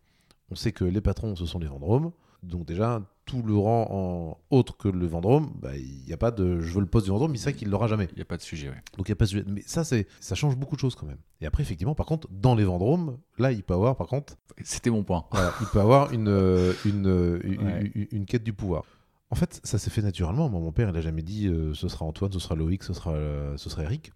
On 0.49 0.55
sait 0.55 0.71
que 0.71 0.83
les 0.85 1.01
patrons, 1.01 1.35
ce 1.35 1.45
sont 1.45 1.59
les 1.59 1.67
vendromes. 1.67 2.11
Donc 2.43 2.65
déjà, 2.65 3.01
tout 3.25 3.41
le 3.41 3.55
rang 3.55 3.87
en 3.89 4.55
autre 4.55 4.77
que 4.77 4.89
le 4.89 5.07
vendrome, 5.07 5.51
bah, 5.61 5.77
il 5.77 6.03
n'y 6.05 6.13
a 6.13 6.17
pas 6.17 6.31
de 6.31 6.59
je 6.59 6.73
veux 6.73 6.81
le 6.81 6.85
poste 6.85 7.05
du 7.05 7.11
vendrome, 7.11 7.31
mais 7.31 7.37
c'est 7.37 7.53
qu'il 7.53 7.69
l'aura 7.69 7.87
jamais. 7.87 8.09
Il 8.11 8.15
n'y 8.15 8.21
a 8.21 8.25
pas 8.25 8.37
de 8.37 8.41
sujet, 8.41 8.69
oui. 8.69 8.75
Donc 8.97 9.07
il 9.07 9.11
n'y 9.11 9.13
a 9.13 9.15
pas 9.15 9.25
de 9.25 9.29
sujet. 9.29 9.45
Mais 9.47 9.63
ça, 9.65 9.83
c'est, 9.83 10.07
ça 10.19 10.35
change 10.35 10.57
beaucoup 10.57 10.75
de 10.75 10.81
choses 10.81 10.95
quand 10.95 11.05
même. 11.05 11.19
Et 11.39 11.45
après, 11.45 11.63
effectivement, 11.63 11.95
par 11.95 12.05
contre, 12.05 12.27
dans 12.31 12.53
les 12.53 12.65
vendromes, 12.65 13.17
là, 13.37 13.51
il 13.51 13.63
peut 13.63 13.73
avoir, 13.73 13.95
par 13.95 14.07
contre... 14.07 14.35
C'était 14.63 14.89
mon 14.89 15.03
point. 15.03 15.25
il 15.61 15.67
peut 15.67 15.79
avoir 15.79 16.13
une, 16.13 16.27
euh, 16.27 16.73
une, 16.85 17.07
euh, 17.07 17.39
une, 17.95 18.07
une, 18.11 18.25
quête 18.25 18.43
du 18.43 18.53
pouvoir. 18.53 18.83
En 19.33 19.35
fait, 19.35 19.59
ça 19.63 19.79
s'est 19.79 19.89
fait 19.89 20.03
naturellement. 20.03 20.47
Moi, 20.47 20.59
mon 20.59 20.71
père, 20.71 20.89
il 20.89 20.93
n'a 20.93 21.01
jamais 21.01 21.23
dit 21.23 21.47
euh, 21.47 21.73
ce 21.73 21.87
sera 21.87 22.05
Antoine, 22.05 22.31
ce 22.31 22.37
sera 22.37 22.53
Loïc, 22.53 22.83
ce 22.83 22.93
sera, 22.93 23.13
euh, 23.13 23.57
ce 23.57 23.67
sera 23.67 23.81
Eric. 23.81 24.13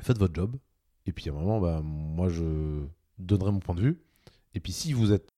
Faites 0.00 0.16
votre 0.16 0.34
job. 0.34 0.56
Et 1.04 1.12
puis 1.12 1.28
à 1.28 1.32
un 1.34 1.34
moment, 1.34 1.60
bah, 1.60 1.82
moi, 1.84 2.30
je 2.30 2.86
donnerai 3.18 3.52
mon 3.52 3.58
point 3.58 3.74
de 3.74 3.82
vue. 3.82 4.00
Et 4.54 4.60
puis 4.60 4.72
si 4.72 4.94
vous 4.94 5.08
n'êtes 5.08 5.28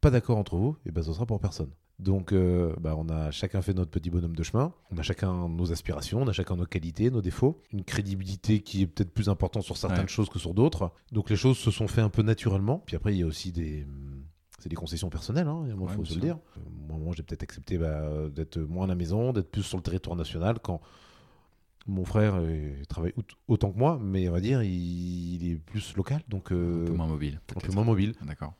pas 0.00 0.10
d'accord 0.10 0.38
entre 0.38 0.56
vous, 0.56 0.78
et 0.86 0.92
ben, 0.92 1.02
ce 1.02 1.12
sera 1.12 1.26
pour 1.26 1.40
personne. 1.40 1.72
Donc, 1.98 2.32
euh, 2.32 2.74
bah, 2.80 2.94
on 2.96 3.10
a 3.10 3.30
chacun 3.32 3.60
fait 3.60 3.74
notre 3.74 3.90
petit 3.90 4.08
bonhomme 4.08 4.34
de 4.34 4.42
chemin. 4.42 4.72
On 4.90 4.96
a 4.96 5.02
chacun 5.02 5.50
nos 5.50 5.70
aspirations, 5.70 6.22
on 6.22 6.26
a 6.26 6.32
chacun 6.32 6.56
nos 6.56 6.64
qualités, 6.64 7.10
nos 7.10 7.20
défauts. 7.20 7.60
Une 7.70 7.84
crédibilité 7.84 8.60
qui 8.62 8.80
est 8.80 8.86
peut-être 8.86 9.12
plus 9.12 9.28
importante 9.28 9.64
sur 9.64 9.76
certaines 9.76 10.08
choses 10.08 10.30
que 10.30 10.38
sur 10.38 10.54
d'autres. 10.54 10.90
Donc, 11.12 11.28
les 11.28 11.36
choses 11.36 11.58
se 11.58 11.70
sont 11.70 11.86
fait 11.86 12.00
un 12.00 12.08
peu 12.08 12.22
naturellement. 12.22 12.82
Puis 12.86 12.96
après, 12.96 13.12
il 13.12 13.18
y 13.18 13.22
a 13.24 13.26
aussi 13.26 13.52
des, 13.52 13.86
c'est 14.62 14.68
des 14.68 14.76
concessions 14.76 15.10
personnelles, 15.10 15.48
hein, 15.48 15.64
il 15.66 15.88
faut 15.88 16.04
se 16.04 16.14
le 16.14 16.20
dire. 16.20 16.38
Euh, 16.56 16.96
moi, 16.98 17.14
j'ai 17.16 17.24
peut-être 17.24 17.42
accepté 17.42 17.78
bah, 17.78 18.28
d'être 18.28 18.58
moins 18.60 18.84
à 18.84 18.88
la 18.88 18.94
maison, 18.94 19.32
d'être 19.32 19.50
plus 19.50 19.64
sur 19.64 19.76
le 19.76 19.82
territoire 19.82 20.14
national 20.14 20.60
quand 20.62 20.80
mon 21.88 22.04
frère 22.04 22.40
travaille 22.88 23.12
autant 23.48 23.72
que 23.72 23.78
moi, 23.78 23.98
mais 24.00 24.28
on 24.28 24.32
va 24.32 24.40
dire 24.40 24.62
il, 24.62 25.50
est 25.50 25.56
plus 25.56 25.96
local, 25.96 26.22
donc 26.28 26.52
euh, 26.52 26.84
un 26.84 26.86
peu 26.86 26.92
moins 26.92 27.08
mobile. 27.08 27.40
Un 27.56 27.60
peu 27.60 27.72
moins 27.72 27.82
mobile. 27.82 28.14
Ah, 28.20 28.24
d'accord. 28.24 28.54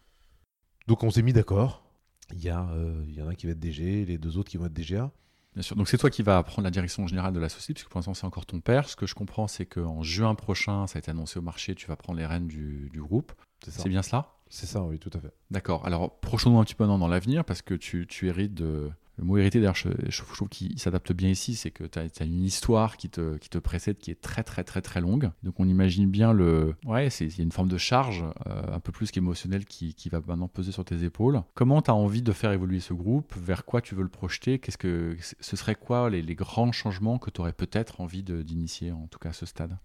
Donc 0.88 1.05
on 1.05 1.11
s'est 1.12 1.22
mis 1.22 1.32
d'accord. 1.32 1.84
Il 2.32 2.42
y, 2.42 2.48
a, 2.48 2.68
euh, 2.70 3.05
il 3.09 3.14
y 3.14 3.22
en 3.22 3.28
a 3.28 3.30
un 3.30 3.34
qui 3.34 3.46
va 3.46 3.53
être 3.53 3.61
DG, 3.61 4.07
les 4.07 4.18
deux 4.18 4.38
autres 4.38 4.50
qui 4.50 4.57
vont 4.57 4.66
être 4.66 4.72
DGA. 4.72 5.12
Bien 5.55 5.62
sûr. 5.62 5.76
Donc 5.76 5.88
c'est 5.88 5.98
toi 5.98 6.11
qui 6.11 6.22
vas 6.22 6.42
prendre 6.42 6.64
la 6.64 6.70
direction 6.70 7.07
générale 7.07 7.34
de 7.34 7.40
la 7.40 7.50
société, 7.50 7.74
puisque 7.74 7.90
pour 7.90 7.98
l'instant 7.98 8.14
c'est 8.14 8.26
encore 8.26 8.46
ton 8.46 8.61
père. 8.61 8.88
Ce 8.88 8.96
que 8.96 9.07
je 9.07 9.14
comprends, 9.14 9.46
c'est 9.46 9.66
qu'en 9.66 10.03
juin 10.03 10.34
prochain, 10.34 10.86
ça 10.86 10.96
a 10.96 11.00
été 11.00 11.11
annoncé 11.11 11.38
au 11.38 11.42
marché, 11.42 11.74
tu 11.74 11.86
vas 11.86 11.96
prendre 11.96 12.18
les 12.18 12.26
rênes 12.26 12.48
du, 12.48 12.88
du 12.90 13.00
groupe. 13.00 13.32
C'est 13.68 13.88
bien 13.88 14.03
cela? 14.03 14.28
C'est 14.53 14.66
ça, 14.66 14.82
oui, 14.82 14.98
tout 14.98 15.11
à 15.14 15.18
fait. 15.18 15.32
D'accord. 15.50 15.86
Alors, 15.86 16.20
projetons-nous 16.20 16.59
un 16.59 16.64
petit 16.64 16.74
peu 16.74 16.86
dans, 16.86 17.09
l'avenir, 17.09 17.42
parce 17.42 17.62
que 17.62 17.72
tu, 17.72 18.07
hérites 18.28 18.53
de, 18.53 18.90
le 19.16 19.24
mot 19.24 19.38
hérité, 19.38 19.61
d'ailleurs, 19.61 19.74
je, 19.74 20.22
trouve 20.34 20.50
qu'il 20.50 20.78
s'adapte 20.78 21.11
bien 21.14 21.30
ici, 21.30 21.55
c'est 21.55 21.70
que 21.70 21.84
tu 21.84 21.98
as, 21.98 22.24
une 22.26 22.44
histoire 22.44 22.98
qui 22.98 23.09
te, 23.09 23.38
qui 23.38 23.48
te 23.48 23.57
précède 23.57 23.96
qui 23.96 24.11
est 24.11 24.20
très 24.20 24.44
très 24.44 24.62
très 24.62 24.82
très 24.82 25.00
longue. 25.00 25.30
Donc 25.42 25.59
on 25.59 25.66
imagine 25.66 26.11
bien 26.11 26.34
le... 26.34 26.74
Ouais, 26.84 27.09
il 27.09 27.34
y 27.34 27.40
a 27.40 27.42
une 27.42 27.50
forme 27.50 27.70
de 27.70 27.78
charge, 27.78 28.26
euh, 28.46 28.74
un 28.74 28.78
peu 28.78 28.92
plus 28.92 29.11
qu'émotionnelle, 29.11 29.64
qui, 29.64 29.94
qui, 29.94 30.11
va 30.11 30.20
maintenant 30.20 30.48
peser 30.48 30.70
sur 30.70 30.84
tes 30.84 31.03
épaules. 31.03 31.42
Comment 31.55 31.80
tu 31.80 31.90
as 31.90 31.94
envie 31.94 32.20
de 32.20 32.32
faire 32.32 32.53
évoluer 32.53 32.80
ce 32.80 32.92
groupe? 32.92 33.34
Vers 33.34 33.64
quoi 33.64 33.80
tu 33.80 33.94
veux 33.94 34.03
le 34.03 34.11
projeter? 34.11 34.59
Qu'est-ce 34.59 34.76
que 34.76 35.16
Ce 35.40 35.57
serait 35.57 35.76
quoi 35.76 36.11
les, 36.11 36.20
les 36.20 36.34
grands 36.34 36.72
changements 36.72 37.18
que 37.18 37.30
tu 37.30 37.40
aurais 37.40 37.55
peut-être 37.55 38.03
envie 38.03 38.22
d'initier, 38.22 38.92
en 38.92 39.07
tout 39.07 39.18
cas 39.18 39.30
à 39.30 39.32
ce 39.32 39.46
stade? 39.46 39.78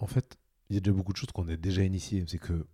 En 0.00 0.08
fait, 0.08 0.38
il 0.70 0.74
y 0.74 0.76
a 0.78 0.80
déjà 0.80 0.92
beaucoup 0.92 1.12
de 1.12 1.18
choses 1.18 1.30
qu'on 1.30 1.46
a 1.46 1.54
déjà 1.54 1.84
initiées. 1.84 2.24
C'est 2.26 2.38
que 2.38 2.66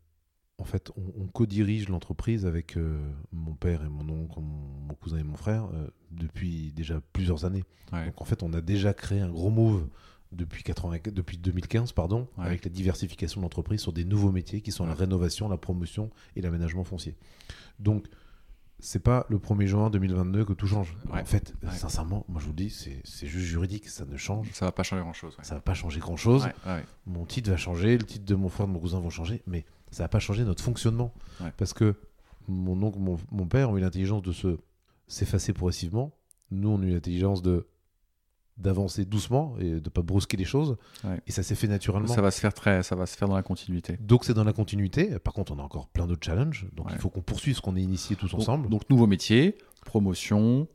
en 0.59 0.65
fait, 0.65 0.91
on, 0.97 1.27
co-dirige 1.29 1.89
l'entreprise 1.89 2.45
avec 2.45 2.77
euh, 2.77 3.01
mon 3.33 3.55
père 3.55 3.85
et 3.85 3.89
mon 3.89 4.09
oncle, 4.09 4.41
mon, 4.41 4.95
cousin 4.95 5.19
et 5.19 5.23
mon 5.23 5.37
frère 5.37 5.69
euh, 5.73 5.89
depuis 6.11 6.73
déjà 6.73 7.01
plusieurs 7.13 7.45
années. 7.45 7.65
Donc 7.93 8.21
en 8.21 8.25
fait, 8.25 8.43
on 8.43 8.53
a 8.53 8.61
déjà 8.61 8.93
créé 8.93 9.21
un 9.21 9.31
gros 9.31 9.51
move 9.51 9.89
depuis, 10.33 10.63
80, 10.65 10.99
depuis 11.13 11.39
2015 11.39 11.93
pardon, 11.93 12.29
avec 12.37 12.65
la 12.65 12.71
diversification 12.71 13.41
de 13.41 13.45
l'entreprise 13.45 13.81
sur 13.81 13.93
des 13.93 14.05
nouveaux 14.05 14.33
métiers 14.33 14.61
qui 14.61 14.73
sont 14.73 14.85
la 14.85 14.95
rénovation, 14.95 15.49
la 15.49 15.57
promotion 15.57 16.11
et 16.37 16.43
l'aménagement 16.43 16.85
foncier. 16.85 17.17
Donc, 17.79 18.07
c'est 18.81 19.03
pas 19.03 19.27
le 19.29 19.39
1er 19.39 19.67
juin 19.67 19.91
2022 19.91 20.45
que 20.45 20.53
tout 20.53 20.67
change. 20.67 20.97
En 21.11 21.25
fait, 21.25 21.55
sincèrement, 21.73 22.25
moi 22.29 22.41
je 22.41 22.47
vous 22.47 22.53
dis, 22.53 22.71
c'est 22.71 23.27
juste 23.27 23.47
juridique, 23.47 23.89
ça 23.89 24.05
ne 24.05 24.17
change. 24.17 24.51
Ça 24.53 24.67
va 24.67 24.73
pas 24.73 24.83
changer 24.83 25.03
grand 25.03 25.13
chose. 25.13 25.37
Ça 25.43 25.55
va 25.55 25.61
pas 25.61 25.75
changer 25.75 26.01
grand 26.01 26.17
chose. 26.17 26.49
Mon 27.07 27.27
titre 27.27 27.51
va 27.51 27.57
changer, 27.57 27.97
le 27.97 28.05
titre 28.05 28.25
de 28.25 28.35
mon 28.35 28.49
frère, 28.49 28.67
de 28.67 28.73
mon 28.73 28.81
cousin 28.81 29.01
vont 29.01 29.11
changer, 29.11 29.43
mais 29.47 29.65
ça 29.91 30.05
va 30.05 30.09
pas 30.09 30.19
changer 30.19 30.45
notre 30.45 30.63
fonctionnement. 30.63 31.15
Parce 31.57 31.73
que 31.73 31.95
mon 32.49 32.83
oncle, 32.83 32.99
mon, 32.99 33.47
père 33.47 33.71
ont 33.71 33.77
eu 33.77 33.81
l'intelligence 33.81 34.23
de 34.23 34.33
se 34.33 34.59
s'effacer 35.07 35.53
progressivement. 35.53 36.13
Nous, 36.51 36.69
on 36.69 36.83
a 36.83 36.87
eu 36.87 36.93
l'intelligence 36.93 37.43
de 37.43 37.67
d'avancer 38.57 39.05
doucement 39.05 39.55
et 39.61 39.81
de 39.81 39.89
pas 39.89 40.03
brusquer 40.03 40.37
les 40.37 40.45
choses. 40.45 40.77
Et 41.29 41.33
ça 41.33 41.45
s'est 41.45 41.55
fait 41.55 41.69
naturellement. 41.69 42.09
Ça 42.13 42.21
va 42.21 42.33
se 42.33 42.41
faire 42.41 42.53
très, 42.53 42.83
ça 42.83 42.97
va 42.97 43.07
se 43.07 43.17
faire 43.17 43.29
dans 43.29 43.37
la 43.37 43.45
continuité. 43.45 43.97
Donc 44.01 44.25
c'est 44.25 44.35
dans 44.35 44.43
la 44.43 44.53
continuité. 44.53 45.17
Par 45.21 45.33
contre, 45.33 45.53
on 45.53 45.61
a 45.61 45.63
encore 45.63 45.87
plein 45.87 46.09
d'autres 46.09 46.27
challenges. 46.27 46.67
Donc 46.73 46.89
il 46.91 46.99
faut 46.99 47.09
qu'on 47.09 47.23
poursuive 47.23 47.55
ce 47.55 47.61
qu'on 47.61 47.77
a 47.77 47.81
initié 47.81 48.17
tous 48.17 48.35
ensemble. 48.35 48.69
Donc 48.69 48.91
nouveaux 48.91 49.07
métiers, 49.07 49.57
promotion, 49.85 50.67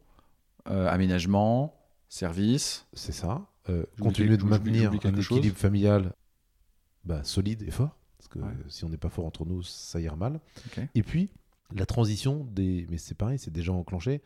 euh, 0.69 0.87
aménagement, 0.87 1.75
service. 2.07 2.87
C'est 2.93 3.11
ça. 3.11 3.41
Euh, 3.69 3.83
continuer 4.01 4.37
de 4.37 4.43
maintenir 4.43 4.91
un 4.91 5.15
équilibre 5.15 5.57
familial 5.57 6.13
bah, 7.03 7.23
solide 7.23 7.63
et 7.63 7.71
fort. 7.71 7.97
Parce 8.23 8.45
que 8.45 8.69
si 8.69 8.85
on 8.85 8.89
n'est 8.89 8.97
pas 8.97 9.09
fort 9.09 9.25
entre 9.25 9.45
nous, 9.45 9.63
ça 9.63 9.99
ira 9.99 10.15
mal. 10.15 10.39
Et 10.95 11.03
puis, 11.03 11.29
la 11.75 11.85
transition 11.85 12.47
des. 12.51 12.87
Mais 12.89 12.97
c'est 12.97 13.15
pareil, 13.15 13.39
c'est 13.39 13.51
déjà 13.51 13.73
enclenché 13.73 14.21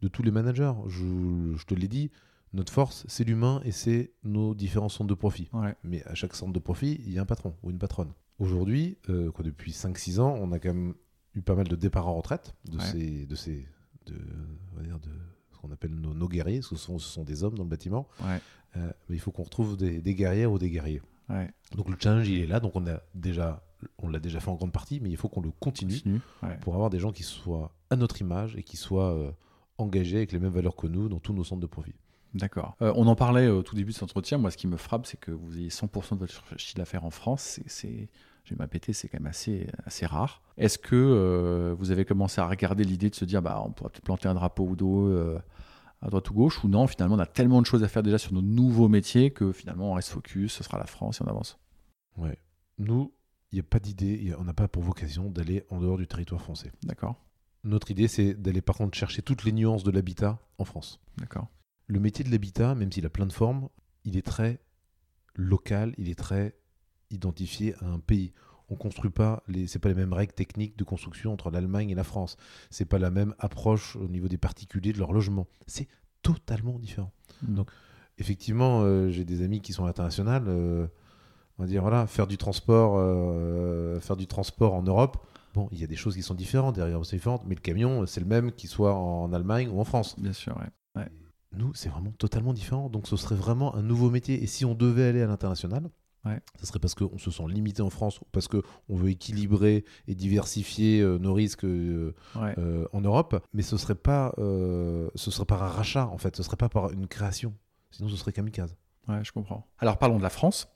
de 0.00 0.08
tous 0.08 0.22
les 0.22 0.30
managers. 0.30 0.72
Je, 0.88 1.64
te 1.64 1.74
l'ai 1.74 1.88
dit, 1.88 2.10
notre 2.52 2.72
force, 2.72 3.04
c'est 3.08 3.24
l'humain 3.24 3.60
et 3.64 3.72
c'est 3.72 4.12
nos 4.24 4.54
différents 4.54 4.88
centres 4.88 5.08
de 5.08 5.14
profit. 5.14 5.50
Mais 5.84 6.02
à 6.04 6.14
chaque 6.14 6.34
centre 6.34 6.52
de 6.52 6.58
profit, 6.58 7.00
il 7.04 7.12
y 7.12 7.18
a 7.18 7.22
un 7.22 7.26
patron 7.26 7.54
ou 7.62 7.70
une 7.70 7.78
patronne. 7.78 8.12
Aujourd'hui, 8.38 8.98
euh, 9.08 9.30
quoi, 9.30 9.44
depuis 9.44 9.72
5-6 9.72 10.20
ans, 10.20 10.36
on 10.40 10.50
a 10.52 10.58
quand 10.58 10.74
même 10.74 10.94
eu 11.34 11.42
pas 11.42 11.54
mal 11.54 11.68
de 11.68 11.76
départs 11.76 12.08
en 12.08 12.16
retraite 12.16 12.54
de 12.64 12.78
ces. 12.80 13.26
De 13.26 13.34
ces 13.34 13.68
de, 14.06 14.16
on 14.72 14.76
va 14.76 14.82
dire 14.82 14.98
de 14.98 15.10
ce 15.52 15.58
qu'on 15.58 15.70
appelle 15.70 15.94
nos, 15.94 16.28
guerriers, 16.28 16.60
ce 16.62 16.74
sont, 16.74 16.98
ce 16.98 17.08
sont 17.08 17.22
des 17.22 17.44
hommes 17.44 17.54
dans 17.56 17.62
le 17.62 17.68
bâtiment. 17.68 18.08
Euh, 18.76 18.90
mais 19.08 19.16
il 19.16 19.20
faut 19.20 19.30
qu'on 19.30 19.44
retrouve 19.44 19.76
des, 19.76 20.00
des 20.00 20.14
guerrières 20.14 20.50
ou 20.50 20.58
des 20.58 20.70
guerriers. 20.70 21.02
Donc 21.74 21.88
le 21.88 21.96
challenge, 21.98 22.28
il 22.28 22.40
est 22.40 22.46
là. 22.46 22.60
Donc 22.60 22.76
on 22.76 22.86
a 22.86 23.00
déjà, 23.14 23.62
on 23.98 24.08
l'a 24.08 24.18
déjà 24.18 24.40
fait 24.40 24.50
en 24.50 24.54
grande 24.54 24.72
partie, 24.72 25.00
mais 25.00 25.10
il 25.10 25.16
faut 25.16 25.28
qu'on 25.28 25.40
le 25.40 25.50
continue, 25.50 26.20
pour 26.60 26.74
avoir 26.74 26.90
des 26.90 26.98
gens 26.98 27.12
qui 27.12 27.22
soient 27.22 27.72
à 27.90 27.96
notre 27.96 28.20
image 28.20 28.56
et 28.56 28.62
qui 28.62 28.76
soient 28.76 29.12
euh, 29.12 29.30
engagés 29.78 30.18
avec 30.18 30.32
les 30.32 30.38
mêmes 30.38 30.52
valeurs 30.52 30.76
que 30.76 30.86
nous 30.86 31.08
dans 31.08 31.20
tous 31.20 31.32
nos 31.32 31.44
centres 31.44 31.60
de 31.60 31.66
profit. 31.66 31.94
D'accord. 32.34 32.76
Euh, 32.80 32.92
on 32.96 33.06
en 33.06 33.14
parlait 33.14 33.48
au 33.48 33.62
tout 33.62 33.74
début 33.74 33.90
de 33.90 33.94
cet 33.94 34.04
entretien. 34.04 34.38
Moi, 34.38 34.50
ce 34.50 34.56
qui 34.56 34.66
me 34.66 34.78
frappe, 34.78 35.06
c'est 35.06 35.20
que 35.20 35.30
vous 35.30 35.58
ayez 35.58 35.68
100% 35.68 36.14
de 36.14 36.20
votre 36.20 36.58
chiffre 36.58 36.78
d'affaires 36.78 37.04
en 37.04 37.10
France. 37.10 37.60
C'est, 37.66 38.08
j'ai 38.44 38.54
m'appété, 38.56 38.94
c'est 38.94 39.08
quand 39.08 39.20
même 39.20 39.26
assez, 39.26 39.66
assez 39.84 40.06
rare. 40.06 40.40
Est-ce 40.56 40.78
que 40.78 40.96
euh, 40.96 41.74
vous 41.78 41.90
avez 41.90 42.06
commencé 42.06 42.40
à 42.40 42.46
regarder 42.46 42.84
l'idée 42.84 43.10
de 43.10 43.14
se 43.14 43.26
dire, 43.26 43.42
bah, 43.42 43.62
on 43.66 43.70
pourrait 43.70 43.90
peut-être 43.90 44.04
planter 44.04 44.28
un 44.28 44.34
drapeau 44.34 44.64
ou 44.64 44.76
deux 44.76 45.38
à 46.02 46.08
droite 46.08 46.28
ou 46.30 46.34
gauche, 46.34 46.62
ou 46.64 46.68
non, 46.68 46.86
finalement, 46.86 47.14
on 47.14 47.20
a 47.20 47.26
tellement 47.26 47.60
de 47.60 47.66
choses 47.66 47.84
à 47.84 47.88
faire 47.88 48.02
déjà 48.02 48.18
sur 48.18 48.32
nos 48.32 48.42
nouveaux 48.42 48.88
métiers 48.88 49.30
que 49.30 49.52
finalement, 49.52 49.92
on 49.92 49.94
reste 49.94 50.10
focus, 50.10 50.52
ce 50.52 50.64
sera 50.64 50.78
la 50.78 50.86
France 50.86 51.20
et 51.20 51.24
on 51.24 51.28
avance. 51.28 51.58
Ouais. 52.16 52.36
Nous, 52.78 53.12
il 53.52 53.56
n'y 53.56 53.60
a 53.60 53.64
pas 53.64 53.78
d'idée, 53.78 54.34
on 54.38 54.44
n'a 54.44 54.52
pas 54.52 54.66
pour 54.66 54.82
vocation 54.82 55.30
d'aller 55.30 55.64
en 55.70 55.80
dehors 55.80 55.98
du 55.98 56.06
territoire 56.06 56.42
français. 56.42 56.72
D'accord. 56.82 57.16
Notre 57.64 57.90
idée, 57.92 58.08
c'est 58.08 58.34
d'aller 58.34 58.60
par 58.60 58.76
contre 58.76 58.98
chercher 58.98 59.22
toutes 59.22 59.44
les 59.44 59.52
nuances 59.52 59.84
de 59.84 59.92
l'habitat 59.92 60.40
en 60.58 60.64
France. 60.64 61.00
D'accord. 61.18 61.48
Le 61.86 62.00
métier 62.00 62.24
de 62.24 62.30
l'habitat, 62.30 62.74
même 62.74 62.90
s'il 62.90 63.06
a 63.06 63.10
plein 63.10 63.26
de 63.26 63.32
formes, 63.32 63.68
il 64.04 64.16
est 64.16 64.26
très 64.26 64.60
local, 65.34 65.94
il 65.98 66.08
est 66.08 66.18
très 66.18 66.56
identifié 67.10 67.74
à 67.80 67.86
un 67.86 68.00
pays 68.00 68.32
on 68.72 68.76
construit 68.76 69.10
pas 69.10 69.42
les 69.48 69.66
c'est 69.66 69.78
pas 69.78 69.88
les 69.88 69.94
mêmes 69.94 70.12
règles 70.12 70.32
techniques 70.32 70.76
de 70.76 70.84
construction 70.84 71.32
entre 71.32 71.50
l'Allemagne 71.50 71.90
et 71.90 71.94
la 71.94 72.04
France. 72.04 72.36
C'est 72.70 72.84
pas 72.84 72.98
la 72.98 73.10
même 73.10 73.34
approche 73.38 73.96
au 73.96 74.08
niveau 74.08 74.28
des 74.28 74.38
particuliers 74.38 74.92
de 74.92 74.98
leur 74.98 75.12
logement. 75.12 75.46
C'est 75.66 75.88
totalement 76.22 76.78
différent. 76.78 77.12
Donc 77.42 77.70
effectivement, 78.18 78.82
euh, 78.82 79.10
j'ai 79.10 79.24
des 79.24 79.42
amis 79.42 79.60
qui 79.60 79.72
sont 79.72 79.86
internationaux. 79.86 80.30
Euh, 80.30 80.86
on 81.58 81.64
va 81.64 81.68
dire 81.68 81.82
voilà, 81.82 82.06
faire 82.06 82.26
du 82.26 82.38
transport, 82.38 82.94
euh, 82.96 84.00
faire 84.00 84.16
du 84.16 84.26
transport 84.26 84.74
en 84.74 84.82
Europe. 84.82 85.26
Bon, 85.54 85.68
il 85.70 85.78
y 85.78 85.84
a 85.84 85.86
des 85.86 85.96
choses 85.96 86.14
qui 86.14 86.22
sont 86.22 86.34
différentes, 86.34 86.76
derrière 86.76 87.04
c'est 87.04 87.16
différentes, 87.16 87.44
mais 87.46 87.54
le 87.54 87.60
camion, 87.60 88.06
c'est 88.06 88.20
le 88.20 88.26
même 88.26 88.52
qu'il 88.52 88.70
soit 88.70 88.94
en 88.94 89.34
Allemagne 89.34 89.68
ou 89.68 89.80
en 89.80 89.84
France. 89.84 90.18
Bien 90.18 90.32
sûr, 90.32 90.56
ouais. 90.56 90.70
Nous, 91.54 91.74
c'est 91.74 91.90
vraiment 91.90 92.12
totalement 92.12 92.52
différent. 92.52 92.88
Donc, 92.88 93.06
ce 93.06 93.16
serait 93.16 93.34
vraiment 93.34 93.74
un 93.74 93.82
nouveau 93.82 94.10
métier. 94.10 94.42
Et 94.42 94.46
si 94.46 94.64
on 94.64 94.74
devait 94.74 95.04
aller 95.04 95.20
à 95.20 95.26
l'international, 95.26 95.90
Ouais. 96.24 96.40
Ce 96.60 96.66
serait 96.66 96.78
parce 96.78 96.94
qu'on 96.94 97.18
se 97.18 97.30
sent 97.30 97.42
limité 97.48 97.82
en 97.82 97.90
France, 97.90 98.20
parce 98.30 98.46
qu'on 98.46 98.62
veut 98.88 99.10
équilibrer 99.10 99.84
et 100.06 100.14
diversifier 100.14 101.00
euh, 101.00 101.18
nos 101.18 101.34
risques 101.34 101.64
euh, 101.64 102.14
euh, 102.36 102.86
en 102.92 103.00
Europe, 103.00 103.44
mais 103.52 103.62
ce 103.62 103.76
serait 103.76 103.96
pas, 103.96 104.32
ce 104.36 105.30
serait 105.30 105.46
par 105.46 105.62
un 105.62 105.68
rachat 105.68 106.06
en 106.06 106.18
fait, 106.18 106.36
ce 106.36 106.42
serait 106.42 106.56
pas 106.56 106.68
par 106.68 106.92
une 106.92 107.08
création. 107.08 107.54
Sinon, 107.90 108.08
ce 108.08 108.16
serait 108.16 108.32
kamikaze. 108.32 108.76
Ouais, 109.08 109.22
je 109.24 109.32
comprends. 109.32 109.66
Alors 109.78 109.98
parlons 109.98 110.18
de 110.18 110.22
la 110.22 110.30
France. 110.30 110.68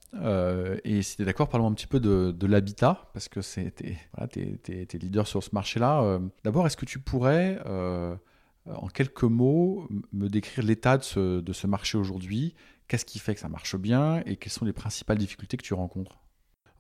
et 0.84 1.02
si 1.02 1.16
tu 1.16 1.22
es 1.22 1.24
d'accord, 1.24 1.48
parlons 1.48 1.68
un 1.68 1.74
petit 1.74 1.86
peu 1.86 2.00
de, 2.00 2.46
l'habitat, 2.46 3.08
parce 3.12 3.28
que 3.28 3.40
tu 3.40 3.96
voilà, 4.16 4.28
es, 4.36 4.98
leader 4.98 5.28
sur 5.28 5.42
ce 5.42 5.50
marché-là. 5.52 6.18
D'abord, 6.42 6.66
est-ce 6.66 6.76
que 6.76 6.86
tu 6.86 6.98
pourrais, 6.98 7.60
en 7.64 8.88
quelques 8.88 9.22
mots, 9.22 9.88
me 10.12 10.28
décrire 10.28 10.64
l'état 10.64 10.98
de 10.98 11.40
de 11.40 11.52
ce 11.52 11.68
marché 11.68 11.96
aujourd'hui 11.96 12.54
Qu'est-ce 12.88 13.04
qui 13.04 13.18
fait 13.18 13.34
que 13.34 13.40
ça 13.40 13.48
marche 13.48 13.76
bien 13.76 14.22
et 14.26 14.36
quelles 14.36 14.52
sont 14.52 14.64
les 14.64 14.72
principales 14.72 15.18
difficultés 15.18 15.56
que 15.56 15.64
tu 15.64 15.74
rencontres? 15.74 16.18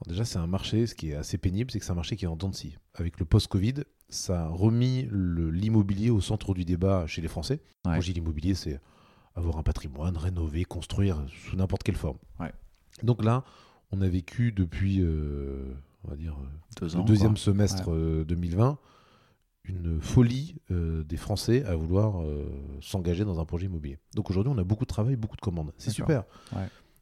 Déjà, 0.06 0.24
c'est 0.24 0.38
un 0.38 0.46
marché, 0.46 0.86
ce 0.86 0.94
qui 0.94 1.10
est 1.10 1.14
assez 1.14 1.38
pénible, 1.38 1.70
c'est 1.70 1.78
que 1.78 1.84
c'est 1.84 1.92
un 1.92 1.96
marché 1.96 2.16
qui 2.16 2.26
est 2.26 2.28
en 2.28 2.36
dents 2.36 2.50
de 2.50 2.56
Avec 2.94 3.18
le 3.18 3.24
post-Covid, 3.24 3.84
ça 4.08 4.44
a 4.44 4.48
remis 4.48 5.08
l'immobilier 5.10 6.10
au 6.10 6.20
centre 6.20 6.54
du 6.54 6.64
débat 6.64 7.06
chez 7.06 7.22
les 7.22 7.28
Français. 7.28 7.60
Quand 7.82 8.00
je 8.00 8.06
dis 8.06 8.12
l'immobilier, 8.12 8.54
c'est 8.54 8.78
avoir 9.34 9.58
un 9.58 9.62
patrimoine, 9.62 10.16
rénover, 10.16 10.64
construire 10.64 11.24
sous 11.48 11.56
n'importe 11.56 11.82
quelle 11.82 11.96
forme. 11.96 12.18
Donc 13.02 13.22
là, 13.24 13.44
on 13.92 14.00
a 14.00 14.08
vécu 14.08 14.52
depuis, 14.52 15.00
euh, 15.00 15.74
on 16.04 16.08
va 16.08 16.16
dire, 16.16 16.36
le 16.80 17.04
deuxième 17.04 17.36
semestre 17.36 17.90
2020 18.24 18.68
euh, 18.68 18.74
une 19.68 20.00
folie 20.00 20.56
euh, 20.70 21.02
des 21.04 21.16
Français 21.16 21.64
à 21.64 21.74
vouloir 21.74 22.22
euh, 22.22 22.46
s'engager 22.80 23.24
dans 23.24 23.40
un 23.40 23.44
projet 23.44 23.66
immobilier. 23.66 23.98
Donc 24.14 24.30
aujourd'hui, 24.30 24.52
on 24.54 24.58
a 24.58 24.64
beaucoup 24.64 24.84
de 24.84 24.88
travail, 24.88 25.16
beaucoup 25.16 25.36
de 25.36 25.40
commandes. 25.40 25.72
C'est 25.78 25.90
super. 25.90 26.24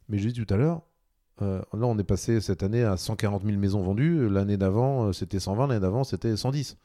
Mais 0.07 0.19
je 0.19 0.29
dit 0.29 0.45
tout 0.45 0.53
à 0.53 0.57
l'heure, 0.57 0.83
euh, 1.41 1.59
là, 1.73 1.87
on 1.87 1.97
est 1.97 2.03
passé 2.03 2.39
cette 2.41 2.63
année 2.63 2.83
à 2.83 2.97
140 2.97 3.43
000 3.43 3.57
maisons 3.57 3.81
vendues. 3.81 4.29
L'année 4.29 4.57
d'avant, 4.57 5.11
c'était 5.13 5.39
120. 5.39 5.67
L'année 5.67 5.79
d'avant, 5.79 6.03
c'était 6.03 6.35
110. 6.35 6.77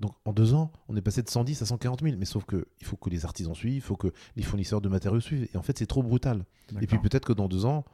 Donc 0.00 0.12
en 0.24 0.32
deux 0.32 0.54
ans, 0.54 0.72
on 0.88 0.96
est 0.96 1.02
passé 1.02 1.22
de 1.22 1.28
110 1.28 1.62
à 1.62 1.66
140 1.66 2.02
000. 2.02 2.16
Mais 2.18 2.24
sauf 2.24 2.44
qu'il 2.44 2.64
faut 2.82 2.96
que 2.96 3.10
les 3.10 3.24
artisans 3.24 3.54
suivent, 3.54 3.76
il 3.76 3.80
faut 3.80 3.96
que 3.96 4.12
les 4.36 4.42
fournisseurs 4.42 4.80
de 4.80 4.88
matériaux 4.88 5.20
suivent. 5.20 5.48
Et 5.52 5.56
en 5.56 5.62
fait, 5.62 5.78
c'est 5.78 5.86
trop 5.86 6.02
brutal. 6.02 6.44
Et 6.80 6.86
puis 6.86 6.98
peut-être 6.98 7.26
que 7.26 7.32
dans 7.32 7.48
deux 7.48 7.66
ans, 7.66 7.84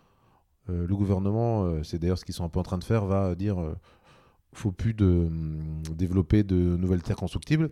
le 0.68 0.94
gouvernement, 0.94 1.82
c'est 1.82 1.98
d'ailleurs 1.98 2.18
ce 2.18 2.24
qu'ils 2.24 2.34
sont 2.34 2.44
un 2.44 2.48
peu 2.48 2.60
en 2.60 2.64
train 2.64 2.78
de 2.78 2.84
faire, 2.84 3.06
va 3.06 3.34
dire 3.34 3.56
faut 4.56 4.72
plus 4.72 4.94
de, 4.94 5.04
hum, 5.04 5.82
développer 5.94 6.42
de 6.42 6.54
nouvelles 6.54 7.02
terres 7.02 7.16
constructibles, 7.16 7.70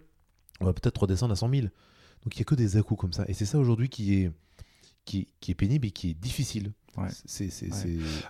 on 0.60 0.66
va 0.66 0.72
peut-être 0.72 0.98
redescendre 1.02 1.32
à 1.32 1.36
100 1.36 1.48
000. 1.50 1.62
Donc 1.62 2.36
il 2.36 2.38
n'y 2.38 2.42
a 2.42 2.44
que 2.44 2.54
des 2.54 2.76
à 2.76 2.82
comme 2.82 3.12
ça. 3.12 3.24
Et 3.28 3.34
c'est 3.34 3.44
ça 3.44 3.58
aujourd'hui 3.58 3.88
qui 3.88 4.14
est, 4.14 4.30
qui, 5.04 5.28
est 5.48 5.54
pénible 5.54 5.86
et 5.86 5.90
qui 5.90 6.10
est 6.10 6.14
difficile. 6.14 6.72
Ouais, 6.96 7.08
c'est, 7.26 7.50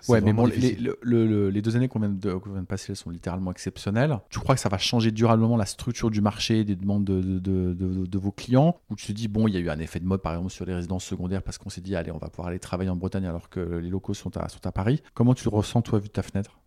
ouais. 0.09 0.21
mais 0.21 0.33
bon, 0.33 0.47
les, 0.47 0.75
les, 0.75 1.61
deux 1.61 1.75
années 1.75 1.87
qu'on 1.87 1.99
vient, 1.99 2.09
de, 2.09 2.29
vient 2.29 2.61
de 2.61 2.65
passer 2.65 2.95
sont 2.95 3.11
littéralement 3.11 3.51
exceptionnelles. 3.51 4.19
Tu 4.31 4.39
crois 4.39 4.55
que 4.55 4.61
ça 4.61 4.69
va 4.69 4.79
changer 4.79 5.11
durablement 5.11 5.55
la 5.55 5.67
structure 5.67 6.09
du 6.09 6.19
marché, 6.19 6.63
des 6.63 6.75
demandes 6.75 7.05
de, 7.05 7.21
de, 7.37 7.73
de, 7.75 8.17
vos 8.17 8.31
clients? 8.31 8.75
Ou 8.89 8.95
tu 8.95 9.05
te 9.05 9.11
dis, 9.11 9.27
bon, 9.27 9.47
il 9.47 9.53
y 9.53 9.57
a 9.57 9.59
eu 9.59 9.69
un 9.69 9.77
effet 9.77 9.99
de 9.99 10.05
mode, 10.05 10.23
par 10.23 10.33
exemple, 10.33 10.51
sur 10.51 10.65
les 10.65 10.73
résidences 10.73 11.05
secondaires 11.05 11.43
parce 11.43 11.59
qu'on 11.59 11.69
s'est 11.69 11.81
dit, 11.81 11.95
allez, 11.95 12.09
on 12.09 12.17
va 12.17 12.29
pouvoir 12.29 12.47
aller 12.47 12.57
travailler 12.57 12.89
en 12.89 12.95
Bretagne 12.95 13.27
alors 13.27 13.49
que 13.49 13.59
les 13.59 13.89
locaux 13.89 14.15
sont 14.15 14.35
à, 14.35 14.49
sont 14.49 14.65
à 14.65 14.71
Paris. 14.71 15.03
Comment 15.13 15.35
tu 15.35 15.43
le 15.43 15.55
ressens, 15.55 15.83
toi, 15.83 15.99
vu 15.99 16.07
de 16.07 16.13
ta 16.13 16.23
fenêtre? 16.23 16.59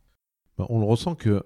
Ben, 0.57 0.67
On 0.69 0.79
le 0.79 0.87
ressent 0.87 1.17
que 1.17 1.45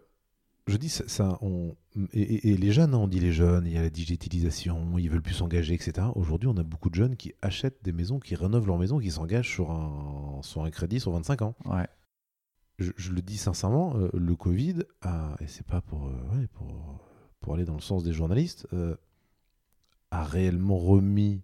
je 0.67 0.77
dis, 0.77 0.89
ça, 0.89 1.39
on, 1.43 1.75
et, 2.13 2.57
les 2.57 2.73
jeunes, 2.73 2.95
on 2.95 3.09
dit 3.09 3.19
les 3.19 3.33
jeunes, 3.33 3.67
il 3.67 3.73
y 3.73 3.79
a 3.79 3.83
la 3.83 3.91
digitalisation, 3.91 4.97
ils 4.97 5.11
veulent 5.11 5.23
plus 5.23 5.35
s'engager, 5.35 5.75
etc. 5.75 6.07
Aujourd'hui, 6.15 6.49
on 6.49 6.57
a 6.57 6.63
beaucoup 6.63 6.89
de 6.89 6.95
jeunes 6.95 7.17
qui 7.17 7.35
achètent 7.43 7.83
des 7.83 7.93
maisons, 7.93 8.21
qui 8.21 8.35
rénovent 8.37 8.67
leur 8.67 8.79
maison, 8.79 8.99
qui 8.99 9.11
s'engagent 9.11 9.51
sur 9.51 9.73
un, 9.73 10.41
sur 10.43 10.65
un 10.65 10.71
crédit 10.71 11.01
sur 11.01 11.11
25 11.13 11.43
ans. 11.43 11.55
Ouais. 11.65 11.89
Je, 12.79 13.13
le 13.13 13.23
dis 13.23 13.37
sincèrement, 13.37 13.97
euh, 13.97 14.09
le 14.15 14.35
Covid, 14.35 14.85
a, 15.03 15.37
et 15.41 15.47
c'est 15.47 15.67
pas 15.67 15.81
pour, 15.81 16.07
euh, 16.07 16.47
pour, 16.55 17.01
pour, 17.41 17.55
aller 17.55 17.65
dans 17.65 17.75
le 17.75 17.81
sens 17.81 18.03
des 18.03 18.13
journalistes, 18.13 18.67
euh, 18.73 18.97
a 20.11 20.25
réellement 20.25 20.79
remis 20.79 21.43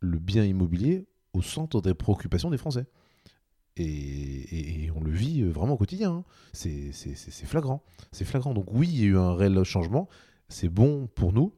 le 0.00 0.18
bien 0.18 0.44
immobilier 0.44 1.06
au 1.32 1.42
centre 1.42 1.80
des 1.80 1.94
préoccupations 1.94 2.50
des 2.50 2.58
Français. 2.58 2.86
Et, 3.76 4.90
on 4.94 5.02
le 5.02 5.10
vit 5.10 5.42
euh, 5.42 5.50
vraiment 5.50 5.74
au 5.74 5.76
quotidien. 5.76 6.10
Hein. 6.12 6.24
C'est 6.52 6.92
flagrant. 7.44 7.82
C'est 8.12 8.24
flagrant. 8.24 8.54
Donc 8.54 8.66
oui, 8.72 8.88
il 8.92 9.00
y 9.00 9.02
a 9.04 9.06
eu 9.06 9.18
un 9.18 9.34
réel 9.34 9.62
changement. 9.64 10.08
C'est 10.48 10.68
bon 10.68 11.08
pour 11.14 11.32
nous, 11.32 11.52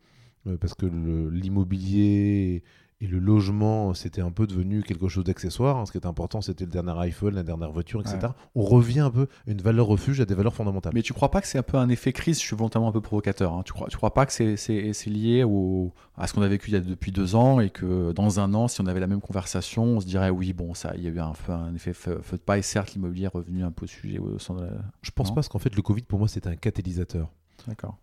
euh, 0.47 0.57
parce 0.57 0.75
que 0.75 0.87
l'immobilier 0.87 2.63
et 3.01 3.07
le 3.07 3.19
logement, 3.19 3.93
c'était 3.93 4.23
un 4.23 4.31
peu 4.31 4.47
devenu 4.47 4.83
quelque 4.83 5.09
chose 5.09 5.25
d'accessoire. 5.25 5.77
Hein. 5.77 5.85
Ce 5.85 5.93
qui 5.93 5.99
était 5.99 6.07
important, 6.07 6.41
c'était 6.41 6.65
le 6.65 6.71
dernier 6.71 6.99
iPhone, 7.01 7.35
la 7.35 7.43
dernière 7.43 7.71
voiture, 7.71 8.01
etc. 8.01 8.33
On 8.55 8.63
revient 8.63 9.01
un 9.01 9.11
peu 9.11 9.29
à 9.47 9.51
une 9.51 9.61
valeur 9.61 9.87
refuge, 9.87 10.21
à 10.23 10.25
des 10.25 10.35
valeurs 10.35 10.55
fondamentales. 10.55 10.93
Mais 10.95 11.03
tu 11.03 11.13
crois 11.13 11.31
pas 11.31 11.43
que 11.43 11.47
c'est 11.47 11.59
un 11.59 11.63
peu 11.63 11.77
un 11.77 11.91
effet 11.91 12.15
crise? 12.15 12.41
Je 12.41 12.47
suis 12.47 12.57
volontairement 12.57 12.89
un 12.89 12.93
peu 12.93 13.03
provocateur. 13.03 13.53
Hein. 13.53 13.63
Tu 13.67 13.75
crois, 13.75 13.89
tu 13.89 13.99
crois 13.99 14.15
pas 14.15 14.25
que 14.25 14.33
c'est 14.33 15.07
lié 15.07 15.45
au, 15.45 15.93
à 16.17 16.27
ce 16.27 16.33
qu'on 16.33 16.41
a 16.41 16.49
vécu 16.49 16.71
il 16.71 16.73
y 16.73 16.77
a 16.77 16.81
depuis 16.81 17.13
deux 17.13 17.35
ans 17.35 17.61
et 17.61 17.69
que 17.69 18.13
dans 18.13 18.41
un 18.41 18.55
an, 18.55 18.67
si 18.67 18.81
on 18.81 18.87
avait 18.87 19.01
la 19.01 19.07
même 19.07 19.21
conversation, 19.21 19.85
on 19.85 20.01
se 20.01 20.07
dirait 20.07 20.31
oui, 20.31 20.55
bon, 20.55 20.73
ça, 20.73 20.93
il 20.97 21.03
y 21.03 21.07
a 21.07 21.11
eu 21.11 21.21
un, 21.21 21.35
un 21.49 21.75
effet 21.75 21.93
feu, 21.93 22.23
de 22.33 22.37
paille. 22.39 22.63
Certes, 22.63 22.95
l'immobilier 22.95 23.27
est 23.27 23.29
revenu 23.29 23.63
un 23.63 23.73
peu 23.73 23.85
au 23.85 23.89
sujet 23.89 24.19
au 24.19 24.39
centre 24.39 24.63
de 24.63 24.71
Je 25.03 25.11
pense 25.11 25.29
pas, 25.29 25.37
parce 25.37 25.49
qu'en 25.49 25.59
fait, 25.59 25.77
le 25.77 25.83
Covid, 25.83 26.03
pour 26.03 26.19
moi, 26.19 26.29
c'était 26.29 26.49
un 26.49 26.57
catalyseur. 26.57 27.29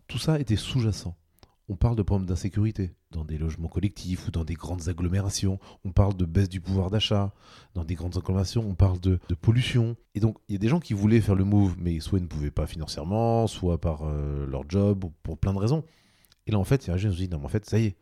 Tout 0.07 0.19
ça 0.19 0.39
était 0.39 0.55
sous-jacent 0.55 1.15
on 1.69 1.75
parle 1.75 1.95
de 1.95 2.01
problèmes 2.01 2.27
d'insécurité 2.27 2.91
dans 3.11 3.23
des 3.23 3.37
logements 3.37 3.69
collectifs 3.69 4.27
ou 4.27 4.31
dans 4.31 4.43
des 4.43 4.53
grandes 4.53 4.89
agglomérations. 4.89 5.59
On 5.85 5.91
parle 5.91 6.15
de 6.15 6.25
baisse 6.25 6.49
du 6.49 6.59
pouvoir 6.59 6.89
d'achat 6.89 7.33
dans 7.73 7.85
des 7.85 7.95
grandes 7.95 8.17
agglomérations. 8.17 8.65
On 8.67 8.75
parle 8.75 8.99
de, 8.99 9.19
pollution. 9.41 9.95
Et 10.15 10.19
donc, 10.19 10.37
il 10.49 10.53
y 10.53 10.55
a 10.55 10.59
des 10.59 10.67
gens 10.67 10.79
qui 10.79 10.93
voulaient 10.93 11.21
faire 11.21 11.35
le 11.35 11.45
move, 11.45 11.75
mais 11.79 11.99
soit 11.99 12.19
ils 12.19 12.23
ne 12.23 12.27
pouvaient 12.27 12.51
pas 12.51 12.67
financièrement, 12.67 13.47
soit 13.47 13.79
par 13.79 14.03
euh, 14.03 14.45
leur 14.45 14.69
job, 14.69 15.05
ou 15.05 15.13
pour 15.23 15.37
plein 15.37 15.53
de 15.53 15.59
raisons. 15.59 15.83
Et 16.47 16.51
là, 16.51 16.59
en 16.59 16.65
fait, 16.65 16.85
il 16.85 16.89
y 16.89 16.91
a 16.91 16.95
un 16.95 16.97
jeune 16.97 17.11
qui 17.11 17.17
se 17.19 17.23
dit 17.23 17.29
non, 17.29 17.39
mais 17.39 17.45
en 17.45 17.49
fait, 17.49 17.65
ça 17.65 17.79
y 17.79 17.85
est, 17.85 17.97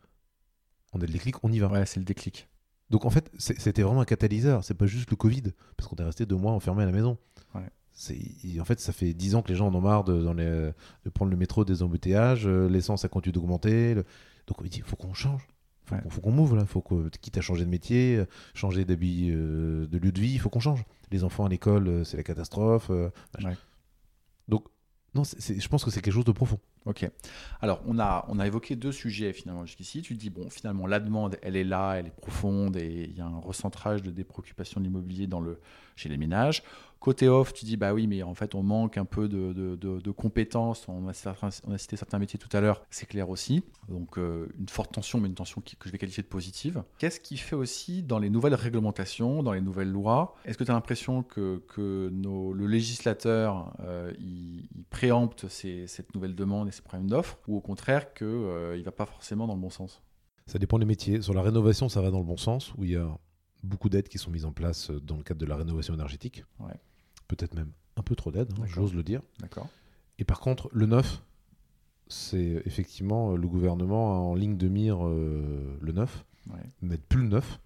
on 0.92 1.00
a 1.00 1.06
le 1.06 1.12
déclic, 1.12 1.36
on 1.44 1.52
y 1.52 1.58
va. 1.60 1.68
Ouais, 1.68 1.86
c'est 1.86 2.00
le 2.00 2.04
déclic. 2.04 2.48
Donc, 2.90 3.04
en 3.04 3.10
fait, 3.10 3.30
c'était 3.38 3.82
vraiment 3.82 4.00
un 4.00 4.06
catalyseur. 4.06 4.64
C'est 4.64 4.74
pas 4.74 4.86
juste 4.86 5.10
le 5.10 5.16
Covid, 5.16 5.42
parce 5.76 5.88
qu'on 5.88 5.96
est 5.96 6.04
resté 6.04 6.26
deux 6.26 6.36
mois 6.36 6.52
enfermé 6.52 6.82
à 6.82 6.86
la 6.86 6.92
maison. 6.92 7.16
En 8.60 8.64
fait, 8.64 8.80
ça 8.80 8.92
fait 8.92 9.12
10 9.12 9.34
ans 9.34 9.42
que 9.42 9.48
les 9.48 9.54
gens 9.54 9.68
en 9.68 9.74
ont 9.74 9.80
marre 9.80 10.04
de, 10.04 10.22
dans 10.22 10.34
les, 10.34 10.72
de 11.04 11.10
prendre 11.10 11.30
le 11.30 11.36
métro 11.36 11.64
des 11.64 11.82
embouteillages, 11.82 12.46
euh, 12.46 12.68
l'essence 12.68 13.04
a 13.04 13.08
continué 13.08 13.32
d'augmenter. 13.32 13.94
Donc 14.46 14.60
on 14.60 14.64
dit, 14.64 14.78
il 14.78 14.82
faut 14.82 14.96
qu'on 14.96 15.14
change. 15.14 15.46
Il 16.04 16.10
faut 16.10 16.22
qu'on 16.22 16.32
move 16.32 16.56
là, 16.56 16.64
faut 16.64 16.80
que, 16.80 17.08
quitte 17.20 17.36
à 17.36 17.42
changer 17.42 17.66
de 17.66 17.70
métier, 17.70 18.16
euh, 18.16 18.24
changer 18.54 18.86
d'habit, 18.86 19.30
euh, 19.30 19.86
de 19.86 19.98
lieu 19.98 20.10
de 20.10 20.20
vie, 20.20 20.32
il 20.32 20.40
faut 20.40 20.48
qu'on 20.48 20.60
change. 20.60 20.84
Les 21.10 21.22
enfants 21.22 21.44
à 21.44 21.48
l'école, 21.50 22.06
c'est 22.06 22.16
la 22.16 22.22
catastrophe. 22.22 22.90
Donc, 24.48 24.64
non, 25.14 25.22
je 25.24 25.68
pense 25.68 25.84
que 25.84 25.90
c'est 25.90 26.00
quelque 26.00 26.14
chose 26.14 26.24
de 26.24 26.32
profond. 26.32 26.58
Ok. 26.86 27.08
Alors, 27.60 27.80
on 27.86 27.98
a, 27.98 28.24
on 28.28 28.38
a 28.38 28.46
évoqué 28.46 28.74
deux 28.74 28.92
sujets 28.92 29.32
finalement 29.32 29.64
jusqu'ici. 29.64 30.02
Tu 30.02 30.14
dis, 30.14 30.30
bon, 30.30 30.50
finalement, 30.50 30.86
la 30.86 31.00
demande, 31.00 31.36
elle 31.42 31.56
est 31.56 31.64
là, 31.64 31.94
elle 31.94 32.06
est 32.06 32.16
profonde 32.16 32.76
et 32.76 33.08
il 33.10 33.16
y 33.16 33.20
a 33.20 33.26
un 33.26 33.38
recentrage 33.38 34.02
de 34.02 34.10
des 34.10 34.24
préoccupations 34.24 34.80
de 34.80 34.86
l'immobilier 34.86 35.26
dans 35.26 35.40
le, 35.40 35.60
chez 35.96 36.08
les 36.08 36.16
ménages. 36.16 36.62
Côté 37.02 37.28
off, 37.28 37.52
tu 37.52 37.64
dis 37.64 37.76
bah 37.76 37.92
oui, 37.92 38.06
mais 38.06 38.22
en 38.22 38.34
fait, 38.34 38.54
on 38.54 38.62
manque 38.62 38.96
un 38.96 39.04
peu 39.04 39.28
de, 39.28 39.52
de, 39.52 40.10
compétences. 40.12 40.86
On 40.86 41.08
a, 41.08 41.12
cité 41.76 41.96
certains 41.96 42.20
métiers 42.20 42.38
tout 42.38 42.56
à 42.56 42.60
l'heure, 42.60 42.80
c'est 42.90 43.06
clair 43.06 43.28
aussi. 43.28 43.64
Donc, 43.88 44.18
euh, 44.18 44.46
une 44.56 44.68
forte 44.68 44.92
tension, 44.92 45.18
mais 45.18 45.26
une 45.26 45.34
tension 45.34 45.60
que 45.60 45.84
je 45.84 45.90
vais 45.90 45.98
qualifier 45.98 46.22
de 46.22 46.28
positive. 46.28 46.84
Qu'est-ce 46.98 47.18
qui 47.18 47.38
fait 47.38 47.56
aussi 47.56 48.04
dans 48.04 48.20
les 48.20 48.30
nouvelles 48.30 48.54
réglementations, 48.54 49.42
dans 49.42 49.52
les 49.52 49.60
nouvelles 49.60 49.90
lois 49.90 50.36
Est-ce 50.44 50.56
que 50.56 50.62
tu 50.62 50.70
as 50.70 50.74
l'impression 50.74 51.24
que, 51.24 51.60
que 51.74 52.08
nos, 52.12 52.52
le 52.52 52.68
législateur 52.68 53.74
euh, 53.80 54.12
il, 54.20 54.68
préempte 54.90 55.48
cette 55.48 56.14
nouvelle 56.14 56.36
demande 56.36 56.68
et 56.72 56.76
ces 56.76 56.82
problèmes 56.82 57.08
d'offres, 57.08 57.38
ou 57.46 57.56
au 57.56 57.60
contraire 57.60 58.14
qu'il 58.14 58.26
euh, 58.26 58.76
ne 58.76 58.82
va 58.82 58.92
pas 58.92 59.06
forcément 59.06 59.46
dans 59.46 59.54
le 59.54 59.60
bon 59.60 59.70
sens 59.70 60.02
Ça 60.46 60.58
dépend 60.58 60.78
des 60.78 60.84
métiers. 60.84 61.22
Sur 61.22 61.34
la 61.34 61.42
rénovation, 61.42 61.88
ça 61.88 62.00
va 62.00 62.10
dans 62.10 62.18
le 62.18 62.24
bon 62.24 62.36
sens, 62.36 62.74
où 62.76 62.84
il 62.84 62.90
y 62.90 62.96
a 62.96 63.08
beaucoup 63.62 63.88
d'aides 63.88 64.08
qui 64.08 64.18
sont 64.18 64.30
mises 64.30 64.44
en 64.44 64.52
place 64.52 64.90
dans 64.90 65.16
le 65.16 65.22
cadre 65.22 65.40
de 65.40 65.46
la 65.46 65.56
rénovation 65.56 65.94
énergétique. 65.94 66.44
Ouais 66.58 66.74
peut-être 67.34 67.54
même 67.54 67.72
un 67.96 68.02
peu 68.02 68.14
trop 68.14 68.30
d'aide, 68.30 68.52
hein, 68.58 68.64
j'ose 68.66 68.94
le 68.94 69.02
dire. 69.02 69.22
D'accord. 69.40 69.68
Et 70.18 70.24
par 70.24 70.40
contre, 70.40 70.68
le 70.72 70.86
neuf, 70.86 71.22
c'est 72.08 72.62
effectivement 72.66 73.34
le 73.36 73.48
gouvernement 73.48 74.30
en 74.30 74.34
ligne 74.34 74.56
de 74.56 74.68
mire 74.68 75.06
euh, 75.06 75.78
le 75.80 75.92
neuf, 75.92 76.24
n'aide 76.82 77.00
plus 77.00 77.22
le 77.22 77.28
neuf. 77.28 77.60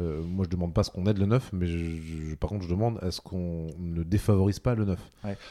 Euh, 0.00 0.22
moi, 0.22 0.44
je 0.44 0.50
demande 0.50 0.74
pas 0.74 0.82
ce 0.82 0.90
qu'on 0.90 1.06
aide 1.06 1.18
le 1.18 1.26
neuf, 1.26 1.52
mais 1.52 1.66
par 2.36 2.50
contre, 2.50 2.64
je 2.64 2.70
demande 2.70 2.98
à 3.02 3.10
ce 3.10 3.20
qu'on 3.20 3.68
ne 3.78 4.02
défavorise 4.02 4.58
pas 4.58 4.74
le 4.74 4.84
neuf. 4.84 5.10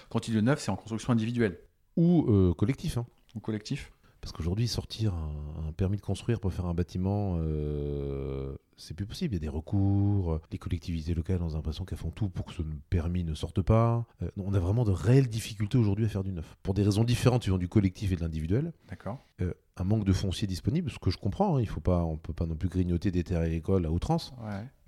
Quand 0.10 0.28
il 0.28 0.32
dit 0.32 0.38
le 0.38 0.42
neuf, 0.42 0.60
c'est 0.60 0.72
en 0.72 0.76
construction 0.76 1.14
individuelle 1.14 1.58
ou 1.98 2.26
euh, 2.30 2.54
collectif. 2.54 2.98
Hein. 2.98 3.06
Ou 3.36 3.40
collectif. 3.40 3.92
Parce 4.22 4.32
qu'aujourd'hui, 4.32 4.68
sortir 4.68 5.14
un, 5.16 5.72
permis 5.72 5.98
de 5.98 6.02
construire 6.02 6.40
pour 6.40 6.54
faire 6.54 6.66
un 6.66 6.76
bâtiment, 6.76 7.38
euh, 7.40 8.56
c'est 8.82 8.94
plus 8.94 9.06
possible. 9.06 9.34
Il 9.34 9.38
y 9.38 9.40
a 9.40 9.42
des 9.42 9.50
recours. 9.50 10.40
Les 10.52 10.58
collectivités 10.58 11.14
locales 11.14 11.42
ont 11.42 11.50
l'impression 11.50 11.86
qu'elles 11.86 11.98
font 11.98 12.12
tout 12.12 12.30
pour 12.30 12.46
que 12.46 12.54
ce 12.54 12.62
permis 12.90 13.24
ne 13.24 13.34
sorte 13.34 13.62
pas. 13.62 14.06
Euh, 14.22 14.30
on 14.38 14.54
a 14.54 14.60
vraiment 14.60 14.84
de 14.84 14.92
réelles 14.92 15.28
difficultés 15.28 15.78
aujourd'hui 15.78 16.06
à 16.06 16.10
faire 16.10 16.24
du 16.24 16.32
neuf. 16.32 16.58
Pour 16.64 16.74
des 16.74 16.84
raisons 16.84 17.04
différentes, 17.04 17.44
suivant 17.44 17.58
du 17.58 17.70
collectif 17.70 18.12
et 18.12 18.16
de 18.16 18.22
l'individuel. 18.22 18.74
D'accord. 18.90 19.20
Euh, 19.42 19.54
un 19.78 19.84
manque 19.84 20.06
de 20.06 20.14
foncier 20.14 20.48
disponible, 20.48 20.90
ce 20.90 21.00
que 21.00 21.10
je 21.10 21.18
comprends. 21.18 21.58
Hein, 21.58 21.62
il 21.62 21.68
faut 21.68 21.80
pas, 21.80 22.04
on 22.04 22.18
peut 22.18 22.34
pas 22.34 22.46
non 22.46 22.56
plus 22.56 22.70
grignoter 22.70 23.12
des 23.12 23.24
terres 23.24 23.42
agricoles 23.42 23.86
à 23.86 23.92
outrance. 23.92 24.34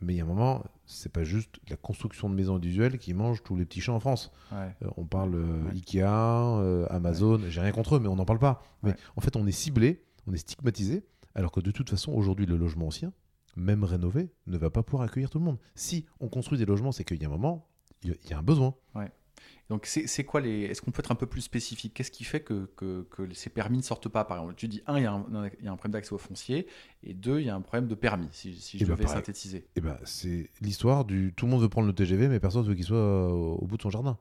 Mais 0.02 0.14
il 0.14 0.18
y 0.18 0.22
a 0.22 0.24
un 0.24 0.28
moment, 0.28 0.64
c'est 0.86 1.12
pas 1.12 1.24
juste 1.24 1.56
la 1.70 1.78
construction 1.78 2.30
de 2.30 2.36
maisons 2.36 2.56
individuelles 2.56 2.98
qui 2.98 3.14
mange 3.14 3.42
tous 3.44 3.56
les 3.56 3.66
petits 3.66 3.82
champs 3.82 3.96
en 3.96 4.00
France. 4.00 4.32
Euh, 4.52 4.72
on 4.98 5.06
parle 5.06 5.36
euh, 5.36 5.70
Ikea, 5.72 6.04
euh, 6.04 6.86
Amazon, 6.90 7.40
j'ai 7.48 7.62
rien 7.62 7.72
contre 7.72 7.96
eux, 7.96 8.00
mais 8.00 8.10
on 8.10 8.16
n'en 8.16 8.26
parle 8.26 8.40
pas. 8.40 8.62
Mais 8.84 8.94
en 9.16 9.22
fait, 9.22 9.36
on 9.36 9.48
est 9.48 9.52
ciblé, 9.52 10.04
on 10.28 10.34
est 10.34 10.38
stigmatisé, 10.38 11.06
alors 11.36 11.52
que 11.52 11.62
de 11.62 11.72
toute 11.72 11.90
façon, 11.90 12.12
aujourd'hui, 12.12 12.46
le 12.46 12.58
logement 12.58 12.88
ancien, 12.88 13.14
même 13.56 13.84
rénové, 13.84 14.32
ne 14.48 14.58
va 14.58 14.70
pas 14.70 14.84
pouvoir 14.84 15.04
accueillir 15.04 15.30
tout 15.30 15.40
le 15.40 15.46
monde. 15.46 15.60
Si 15.76 16.06
on 16.20 16.28
construit 16.28 16.58
des 16.58 16.66
logements, 16.66 16.92
c'est 16.92 17.04
qu'il 17.04 17.22
y 17.22 17.26
a 17.26 17.28
un 17.28 17.32
moment, 17.32 17.68
il 18.04 18.16
y 18.30 18.34
a 18.34 18.38
un 18.38 18.44
besoin. 18.44 18.76
Donc, 19.70 19.86
c'est 19.86 20.24
quoi 20.26 20.42
les. 20.42 20.64
Est-ce 20.64 20.82
qu'on 20.82 20.92
peut 20.92 21.00
être 21.00 21.12
un 21.12 21.16
peu 21.16 21.26
plus 21.26 21.42
spécifique? 21.42 21.94
Qu'est-ce 21.94 22.12
qui 22.12 22.26
fait 22.26 22.42
que, 22.42 22.70
que, 22.76 23.34
ces 23.34 23.50
permis 23.50 23.78
ne 23.78 23.82
sortent 23.82 24.10
pas 24.10 24.26
Par 24.26 24.38
exemple, 24.38 24.56
tu 24.56 24.68
dis, 24.68 24.84
un, 24.88 24.98
il 24.98 25.04
y, 25.04 25.06
a 25.06 25.14
un, 25.14 25.26
il 25.60 25.66
y 25.66 25.68
a 25.68 25.72
un 25.72 25.78
problème 25.78 25.94
d'accès 25.94 26.14
au 26.14 26.18
foncier, 26.18 26.68
et 27.02 27.14
deux, 27.14 27.40
il 27.40 27.48
y 27.48 27.50
a 27.50 27.56
un 27.56 27.62
problème 27.62 27.88
de 27.88 27.96
permis, 27.96 28.28
si, 28.32 28.54
si 28.56 28.78
je 28.78 28.84
eh 28.84 28.88
ben, 28.88 28.96
devais 28.96 29.08
synthétiser. 29.08 29.60
Et 29.60 29.70
eh 29.78 29.82
ben, 29.82 29.98
c'est 30.04 30.50
l'histoire 30.62 31.06
du. 31.06 31.34
Tout 31.36 31.46
le 31.46 31.52
monde 31.52 31.62
veut 31.62 31.70
prendre 31.70 31.88
le 31.88 31.94
TGV, 31.94 32.28
mais 32.28 32.40
personne 32.40 32.64
veut 32.64 32.76
qu'il 32.76 32.84
soit 32.84 33.34
au, 33.34 33.66
bout 33.66 33.78
de 33.78 33.82
son 33.82 33.90
jardin. 33.90 34.18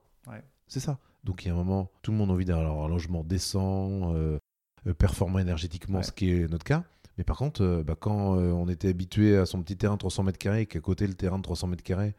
C'est 0.69 0.81
ça. 0.81 0.99
Donc, 1.25 1.45
il 1.45 1.49
y 1.49 1.51
a 1.51 1.55
un 1.55 1.57
moment, 1.57 1.91
tout 2.01 2.13
le 2.13 2.17
monde 2.17 2.31
a 2.31 2.33
envie 2.33 2.47
d'avoir 2.47 2.85
un 2.85 2.89
logement 2.89 3.23
décent, 3.25 4.15
euh, 4.15 4.39
euh, 4.87 4.95
performant 4.95 5.39
énergétiquement, 5.39 6.03
ce 6.03 6.13
qui 6.13 6.31
est 6.31 6.51
notre 6.51 6.65
cas. 6.65 6.85
Mais 7.19 7.25
par 7.25 7.37
contre, 7.37 7.63
euh, 7.63 7.83
bah, 7.83 7.97
quand 7.99 8.37
on 8.37 8.69
était 8.69 8.89
habitué 8.89 9.37
à 9.37 9.47
son 9.47 9.63
petit 9.63 9.77
terrain 9.77 9.95
de 9.95 9.99
300 9.99 10.23
mètres 10.23 10.39
carrés, 10.39 10.67
qu'à 10.67 10.81
côté, 10.81 11.07
le 11.07 11.15
terrain 11.15 11.39
de 11.39 11.43
300 11.43 11.67
mètres 11.69 11.83
carrés, 11.83 12.15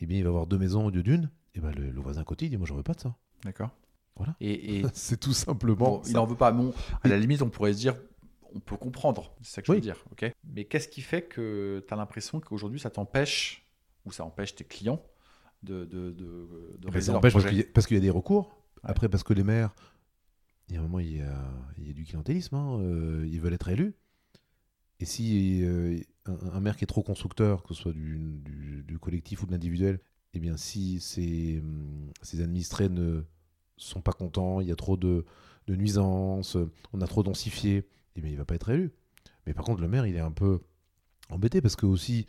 eh 0.00 0.06
bien, 0.06 0.18
il 0.18 0.24
va 0.24 0.30
avoir 0.30 0.46
deux 0.46 0.58
maisons 0.58 0.86
au 0.86 0.90
lieu 0.90 1.02
d'une 1.02 1.30
et 1.54 1.60
ben 1.60 1.70
le, 1.72 2.00
voisin 2.00 2.24
côté, 2.24 2.46
il 2.46 2.50
dit 2.50 2.56
Moi, 2.56 2.66
j'en 2.66 2.76
veux 2.76 2.82
pas 2.82 2.94
de 2.94 3.00
ça. 3.00 3.14
D'accord. 3.44 3.70
Voilà. 4.16 4.34
Et, 4.40 4.82
c'est 4.94 5.20
tout 5.20 5.32
simplement. 5.32 6.02
il 6.06 6.14
n'en 6.14 6.26
veut 6.26 6.36
pas. 6.36 6.52
Bon, 6.52 6.72
à 7.02 7.08
la 7.08 7.18
limite, 7.18 7.42
on 7.42 7.50
pourrait 7.50 7.72
se 7.72 7.78
dire 7.78 7.94
on 8.54 8.60
peut 8.60 8.76
comprendre, 8.76 9.34
c'est 9.40 9.54
ça 9.54 9.62
que 9.62 9.68
je 9.68 9.72
veux 9.72 9.80
dire. 9.80 10.04
ok 10.12 10.30
Mais 10.44 10.64
qu'est-ce 10.64 10.88
qui 10.88 11.00
fait 11.00 11.22
que 11.22 11.82
tu 11.86 11.94
as 11.94 11.96
l'impression 11.96 12.40
qu'aujourd'hui, 12.40 12.80
ça 12.80 12.90
t'empêche, 12.90 13.66
ou 14.04 14.12
ça 14.12 14.24
empêche 14.24 14.54
tes 14.54 14.64
clients 14.64 15.02
de, 15.62 15.84
de, 15.84 16.10
de, 16.10 16.76
de 16.78 16.88
eh 16.88 17.64
Parce 17.72 17.86
qu'il 17.86 17.96
y, 17.96 18.00
a 18.00 18.02
des 18.02 18.10
recours. 18.10 18.54
Après, 18.82 19.08
parce 19.08 19.22
que 19.22 19.32
les 19.32 19.42
maires, 19.42 19.74
il 20.68 20.74
y 20.74 20.76
a 20.76 20.80
un 20.80 20.82
moment, 20.82 20.98
il 20.98 21.16
y 21.16 21.22
a, 21.22 21.50
il 21.78 21.86
y 21.86 21.90
a 21.90 21.92
du 21.92 22.04
clientélisme. 22.04 22.56
Hein, 22.56 22.80
euh, 22.80 23.26
ils 23.30 23.40
veulent 23.40 23.54
être 23.54 23.68
élus. 23.68 23.94
Et 25.02 25.04
si 25.04 25.64
euh, 25.64 25.98
un, 26.26 26.60
maire 26.60 26.76
qui 26.76 26.84
est 26.84 26.86
trop 26.86 27.02
constructeur, 27.02 27.64
que 27.64 27.74
ce 27.74 27.82
soit 27.82 27.92
du, 27.92 28.40
du, 28.44 28.84
du 28.86 29.00
collectif 29.00 29.42
ou 29.42 29.46
de 29.46 29.50
l'individuel, 29.50 29.98
eh 30.32 30.38
bien, 30.38 30.56
si 30.56 31.00
ces, 31.00 31.58
hum, 31.58 32.12
administrés 32.34 32.88
ne 32.88 33.24
sont 33.76 34.00
pas 34.00 34.12
contents, 34.12 34.60
il 34.60 34.68
y 34.68 34.70
a 34.70 34.76
trop 34.76 34.96
de, 34.96 35.26
de 35.66 35.74
nuisances, 35.74 36.56
on 36.92 37.00
a 37.00 37.06
trop 37.08 37.24
densifié, 37.24 37.88
eh 38.14 38.20
bien, 38.20 38.30
il 38.30 38.34
ne 38.34 38.38
va 38.38 38.44
pas 38.44 38.54
être 38.54 38.68
élu. 38.68 38.92
Mais 39.44 39.54
par 39.54 39.64
contre, 39.64 39.80
le 39.80 39.88
maire, 39.88 40.06
il 40.06 40.14
est 40.14 40.20
un 40.20 40.30
peu 40.30 40.60
embêté 41.30 41.60
parce 41.60 41.74
que 41.74 41.86
aussi, 41.86 42.26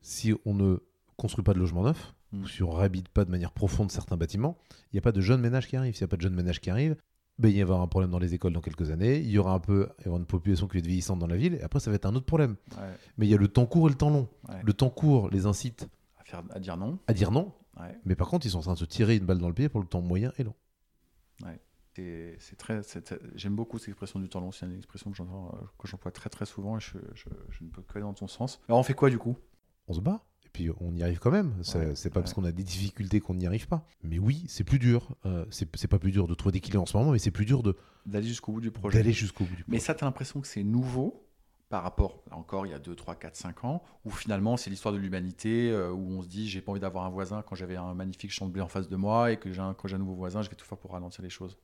si 0.00 0.32
on 0.46 0.54
ne 0.54 0.78
construit 1.18 1.44
pas 1.44 1.52
de 1.52 1.58
logements 1.58 1.84
neufs, 1.84 2.14
ou 2.32 2.38
mm. 2.38 2.46
si 2.46 2.62
on 2.62 2.72
ne 2.72 2.78
réhabite 2.78 3.10
pas 3.10 3.26
de 3.26 3.30
manière 3.30 3.52
profonde 3.52 3.92
certains 3.92 4.16
bâtiments, 4.16 4.56
il 4.70 4.94
n'y 4.94 4.98
a 4.98 5.02
pas 5.02 5.12
de 5.12 5.20
jeunes 5.20 5.42
ménages 5.42 5.68
qui 5.68 5.76
arrivent. 5.76 5.94
S'il 5.94 6.04
n'y 6.04 6.08
a 6.08 6.12
pas 6.12 6.16
de 6.16 6.22
jeunes 6.22 6.34
ménages 6.34 6.62
qui 6.62 6.70
arrivent, 6.70 6.96
ben, 7.38 7.48
il 7.48 7.56
y 7.56 7.64
aura 7.64 7.80
un 7.80 7.86
problème 7.86 8.10
dans 8.10 8.18
les 8.18 8.34
écoles 8.34 8.52
dans 8.52 8.60
quelques 8.60 8.90
années, 8.90 9.18
il 9.18 9.30
y 9.30 9.38
aura 9.38 9.52
un 9.52 9.58
peu 9.58 9.88
il 10.00 10.06
y 10.06 10.08
aura 10.08 10.18
une 10.18 10.26
population 10.26 10.68
qui 10.68 10.78
être 10.78 10.86
vieillissante 10.86 11.18
dans 11.18 11.26
la 11.26 11.36
ville, 11.36 11.54
et 11.54 11.62
après 11.62 11.80
ça 11.80 11.90
va 11.90 11.96
être 11.96 12.06
un 12.06 12.14
autre 12.14 12.26
problème. 12.26 12.56
Mais 13.18 13.26
il 13.26 13.30
y 13.30 13.34
a 13.34 13.38
le 13.38 13.48
temps 13.48 13.66
court 13.66 13.88
et 13.88 13.90
le 13.90 13.96
temps 13.96 14.10
long. 14.10 14.28
Le 14.62 14.72
temps 14.72 14.90
court 14.90 15.30
les 15.30 15.46
incite 15.46 15.88
à 16.50 16.58
dire 16.58 16.76
non. 16.76 16.98
À 17.06 17.12
dire 17.12 17.30
non. 17.30 17.52
Mais 18.04 18.14
par 18.14 18.28
contre, 18.28 18.46
ils 18.46 18.50
sont 18.50 18.58
en 18.58 18.62
train 18.62 18.74
de 18.74 18.78
se 18.78 18.84
tirer 18.84 19.16
une 19.16 19.26
balle 19.26 19.38
dans 19.38 19.48
le 19.48 19.54
pied 19.54 19.68
pour 19.68 19.80
le 19.80 19.86
temps 19.86 20.00
moyen 20.00 20.32
et 20.38 20.44
long. 20.44 20.54
C'est 21.96 22.56
très, 22.56 22.80
j'aime 23.34 23.54
beaucoup 23.54 23.78
cette 23.78 23.88
expression 23.88 24.18
du 24.18 24.28
temps 24.28 24.40
long. 24.40 24.52
C'est 24.52 24.66
une 24.66 24.76
expression 24.76 25.10
que 25.10 25.16
j'entends, 25.16 25.56
que 25.78 25.86
j'emploie 25.86 26.10
très 26.10 26.30
très 26.30 26.46
souvent 26.46 26.76
et 26.76 26.80
je, 26.80 26.98
ne 27.60 27.70
peux 27.70 27.82
que 27.82 27.92
aller 27.94 28.02
dans 28.02 28.14
ton 28.14 28.28
sens. 28.28 28.60
Alors 28.68 28.78
on 28.78 28.82
fait 28.82 28.94
quoi 28.94 29.10
du 29.10 29.18
coup? 29.18 29.36
On 29.86 29.92
se 29.94 30.00
bat 30.00 30.24
puis 30.54 30.70
on 30.80 30.94
y 30.94 31.02
arrive 31.02 31.18
quand 31.18 31.32
même. 31.32 31.52
C'est 31.62 32.10
pas 32.10 32.20
parce 32.20 32.32
qu'on 32.32 32.44
a 32.44 32.52
des 32.52 32.62
difficultés 32.62 33.20
qu'on 33.20 33.34
n'y 33.34 33.46
arrive 33.46 33.66
pas. 33.66 33.84
Mais 34.02 34.18
oui, 34.18 34.44
c'est 34.48 34.64
plus 34.64 34.78
dur. 34.78 35.14
Euh, 35.26 35.44
c'est 35.50 35.88
pas 35.88 35.98
plus 35.98 36.12
dur 36.12 36.26
de 36.26 36.34
trouver 36.34 36.52
des 36.52 36.60
clients 36.60 36.82
en 36.82 36.86
ce 36.86 36.96
moment, 36.96 37.10
mais 37.10 37.18
c'est 37.18 37.32
plus 37.32 37.44
dur 37.44 37.62
de 37.62 37.76
d'aller 38.06 38.28
jusqu'au 38.28 38.52
bout 38.52 38.60
du 38.60 38.70
projet. 38.70 38.98
D'aller 38.98 39.12
jusqu'au 39.12 39.44
bout 39.44 39.56
du 39.56 39.64
projet. 39.64 39.72
Mais 39.72 39.80
ça, 39.80 39.94
tu 39.94 40.04
as 40.04 40.06
l'impression 40.06 40.40
que 40.40 40.46
c'est 40.46 40.62
nouveau 40.62 41.26
par 41.70 41.82
rapport, 41.82 42.22
là 42.30 42.36
encore, 42.36 42.66
il 42.66 42.70
y 42.70 42.74
a 42.74 42.78
2, 42.78 42.94
3, 42.94 43.16
4, 43.16 43.34
5 43.34 43.64
ans, 43.64 43.82
où 44.04 44.10
finalement 44.10 44.56
c'est 44.56 44.70
l'histoire 44.70 44.94
de 44.94 44.98
l'humanité, 44.98 45.70
euh, 45.70 45.90
où 45.90 46.18
on 46.18 46.22
se 46.22 46.28
dit 46.28 46.48
j'ai 46.48 46.60
pas 46.60 46.70
envie 46.70 46.80
d'avoir 46.80 47.04
un 47.04 47.08
voisin 47.08 47.42
quand 47.42 47.56
j'avais 47.56 47.74
un 47.74 47.94
magnifique 47.94 48.30
champ 48.30 48.46
de 48.46 48.52
blé 48.52 48.62
en 48.62 48.68
face 48.68 48.88
de 48.88 48.94
moi, 48.94 49.32
et 49.32 49.38
que 49.38 49.50
j'ai 49.50 49.60
un, 49.60 49.74
quand 49.74 49.88
j'ai 49.88 49.96
un 49.96 49.98
nouveau 49.98 50.14
voisin, 50.14 50.42
je 50.42 50.50
vais 50.50 50.54
tout 50.54 50.66
faire 50.66 50.78
pour 50.78 50.92
ralentir 50.92 51.24
les 51.24 51.30
choses. 51.30 51.58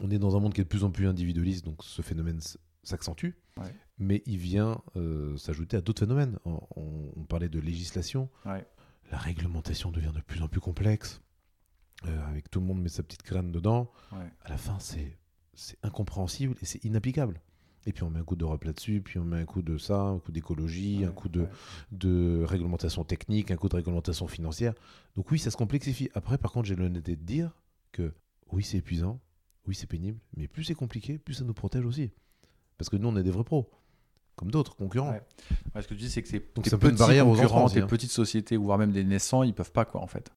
On 0.00 0.10
est 0.10 0.18
dans 0.18 0.36
un 0.36 0.40
monde 0.40 0.52
qui 0.52 0.62
est 0.62 0.64
de 0.64 0.68
plus 0.68 0.82
en 0.82 0.90
plus 0.90 1.06
individualiste, 1.06 1.64
donc 1.64 1.84
ce 1.84 2.02
phénomène 2.02 2.40
s'accentue, 2.86 3.30
mais 3.98 4.22
il 4.26 4.38
vient 4.38 4.82
euh, 4.96 5.36
s'ajouter 5.36 5.76
à 5.76 5.80
d'autres 5.80 6.00
phénomènes. 6.00 6.38
On, 6.44 7.24
parlait 7.28 7.48
de 7.48 7.58
législation, 7.58 8.28
la 8.44 9.18
réglementation 9.18 9.90
devient 9.90 10.12
de 10.14 10.20
plus 10.20 10.42
en 10.42 10.48
plus 10.48 10.60
complexe, 10.60 11.20
euh, 12.06 12.28
avec 12.28 12.50
tout 12.50 12.60
le 12.60 12.66
monde 12.66 12.80
met 12.80 12.88
sa 12.88 13.02
petite 13.02 13.24
graine 13.24 13.50
dedans. 13.50 13.90
À 14.12 14.48
la 14.48 14.56
fin, 14.56 14.78
c'est 14.78 15.18
incompréhensible 15.82 16.54
et 16.62 16.66
c'est 16.66 16.84
inapplicable. 16.84 17.40
Et 17.88 17.92
puis 17.92 18.02
on 18.02 18.10
met 18.10 18.18
un 18.18 18.24
coup 18.24 18.34
d'Europe 18.34 18.64
là-dessus, 18.64 19.00
puis 19.00 19.18
on 19.20 19.24
met 19.24 19.40
un 19.40 19.44
coup 19.44 19.62
de 19.62 19.78
ça, 19.78 20.00
un 20.00 20.18
coup 20.18 20.32
d'écologie, 20.32 21.04
un 21.04 21.12
coup 21.12 21.28
de, 21.28 21.46
de 21.92 22.42
réglementation 22.44 23.04
technique, 23.04 23.52
un 23.52 23.56
coup 23.56 23.68
de 23.68 23.76
réglementation 23.76 24.26
financière. 24.26 24.74
Donc 25.14 25.30
oui, 25.30 25.38
ça 25.38 25.52
se 25.52 25.56
complexifie. 25.56 26.10
Après, 26.14 26.36
par 26.36 26.50
contre, 26.50 26.66
j'ai 26.66 26.74
l'honnêteté 26.74 27.14
de 27.14 27.22
dire 27.22 27.52
que 27.92 28.12
oui, 28.50 28.64
c'est 28.64 28.78
épuisant, 28.78 29.20
oui, 29.66 29.74
c'est 29.74 29.86
pénible, 29.86 30.18
mais 30.36 30.48
plus 30.48 30.64
c'est 30.64 30.74
compliqué, 30.74 31.18
plus 31.18 31.34
ça 31.34 31.44
nous 31.44 31.54
protège 31.54 31.84
aussi. 31.84 32.10
Parce 32.78 32.88
que 32.88 32.96
nous, 32.96 33.08
on 33.08 33.16
est 33.16 33.22
des 33.22 33.30
vrais 33.30 33.44
pros, 33.44 33.70
comme 34.36 34.50
d'autres 34.50 34.76
concurrents. 34.76 35.12
Ouais. 35.12 35.82
ce 35.82 35.88
que 35.88 35.94
tu 35.94 36.00
dis, 36.00 36.10
c'est 36.10 36.22
que 36.22 36.28
c'est 36.28 36.54
Donc 36.54 36.66
une 36.66 36.96
barrière 36.96 37.28
aux 37.28 37.34
concurrents, 37.34 37.68
des 37.68 37.80
hein. 37.80 37.86
petites 37.86 38.10
sociétés, 38.10 38.56
voire 38.56 38.78
même 38.78 38.92
des 38.92 39.04
naissants, 39.04 39.42
ils 39.42 39.54
peuvent 39.54 39.72
pas, 39.72 39.84
quoi, 39.84 40.02
en 40.02 40.06
fait. 40.06 40.30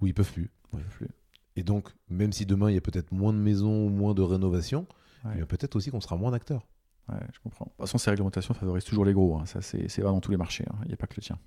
Oui, 0.00 0.10
ils 0.10 0.14
peuvent 0.14 0.32
plus. 0.32 0.50
Ils 0.72 0.78
peuvent 0.78 0.96
plus. 0.96 1.08
Et 1.56 1.62
donc, 1.62 1.90
même 2.08 2.32
si 2.32 2.46
demain, 2.46 2.70
il 2.70 2.74
y 2.74 2.78
a 2.78 2.80
peut-être 2.80 3.12
moins 3.12 3.32
de 3.32 3.38
maisons, 3.38 3.90
moins 3.90 4.14
de 4.14 4.22
rénovations, 4.22 4.86
ouais. 5.24 5.44
peut-être 5.44 5.76
aussi 5.76 5.90
qu'on 5.90 6.00
sera 6.00 6.16
moins 6.16 6.30
d'acteurs. 6.30 6.66
Ouais, 7.08 7.18
je 7.32 7.40
comprends. 7.40 7.66
De 7.66 7.70
toute 7.70 7.80
façon, 7.80 7.98
ces 7.98 8.10
réglementations 8.10 8.54
favorisent 8.54 8.84
toujours 8.84 9.04
les 9.04 9.12
gros. 9.12 9.36
Hein. 9.36 9.46
Ça, 9.46 9.60
c'est 9.60 9.86
vrai 10.00 10.12
dans 10.12 10.20
tous 10.20 10.30
les 10.30 10.36
marchés. 10.36 10.64
Hein. 10.70 10.76
Il 10.84 10.88
n'y 10.88 10.94
a 10.94 10.96
pas 10.96 11.06
que 11.06 11.14
le 11.16 11.22
tien. 11.22 11.38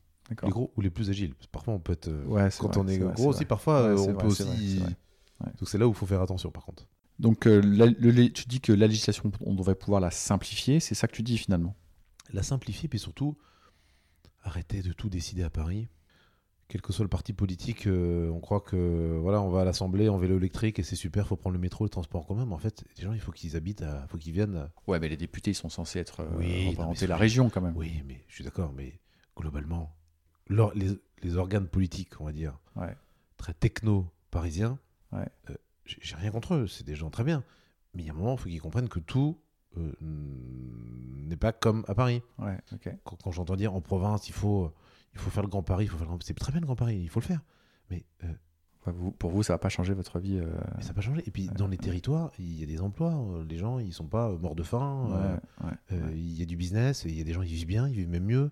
Les 0.43 0.49
gros 0.49 0.71
ou 0.76 0.82
les 0.82 0.89
plus 0.89 1.09
agiles. 1.09 1.34
Parfois, 1.51 1.76
on 1.76 1.80
peut 1.80 1.93
être. 1.93 2.07
Euh, 2.07 2.26
ouais, 2.26 2.49
quand 2.59 2.78
on 2.78 2.88
est, 2.88 2.97
gros 2.97 3.30
aussi, 3.30 3.45
parfois, 3.45 3.95
on 3.95 4.15
peut 4.15 4.28
aussi. 4.28 4.80
Donc, 4.80 5.69
c'est 5.69 5.78
là 5.78 5.88
où 5.88 5.91
il 5.91 5.95
faut 5.95 6.05
faire 6.05 6.21
attention, 6.21 6.51
par 6.51 6.65
contre. 6.65 6.88
Donc, 7.20 7.47
euh, 7.47 7.61
le, 7.63 8.30
tu 8.30 8.45
dis 8.45 8.59
que 8.59 8.74
la 8.74 8.88
législation, 8.88 9.32
on 9.41 9.53
devrait 9.53 9.76
pouvoir 9.76 10.01
la 10.01 10.11
simplifier. 10.11 10.80
C'est 10.80 10.95
ça 10.95 11.07
que 11.07 11.16
tu 11.16 11.24
dis 11.24 11.38
finalement? 11.38 11.76
La 12.34 12.43
simplifier, 12.43 12.89
puis 12.89 12.99
surtout, 12.99 13.38
arrêter 14.43 14.82
de 14.82 14.93
tout 14.93 15.09
décider 15.09 15.43
à 15.43 15.49
Paris 15.49 15.88
quel 16.68 16.82
que 16.82 16.91
soit 16.91 17.03
le 17.03 17.09
parti 17.09 17.34
politique, 17.34 17.86
euh, 17.86 18.30
on 18.30 18.39
croit 18.39 18.61
que 18.61 19.18
voilà, 19.22 19.41
on 19.41 19.49
va 19.49 19.61
à 19.61 19.66
l'Assemblée 19.66 20.09
en 20.09 20.18
vélo 20.18 20.38
électrique 20.38 20.80
et 20.80 20.84
c'est 20.84 20.95
super, 20.95 21.28
faut 21.28 21.36
prendre 21.36 21.53
le 21.53 21.59
métro, 21.59 21.84
le 21.84 21.89
transport 21.89 22.22
en 22.22 22.24
commun. 22.24 22.45
Mais 22.45 22.53
en 22.53 22.59
fait, 22.59 22.84
les 22.97 23.03
gens, 23.03 23.13
il 23.13 23.20
faut 23.20 23.32
qu'ils 23.32 23.55
habitent, 23.55 23.82
il 23.82 24.07
faut 24.09 24.18
qu'ils 24.18 24.34
viennent. 24.34 24.70
Ouais, 24.88 24.99
mais 24.99 25.09
les 25.09 25.18
députés, 25.18 25.51
ils 25.51 25.55
sont 25.55 25.70
censés 25.70 25.99
être 25.99 26.22
euh, 26.22 26.70
représenter 26.70 27.07
la 27.07 27.18
région 27.18 27.49
quand 27.49 27.61
même. 27.61 27.76
Oui, 27.76 28.01
mais 28.05 28.24
je 28.28 28.36
suis 28.36 28.43
d'accord, 28.43 28.74
mais 28.74 28.99
globalement, 29.38 29.95
les, 30.49 30.97
les, 31.22 31.38
organes 31.38 31.68
politiques, 31.68 32.20
on 32.20 32.26
va 32.26 32.32
dire, 32.32 32.59
très 33.38 33.53
techno 33.53 34.11
parisiens, 34.32 34.80
ouais. 35.11 35.28
Euh, 35.49 35.55
j'ai 35.86 36.15
rien 36.15 36.31
contre 36.31 36.55
eux, 36.55 36.67
c'est 36.67 36.86
des 36.86 36.95
gens 36.95 37.09
très 37.09 37.23
bien. 37.23 37.43
Mais 37.93 38.03
il 38.03 38.05
y 38.07 38.09
a 38.09 38.13
un 38.13 38.15
moment, 38.15 38.33
il 38.33 38.39
faut 38.39 38.49
qu'ils 38.49 38.61
comprennent 38.61 38.89
que 38.89 38.99
tout 38.99 39.39
n'est 40.01 41.38
pas 41.38 41.51
comme 41.51 41.83
à 41.88 41.95
Paris. 41.95 42.21
Ouais, 42.39 42.57
Quand, 43.03 43.17
quand 43.21 43.31
j'entends 43.31 43.57
dire 43.57 43.73
en 43.73 43.81
province, 43.81 44.29
il 44.29 44.33
faut 44.33 44.73
il 45.15 45.21
faut 45.21 45.29
faire 45.29 45.43
le 45.43 45.49
Grand 45.49 45.63
Paris, 45.63 45.86
il 45.86 45.89
faut 45.89 45.97
faire 45.97 46.11
le... 46.11 46.17
c'est 46.21 46.33
très 46.33 46.51
bien 46.51 46.61
le 46.61 46.65
Grand 46.65 46.75
Paris, 46.75 46.99
il 47.01 47.09
faut 47.09 47.21
le 47.21 47.25
faire. 47.25 47.41
Mais 47.89 48.03
euh, 48.23 49.11
pour 49.17 49.31
vous, 49.31 49.43
ça 49.43 49.53
va 49.53 49.57
pas 49.57 49.69
changer 49.69 49.93
votre 49.93 50.19
vie. 50.19 50.38
Euh, 50.38 50.51
mais 50.75 50.83
ça 50.83 50.89
va 50.89 50.95
pas 50.95 51.01
changer. 51.01 51.23
Et 51.25 51.31
puis 51.31 51.47
dans 51.47 51.67
les 51.67 51.77
territoires, 51.77 52.31
il 52.38 52.59
y 52.59 52.63
a 52.63 52.65
des 52.65 52.81
emplois. 52.81 53.13
Euh, 53.13 53.45
les 53.45 53.57
gens, 53.57 53.79
ils 53.79 53.93
sont 53.93 54.07
pas 54.07 54.29
morts 54.38 54.55
de 54.55 54.63
faim. 54.63 55.39
Il 56.11 56.38
y 56.38 56.41
a 56.41 56.45
du 56.45 56.57
business. 56.57 57.03
Il 57.05 57.17
y 57.17 57.21
a 57.21 57.23
des 57.23 57.33
gens 57.33 57.41
qui 57.41 57.53
vivent 57.53 57.67
bien, 57.67 57.88
ils 57.88 57.95
vivent 57.95 58.09
même 58.09 58.25
mieux. 58.25 58.51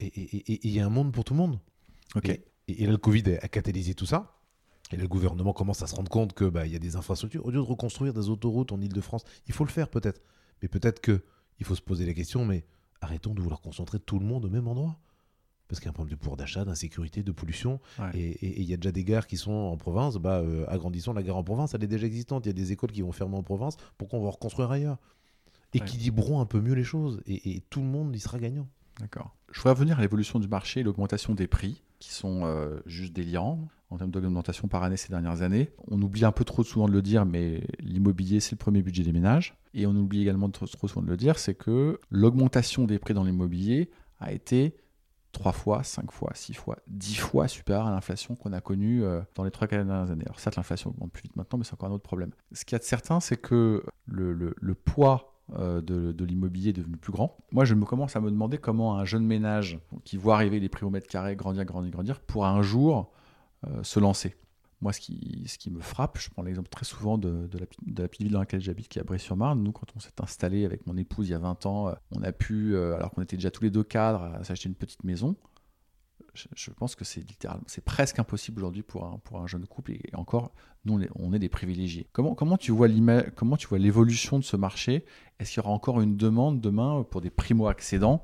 Et 0.00 0.66
il 0.66 0.70
y 0.70 0.80
a 0.80 0.86
un 0.86 0.90
monde 0.90 1.12
pour 1.12 1.24
tout 1.24 1.34
le 1.34 1.38
monde. 1.38 1.58
Et, 2.70 2.84
là, 2.84 2.92
le 2.92 2.98
Covid 2.98 3.38
a 3.40 3.48
catalysé 3.48 3.94
tout 3.94 4.06
ça. 4.06 4.37
Et 4.90 4.96
le 4.96 5.06
gouvernement 5.06 5.52
commence 5.52 5.82
à 5.82 5.86
se 5.86 5.94
rendre 5.94 6.10
compte 6.10 6.32
que 6.32 6.44
bah, 6.44 6.66
il 6.66 6.72
y 6.72 6.76
a 6.76 6.78
des 6.78 6.96
infrastructures. 6.96 7.44
Au 7.44 7.50
lieu 7.50 7.56
de 7.56 7.62
reconstruire 7.62 8.14
des 8.14 8.28
autoroutes 8.30 8.72
en 8.72 8.80
Ile-de-France, 8.80 9.24
il 9.46 9.52
faut 9.52 9.64
le 9.64 9.70
faire 9.70 9.88
peut-être. 9.88 10.22
Mais 10.62 10.68
peut-être 10.68 11.00
que 11.00 11.22
il 11.58 11.66
faut 11.66 11.74
se 11.74 11.82
poser 11.82 12.06
la 12.06 12.14
question. 12.14 12.44
Mais 12.44 12.64
arrêtons 13.00 13.34
de 13.34 13.40
vouloir 13.40 13.60
concentrer 13.60 13.98
tout 13.98 14.18
le 14.18 14.24
monde 14.24 14.44
au 14.44 14.50
même 14.50 14.68
endroit 14.68 14.98
parce 15.68 15.80
qu'il 15.80 15.86
y 15.86 15.88
a 15.88 15.90
un 15.90 15.92
problème 15.92 16.14
de 16.14 16.18
pouvoir 16.18 16.36
d'achat, 16.36 16.64
d'insécurité, 16.64 17.22
de 17.22 17.30
pollution. 17.30 17.78
Et 18.14 18.60
il 18.60 18.64
y 18.64 18.72
a 18.72 18.78
déjà 18.78 18.90
des 18.90 19.04
gares 19.04 19.26
qui 19.26 19.36
sont 19.36 19.52
en 19.52 19.76
province. 19.76 20.16
Bah, 20.16 20.38
euh, 20.38 20.64
agrandissons 20.66 21.12
la 21.12 21.22
gare 21.22 21.36
en 21.36 21.44
province, 21.44 21.74
elle 21.74 21.84
est 21.84 21.88
déjà 21.88 22.06
existante. 22.06 22.46
Il 22.46 22.48
y 22.48 22.50
a 22.50 22.54
des 22.54 22.72
écoles 22.72 22.90
qui 22.90 23.02
vont 23.02 23.12
fermer 23.12 23.36
en 23.36 23.42
province. 23.42 23.76
Pourquoi 23.98 24.18
on 24.18 24.24
va 24.24 24.30
reconstruire 24.30 24.70
ailleurs? 24.70 24.96
Équilibrons 25.74 26.40
un 26.40 26.46
peu 26.46 26.62
mieux 26.62 26.72
les 26.72 26.84
choses 26.84 27.20
et, 27.26 27.62
tout 27.68 27.80
le 27.80 27.86
monde 27.86 28.16
y 28.16 28.18
sera 28.18 28.38
gagnant. 28.38 28.66
D'accord. 28.98 29.36
Je 29.52 29.60
voudrais 29.60 29.74
revenir 29.74 29.98
à 29.98 30.02
l'évolution 30.02 30.38
du 30.38 30.48
marché 30.48 30.80
et 30.80 30.82
l'augmentation 30.82 31.34
des 31.34 31.46
prix, 31.46 31.82
qui 31.98 32.12
sont 32.12 32.42
euh, 32.44 32.80
juste 32.86 33.12
délirants 33.12 33.68
en 33.90 33.96
termes 33.96 34.10
d'augmentation 34.10 34.68
par 34.68 34.82
année 34.82 34.96
ces 34.96 35.08
dernières 35.08 35.42
années. 35.42 35.70
On 35.90 36.00
oublie 36.02 36.24
un 36.24 36.32
peu 36.32 36.44
trop 36.44 36.62
souvent 36.62 36.88
de 36.88 36.92
le 36.92 37.02
dire, 37.02 37.24
mais 37.24 37.62
l'immobilier, 37.80 38.40
c'est 38.40 38.52
le 38.52 38.58
premier 38.58 38.82
budget 38.82 39.02
des 39.02 39.12
ménages. 39.12 39.56
Et 39.74 39.86
on 39.86 39.96
oublie 39.96 40.22
également 40.22 40.50
trop, 40.50 40.66
trop 40.66 40.88
souvent 40.88 41.02
de 41.02 41.08
le 41.08 41.16
dire, 41.16 41.38
c'est 41.38 41.54
que 41.54 41.98
l'augmentation 42.10 42.84
des 42.84 42.98
prix 42.98 43.14
dans 43.14 43.24
l'immobilier 43.24 43.90
a 44.20 44.32
été 44.32 44.76
3 45.32 45.52
fois, 45.52 45.82
5 45.82 46.10
fois, 46.10 46.32
6 46.34 46.54
fois, 46.54 46.78
10 46.88 47.16
fois 47.16 47.48
supérieur 47.48 47.86
à 47.86 47.90
l'inflation 47.90 48.34
qu'on 48.34 48.52
a 48.52 48.60
connue 48.60 49.04
euh, 49.04 49.20
dans 49.34 49.44
les 49.44 49.50
3 49.50 49.68
dernières 49.68 50.10
années. 50.10 50.24
Alors 50.24 50.40
certes, 50.40 50.56
l'inflation 50.56 50.90
augmente 50.90 51.12
plus 51.12 51.22
vite 51.22 51.36
maintenant, 51.36 51.58
mais 51.58 51.64
c'est 51.64 51.74
encore 51.74 51.88
un 51.88 51.92
autre 51.92 52.02
problème. 52.02 52.32
Ce 52.52 52.64
qu'il 52.64 52.74
y 52.74 52.76
a 52.76 52.78
de 52.78 52.84
certain, 52.84 53.20
c'est 53.20 53.36
que 53.36 53.84
le, 54.06 54.32
le, 54.32 54.74
poids 54.74 55.37
de, 55.56 55.80
de 56.12 56.24
l'immobilier 56.24 56.70
est 56.70 56.74
devenu 56.74 56.96
plus 56.96 57.12
grand. 57.12 57.38
Moi, 57.52 57.64
je 57.64 57.74
me 57.74 57.84
commence 57.84 58.16
à 58.16 58.20
me 58.20 58.30
demander 58.30 58.58
comment 58.58 58.96
un 58.96 59.04
jeune 59.04 59.24
ménage 59.24 59.78
qui 60.04 60.16
voit 60.16 60.34
arriver 60.34 60.60
les 60.60 60.68
prix 60.68 60.84
au 60.84 60.90
mètre 60.90 61.06
carré 61.06 61.36
grandir, 61.36 61.64
grandir, 61.64 61.90
grandir, 61.90 62.20
pourra 62.20 62.50
un 62.50 62.62
jour 62.62 63.10
euh, 63.66 63.82
se 63.82 63.98
lancer. 63.98 64.36
Moi, 64.80 64.92
ce 64.92 65.00
qui, 65.00 65.44
ce 65.48 65.58
qui 65.58 65.72
me 65.72 65.80
frappe, 65.80 66.18
je 66.18 66.30
prends 66.30 66.42
l'exemple 66.42 66.68
très 66.68 66.84
souvent 66.84 67.18
de, 67.18 67.48
de, 67.48 67.58
la, 67.58 67.66
de, 67.84 68.02
la, 68.02 68.08
petite 68.08 68.22
ville 68.22 68.32
dans 68.32 68.38
laquelle 68.38 68.60
j'habite, 68.60 68.88
qui 68.88 68.98
est 68.98 69.02
à 69.02 69.04
Bray-sur-Marne. 69.04 69.60
Nous, 69.60 69.72
quand 69.72 69.88
on 69.96 69.98
s'est 69.98 70.12
installé 70.20 70.64
avec 70.64 70.86
mon 70.86 70.96
épouse 70.96 71.28
il 71.28 71.32
y 71.32 71.34
a 71.34 71.38
20 71.38 71.66
ans, 71.66 71.88
euh, 71.88 71.92
on 72.12 72.22
a 72.22 72.30
pu, 72.30 72.76
euh, 72.76 72.94
alors 72.94 73.10
qu'on 73.10 73.22
était 73.22 73.36
déjà 73.36 73.50
tous 73.50 73.64
les 73.64 73.70
deux 73.70 73.82
cadres, 73.82 74.38
s'acheter 74.44 74.68
une 74.68 74.76
petite 74.76 75.02
maison. 75.02 75.34
Je, 76.54 76.70
pense 76.70 76.94
que 76.94 77.04
c'est 77.04 77.20
littéralement, 77.20 77.64
c'est 77.66 77.84
presque 77.84 78.18
impossible 78.18 78.60
aujourd'hui 78.60 78.82
pour 78.82 79.04
un, 79.04 79.18
pour 79.18 79.40
un 79.40 79.46
jeune 79.46 79.66
couple. 79.66 79.92
Et 79.92 80.10
encore, 80.14 80.52
nous, 80.84 81.00
on 81.16 81.32
est, 81.32 81.38
des 81.38 81.48
privilégiés. 81.48 82.08
Comment, 82.12 82.34
comment 82.34 82.56
tu 82.56 82.72
vois 82.72 82.88
comment 83.34 83.56
tu 83.56 83.66
vois 83.66 83.78
l'évolution 83.78 84.38
de 84.38 84.44
ce 84.44 84.56
marché? 84.56 85.04
Est-ce 85.38 85.52
qu'il 85.52 85.62
y 85.62 85.66
aura 85.66 85.74
encore 85.74 86.00
une 86.00 86.16
demande 86.16 86.60
demain 86.60 87.04
pour 87.10 87.20
des 87.20 87.30
primo-accédants, 87.30 88.22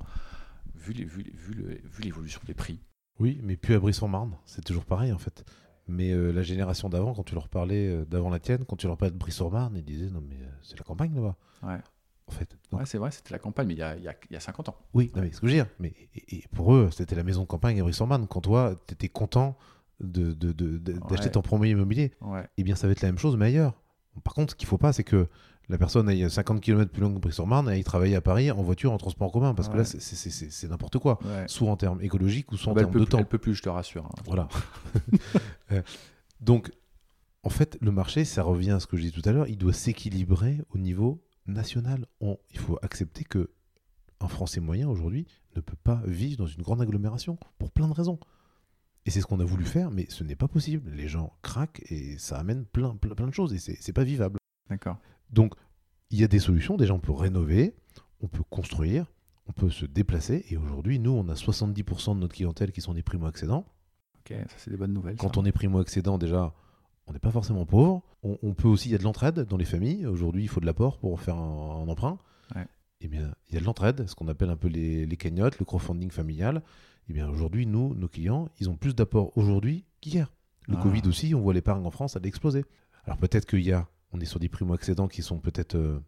vu, 0.75 0.93
vu, 0.93 1.33
vu 1.35 2.01
l'évolution 2.01 2.41
des 2.45 2.53
prix? 2.53 2.79
Oui, 3.19 3.39
mais 3.43 3.55
plus 3.55 3.75
à 3.75 3.79
Bray-sur-Marne. 3.79 4.37
C'est 4.45 4.63
toujours 4.63 4.85
pareil, 4.85 5.13
en 5.13 5.17
fait. 5.17 5.45
Mais 5.87 6.11
euh, 6.11 6.31
la 6.31 6.41
génération 6.41 6.89
d'avant, 6.89 7.13
quand 7.13 7.23
tu 7.23 7.35
leur 7.35 7.47
parlais 7.47 7.87
euh, 7.87 8.05
d'avant 8.05 8.29
la 8.29 8.39
tienne, 8.39 8.65
quand 8.65 8.75
tu 8.75 8.87
leur 8.87 8.97
parlais 8.97 9.11
de 9.11 9.17
Brie-sur-Marne, 9.17 9.75
ils 9.77 9.85
disaient 9.85 10.09
non, 10.09 10.21
mais 10.27 10.37
euh, 10.41 10.49
c'est 10.63 10.77
la 10.77 10.83
campagne 10.83 11.13
là-bas. 11.13 11.35
Ouais. 11.63 11.79
En 12.27 12.31
fait. 12.31 12.57
Ouais, 12.71 12.85
c'est 12.85 12.97
vrai, 12.97 13.11
c'était 13.11 13.31
la 13.31 13.39
campagne, 13.39 13.67
mais 13.67 13.75
il 13.75 13.79
y 13.79 13.83
a, 13.83 13.95
y, 13.97 14.07
a, 14.07 14.15
y 14.31 14.35
a, 14.35 14.39
50 14.39 14.69
ans. 14.69 14.75
Oui, 14.93 15.11
mais 15.15 15.31
ce 15.31 15.39
que 15.39 15.47
je 15.47 15.51
veux 15.53 15.57
dire. 15.57 15.67
Mais, 15.79 15.93
et, 16.15 16.43
pour 16.53 16.73
eux, 16.73 16.89
c'était 16.91 17.15
la 17.15 17.23
maison 17.23 17.41
de 17.41 17.47
campagne 17.47 17.79
à 17.79 17.83
Brie-sur-Marne. 17.83 18.27
Quand 18.27 18.41
toi, 18.41 18.75
tu 18.87 18.93
étais 18.93 19.09
content 19.09 19.57
d'acheter 19.99 20.35
de, 20.35 21.23
de, 21.23 21.29
ton 21.29 21.41
premier 21.41 21.69
immobilier, 21.69 22.11
eh 22.57 22.63
bien, 22.63 22.75
ça 22.75 22.87
va 22.87 22.91
être 22.91 23.01
la 23.01 23.09
même 23.09 23.19
chose, 23.19 23.37
mais 23.37 23.45
ailleurs. 23.45 23.73
Par 24.23 24.33
contre, 24.33 24.51
ce 24.51 24.55
qu'il 24.55 24.65
ne 24.65 24.69
faut 24.69 24.77
pas, 24.77 24.93
c'est 24.93 25.03
que 25.03 25.27
la 25.67 25.77
personne 25.77 26.07
aille 26.07 26.29
50 26.29 26.61
km 26.61 26.91
plus 26.91 27.01
loin 27.01 27.13
que 27.13 27.19
Brie-sur-Marne 27.19 27.69
et 27.69 27.73
aille 27.73 27.83
travailler 27.83 28.15
à 28.15 28.21
Paris 28.21 28.51
en 28.51 28.61
voiture, 28.61 28.91
en 28.91 28.97
transport 28.97 29.27
en 29.27 29.31
commun, 29.31 29.53
parce 29.53 29.69
que 29.69 29.77
là, 29.77 29.83
c'est 29.83 30.67
n'importe 30.67 30.97
quoi. 30.99 31.19
Soit 31.47 31.69
en 31.69 31.77
termes 31.77 32.01
écologiques 32.01 32.51
ou 32.51 32.57
soit 32.57 32.71
en 32.71 32.75
ah 32.75 32.81
bah, 32.81 32.87
termes 32.87 32.99
de 32.99 33.05
temps. 33.05 33.19
Elle 33.19 33.25
peut 33.25 33.37
plus, 33.37 33.55
je 33.55 33.63
te 33.63 33.69
rassure. 33.69 34.05
Hein. 34.05 34.21
Voilà. 34.25 34.47
Donc, 36.41 36.71
en 37.43 37.49
fait, 37.49 37.77
le 37.81 37.91
marché, 37.91 38.25
ça 38.25 38.43
revient 38.43 38.71
à 38.71 38.79
ce 38.79 38.87
que 38.87 38.97
je 38.97 39.03
disais 39.03 39.13
tout 39.13 39.27
à 39.27 39.31
l'heure, 39.31 39.47
il 39.47 39.57
doit 39.57 39.73
s'équilibrer 39.73 40.59
au 40.73 40.77
niveau 40.77 41.24
national. 41.47 42.05
il 42.21 42.59
faut 42.59 42.77
accepter 42.81 43.23
que 43.23 43.51
un 44.19 44.27
Français 44.27 44.59
moyen 44.59 44.87
aujourd'hui 44.89 45.27
ne 45.55 45.61
peut 45.61 45.75
pas 45.75 46.01
vivre 46.05 46.37
dans 46.37 46.47
une 46.47 46.61
grande 46.61 46.81
agglomération 46.81 47.37
pour 47.57 47.71
plein 47.71 47.87
de 47.87 47.93
raisons. 47.93 48.19
Et 49.05 49.11
c'est 49.11 49.21
ce 49.21 49.27
qu'on 49.27 49.39
a 49.39 49.45
voulu 49.45 49.65
faire, 49.65 49.91
mais 49.91 50.07
ce 50.09 50.23
n'est 50.23 50.35
pas 50.35 50.47
possible. 50.47 50.89
Les 50.91 51.07
gens 51.07 51.33
craquent 51.43 51.81
et 51.91 52.17
ça 52.17 52.39
amène 52.39 52.65
plein, 52.65 52.95
plein, 52.95 53.13
plein 53.13 53.27
de 53.27 53.33
choses 53.33 53.53
et 53.53 53.59
c'est 53.59 53.93
pas 53.93 54.03
vivable. 54.03 54.37
D'accord. 54.69 54.97
Donc, 55.29 55.53
il 56.09 56.19
y 56.19 56.23
a 56.23 56.27
des 56.27 56.39
solutions. 56.39 56.77
Déjà, 56.77 56.93
on 56.93 56.99
peut 56.99 57.11
rénover, 57.11 57.75
on 58.21 58.27
peut 58.27 58.43
construire, 58.49 59.11
on 59.47 59.51
peut 59.51 59.69
se 59.69 59.85
déplacer. 59.85 60.45
Et 60.49 60.57
aujourd'hui, 60.57 60.97
nous, 60.99 61.11
on 61.11 61.27
a 61.29 61.33
70% 61.33 62.15
de 62.15 62.19
notre 62.19 62.35
clientèle 62.35 62.71
qui 62.71 62.81
sont 62.81 62.93
des 62.93 63.03
primo-accédants. 63.03 63.65
Ok, 64.19 64.35
ça 64.47 64.55
c'est 64.57 64.71
des 64.71 64.77
bonnes 64.77 64.93
nouvelles. 64.93 65.17
Quand 65.17 65.37
on 65.37 65.45
est 65.45 65.51
primo-accédant, 65.51 66.17
déjà, 66.17 66.53
on 67.07 67.13
n'est 67.13 67.19
pas 67.19 67.31
forcément 67.31 67.65
pauvre. 67.65 68.01
On, 68.23 68.53
peut 68.53 68.67
aussi, 68.67 68.89
il 68.89 68.91
y 68.93 68.95
a 68.95 68.97
de 68.97 69.03
l'entraide 69.03 69.41
dans 69.41 69.57
les 69.57 69.65
familles. 69.65 70.07
Aujourd'hui, 70.07 70.43
il 70.43 70.47
faut 70.47 70.59
de 70.59 70.65
l'apport 70.65 70.97
pour 70.97 71.19
faire 71.19 71.35
un, 71.35 71.87
emprunt. 71.87 72.17
Eh 73.01 73.07
bien, 73.07 73.35
il 73.49 73.53
y 73.53 73.57
a 73.57 73.59
de 73.59 73.65
l'entraide, 73.65 74.07
ce 74.07 74.15
qu'on 74.15 74.27
appelle 74.27 74.49
un 74.49 74.55
peu 74.55 74.67
les, 74.67 75.05
les 75.05 75.17
cagnottes, 75.17 75.59
le 75.59 75.65
crowdfunding 75.65 76.09
familial. 76.09 76.63
Eh 77.07 77.13
bien, 77.13 77.29
aujourd'hui, 77.29 77.67
nous, 77.67 77.93
nos 77.93 78.07
clients, 78.07 78.49
ils 78.59 78.69
ont 78.69 78.75
plus 78.75 78.95
d'apport 78.95 79.37
aujourd'hui 79.37 79.85
qu'hier. 80.01 80.31
Le 80.67 80.75
ah. 80.77 80.81
Covid 80.81 81.03
aussi, 81.07 81.35
on 81.35 81.41
voit 81.41 81.53
l'épargne 81.53 81.85
en 81.85 81.91
France, 81.91 82.15
elle 82.15 82.25
a 82.25 82.27
explosé. 82.27 82.65
Alors 83.03 83.17
peut-être 83.17 83.45
qu'il 83.45 83.61
y 83.61 83.71
a, 83.71 83.87
on 84.11 84.19
est 84.19 84.25
sur 84.25 84.39
des 84.39 84.49
primo-accédants 84.49 85.07
qui 85.07 85.21
sont 85.21 85.39
peut-être 85.39 85.75
euh, 85.75 85.99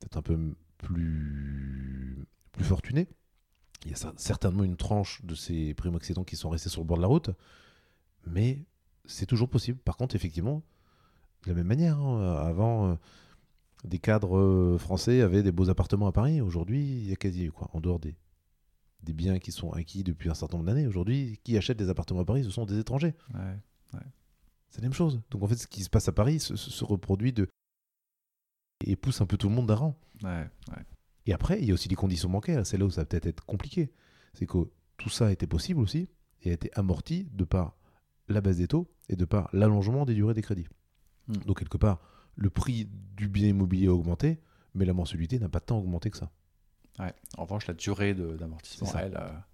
peut 0.00 0.18
un 0.18 0.22
peu 0.22 0.54
plus, 0.78 2.26
plus 2.52 2.64
fortunés. 2.64 3.08
Il 3.84 3.90
y 3.90 3.94
a 3.94 4.12
certainement 4.16 4.64
une 4.64 4.76
tranche 4.76 5.24
de 5.24 5.34
ces 5.34 5.74
primo-accédants 5.74 6.24
qui 6.24 6.36
sont 6.36 6.48
restés 6.48 6.70
sur 6.70 6.80
le 6.80 6.86
bord 6.86 6.96
de 6.96 7.02
la 7.02 7.08
route. 7.08 7.30
Mais 8.26 8.64
c'est 9.06 9.26
toujours 9.26 9.48
possible. 9.48 9.78
Par 9.78 9.96
contre, 9.96 10.14
effectivement, 10.16 10.62
de 11.44 11.50
la 11.50 11.54
même 11.54 11.66
manière, 11.66 11.98
hein, 11.98 12.36
avant, 12.46 12.90
euh, 12.90 12.94
des 13.84 13.98
cadres 13.98 14.36
euh, 14.36 14.78
français 14.78 15.20
avaient 15.20 15.42
des 15.42 15.52
beaux 15.52 15.70
appartements 15.70 16.06
à 16.06 16.12
Paris. 16.12 16.40
Aujourd'hui, 16.40 16.82
il 16.82 17.08
y 17.08 17.12
a 17.12 17.16
quasi 17.16 17.48
quoi, 17.48 17.70
en 17.72 17.80
dehors 17.80 17.98
des, 17.98 18.16
des 19.02 19.12
biens 19.12 19.38
qui 19.38 19.52
sont 19.52 19.70
acquis 19.72 20.02
depuis 20.02 20.28
un 20.28 20.34
certain 20.34 20.56
nombre 20.58 20.68
d'années. 20.68 20.86
Aujourd'hui, 20.86 21.40
qui 21.44 21.56
achète 21.56 21.78
des 21.78 21.88
appartements 21.88 22.20
à 22.20 22.24
Paris, 22.24 22.44
ce 22.44 22.50
sont 22.50 22.66
des 22.66 22.78
étrangers. 22.78 23.14
C'est 24.70 24.82
la 24.82 24.88
même 24.88 24.92
chose. 24.92 25.22
Donc 25.30 25.42
en 25.42 25.46
fait, 25.46 25.56
ce 25.56 25.66
qui 25.66 25.82
se 25.82 25.88
passe 25.88 26.08
à 26.08 26.12
Paris 26.12 26.38
se, 26.40 26.84
reproduit 26.84 27.32
de 27.32 27.48
et 28.84 28.94
pousse 28.94 29.22
un 29.22 29.26
peu 29.26 29.38
tout 29.38 29.48
le 29.48 29.54
monde 29.54 29.68
d'un 29.68 29.74
rang. 29.74 29.98
Et 31.24 31.32
après, 31.32 31.60
il 31.60 31.66
y 31.66 31.70
a 31.70 31.74
aussi 31.74 31.88
les 31.88 31.96
conditions 31.96 32.28
bancaires. 32.28 32.66
C'est 32.66 32.76
là 32.76 32.84
où 32.84 32.90
ça 32.90 33.02
va 33.02 33.06
peut-être 33.06 33.26
être 33.26 33.44
compliqué. 33.46 33.90
C'est 34.34 34.46
que 34.46 34.58
tout 34.96 35.08
ça 35.08 35.32
était 35.32 35.46
possible 35.46 35.80
aussi 35.80 36.08
et 36.42 36.50
a 36.50 36.52
été 36.52 36.70
amorti 36.74 37.28
de 37.32 37.44
par 37.44 37.76
la 38.28 38.40
baisse 38.40 38.58
des 38.58 38.68
taux 38.68 38.90
et 39.08 39.16
de 39.16 39.24
par 39.24 39.48
l'allongement 39.52 40.04
des 40.04 40.14
durées 40.14 40.34
des 40.34 40.42
crédits. 40.42 40.68
Hmm. 41.28 41.38
Donc 41.46 41.58
quelque 41.58 41.76
part, 41.76 42.00
le 42.34 42.50
prix 42.50 42.88
du 43.16 43.28
bien 43.28 43.48
immobilier 43.48 43.88
a 43.88 43.92
augmenté, 43.92 44.40
mais 44.74 44.84
la 44.84 44.92
mensualité 44.92 45.38
n'a 45.38 45.48
pas 45.48 45.60
tant 45.60 45.78
augmenté 45.78 46.10
que 46.10 46.18
ça. 46.18 46.30
En 47.36 47.42
revanche, 47.42 47.66
la 47.66 47.74
durée 47.74 48.14
d'amortissement, 48.14 48.88
elle, 48.98 49.16
a 49.16 49.46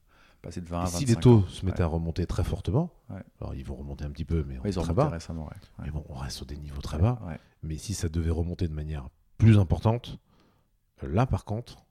passé 0.43 0.61
de 0.61 0.69
20 0.69 0.79
à 0.79 0.85
25 0.85 0.99
Si 0.99 1.05
les 1.07 1.17
taux 1.17 1.45
se 1.49 1.67
mettaient 1.67 1.83
à 1.83 1.87
remonter 1.87 2.27
très 2.27 2.45
fortement, 2.45 2.93
alors 3.41 3.55
ils 3.55 3.65
vont 3.65 3.75
remonter 3.75 4.05
un 4.05 4.11
petit 4.11 4.25
peu, 4.25 4.45
mais 4.45 4.59
ils 4.65 4.79
ont 4.79 4.83
très 4.83 4.95
bas. 4.95 5.09
Récemment, 5.09 5.49
mais 5.83 5.91
bon, 5.91 6.05
on 6.09 6.15
reste 6.15 6.37
sur 6.37 6.47
des 6.47 6.57
niveaux 6.57 6.81
très 6.81 6.99
bas. 6.99 7.21
Mais 7.63 7.79
si 7.79 7.95
ça 7.95 8.09
devait 8.09 8.31
remonter 8.31 8.69
de 8.69 8.75
manière 8.75 9.09
plus 9.39 9.59
importante, 9.59 10.19
là 11.03 11.27
par 11.27 11.45
contre, 11.45 11.85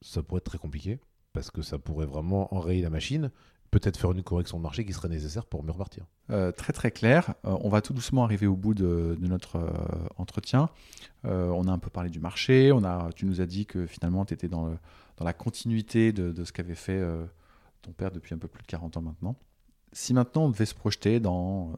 ça 0.00 0.22
pourrait 0.22 0.38
être 0.38 0.44
très 0.44 0.58
compliqué 0.58 1.00
parce 1.32 1.50
que 1.50 1.62
ça 1.62 1.78
pourrait 1.78 2.06
vraiment 2.06 2.54
enrayer 2.54 2.82
la 2.82 2.90
machine 2.90 3.30
peut-être 3.74 3.96
faire 3.96 4.12
une 4.12 4.22
correction 4.22 4.58
de 4.58 4.62
marché 4.62 4.84
qui 4.84 4.92
serait 4.92 5.08
nécessaire 5.08 5.46
pour 5.46 5.64
mieux 5.64 5.72
repartir. 5.72 6.06
Euh, 6.30 6.52
très 6.52 6.72
très 6.72 6.92
clair. 6.92 7.34
Euh, 7.44 7.56
on 7.60 7.68
va 7.68 7.82
tout 7.82 7.92
doucement 7.92 8.22
arriver 8.22 8.46
au 8.46 8.54
bout 8.54 8.72
de, 8.72 9.18
notre 9.20 9.56
euh, 9.56 9.70
entretien. 10.16 10.70
on 11.24 11.66
a 11.66 11.72
un 11.72 11.78
peu 11.78 11.90
parlé 11.90 12.08
du 12.08 12.20
marché. 12.20 12.70
On 12.70 12.84
a, 12.84 13.10
tu 13.14 13.26
nous 13.26 13.40
as 13.40 13.46
dit 13.46 13.66
que 13.66 13.86
finalement 13.86 14.24
tu 14.24 14.34
étais 14.34 14.46
dans, 14.48 14.68
dans 15.16 15.24
la 15.24 15.32
continuité 15.32 16.12
de, 16.12 16.44
ce 16.44 16.52
qu'avait 16.52 16.76
fait 16.76 17.02
ton 17.82 17.92
père 17.92 18.12
depuis 18.12 18.34
un 18.34 18.38
peu 18.38 18.48
plus 18.48 18.62
de 18.62 18.66
40 18.68 18.96
ans 18.96 19.02
maintenant. 19.02 19.36
Si 19.92 20.14
maintenant 20.14 20.44
on 20.44 20.50
devait 20.50 20.66
se 20.66 20.74
projeter 20.74 21.18
dans 21.18 21.72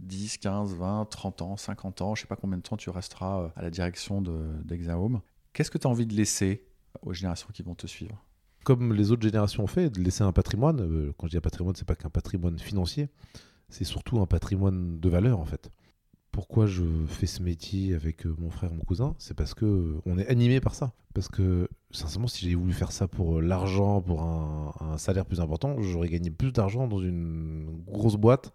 10, 0.00 0.38
15, 0.38 0.74
20, 0.74 1.06
30 1.10 1.42
ans, 1.42 1.56
50 1.56 2.02
ans, 2.02 2.14
je 2.14 2.20
ne 2.20 2.22
sais 2.22 2.28
pas 2.28 2.36
combien 2.36 2.56
de 2.56 2.62
temps 2.62 2.76
tu 2.76 2.88
resteras 2.88 3.50
à 3.54 3.62
la 3.62 3.70
direction 3.70 4.22
d'Exahome, 4.22 5.20
qu'est-ce 5.52 5.70
que 5.70 5.78
tu 5.78 5.86
as 5.86 5.90
envie 5.90 6.06
de 6.06 6.14
laisser 6.14 6.64
aux 7.02 7.12
générations 7.12 7.48
qui 7.52 7.62
vont 7.62 7.74
te 7.74 7.86
suivre? 7.86 8.22
Comme 8.64 8.92
les 8.94 9.10
autres 9.10 9.22
générations 9.22 9.64
ont 9.64 9.68
fait, 9.68 9.90
de 9.90 10.00
laisser 10.00 10.22
un 10.22 10.32
patrimoine. 10.32 10.80
Euh, 10.80 11.12
quand 11.16 11.26
je 11.26 11.32
dis 11.32 11.36
un 11.36 11.42
patrimoine, 11.42 11.74
c'est 11.74 11.86
pas 11.86 11.94
qu'un 11.94 12.10
patrimoine 12.10 12.58
financier, 12.58 13.08
c'est 13.68 13.84
surtout 13.84 14.20
un 14.20 14.26
patrimoine 14.26 15.00
de 15.00 15.08
valeur 15.08 15.40
en 15.40 15.44
fait. 15.44 15.70
Pourquoi 16.30 16.64
je 16.64 16.84
fais 17.06 17.26
ce 17.26 17.42
métier 17.42 17.94
avec 17.94 18.26
euh, 18.26 18.34
mon 18.38 18.50
frère 18.50 18.72
mon 18.72 18.82
cousin? 18.82 19.14
C'est 19.18 19.34
parce 19.34 19.52
que 19.52 19.66
euh, 19.66 20.00
on 20.06 20.18
est 20.18 20.26
animé 20.28 20.60
par 20.60 20.74
ça. 20.74 20.92
Parce 21.14 21.28
que 21.28 21.68
sincèrement, 21.90 22.26
si 22.26 22.44
j'avais 22.44 22.54
voulu 22.54 22.72
faire 22.72 22.90
ça 22.90 23.06
pour 23.06 23.42
l'argent, 23.42 24.00
pour 24.00 24.22
un, 24.22 24.96
salaire 24.96 25.26
plus 25.26 25.40
important, 25.40 25.80
j'aurais 25.82 26.08
gagné 26.08 26.30
plus 26.30 26.52
d'argent 26.52 26.86
dans 26.88 27.00
une 27.00 27.82
grosse 27.86 28.16
boîte. 28.16 28.54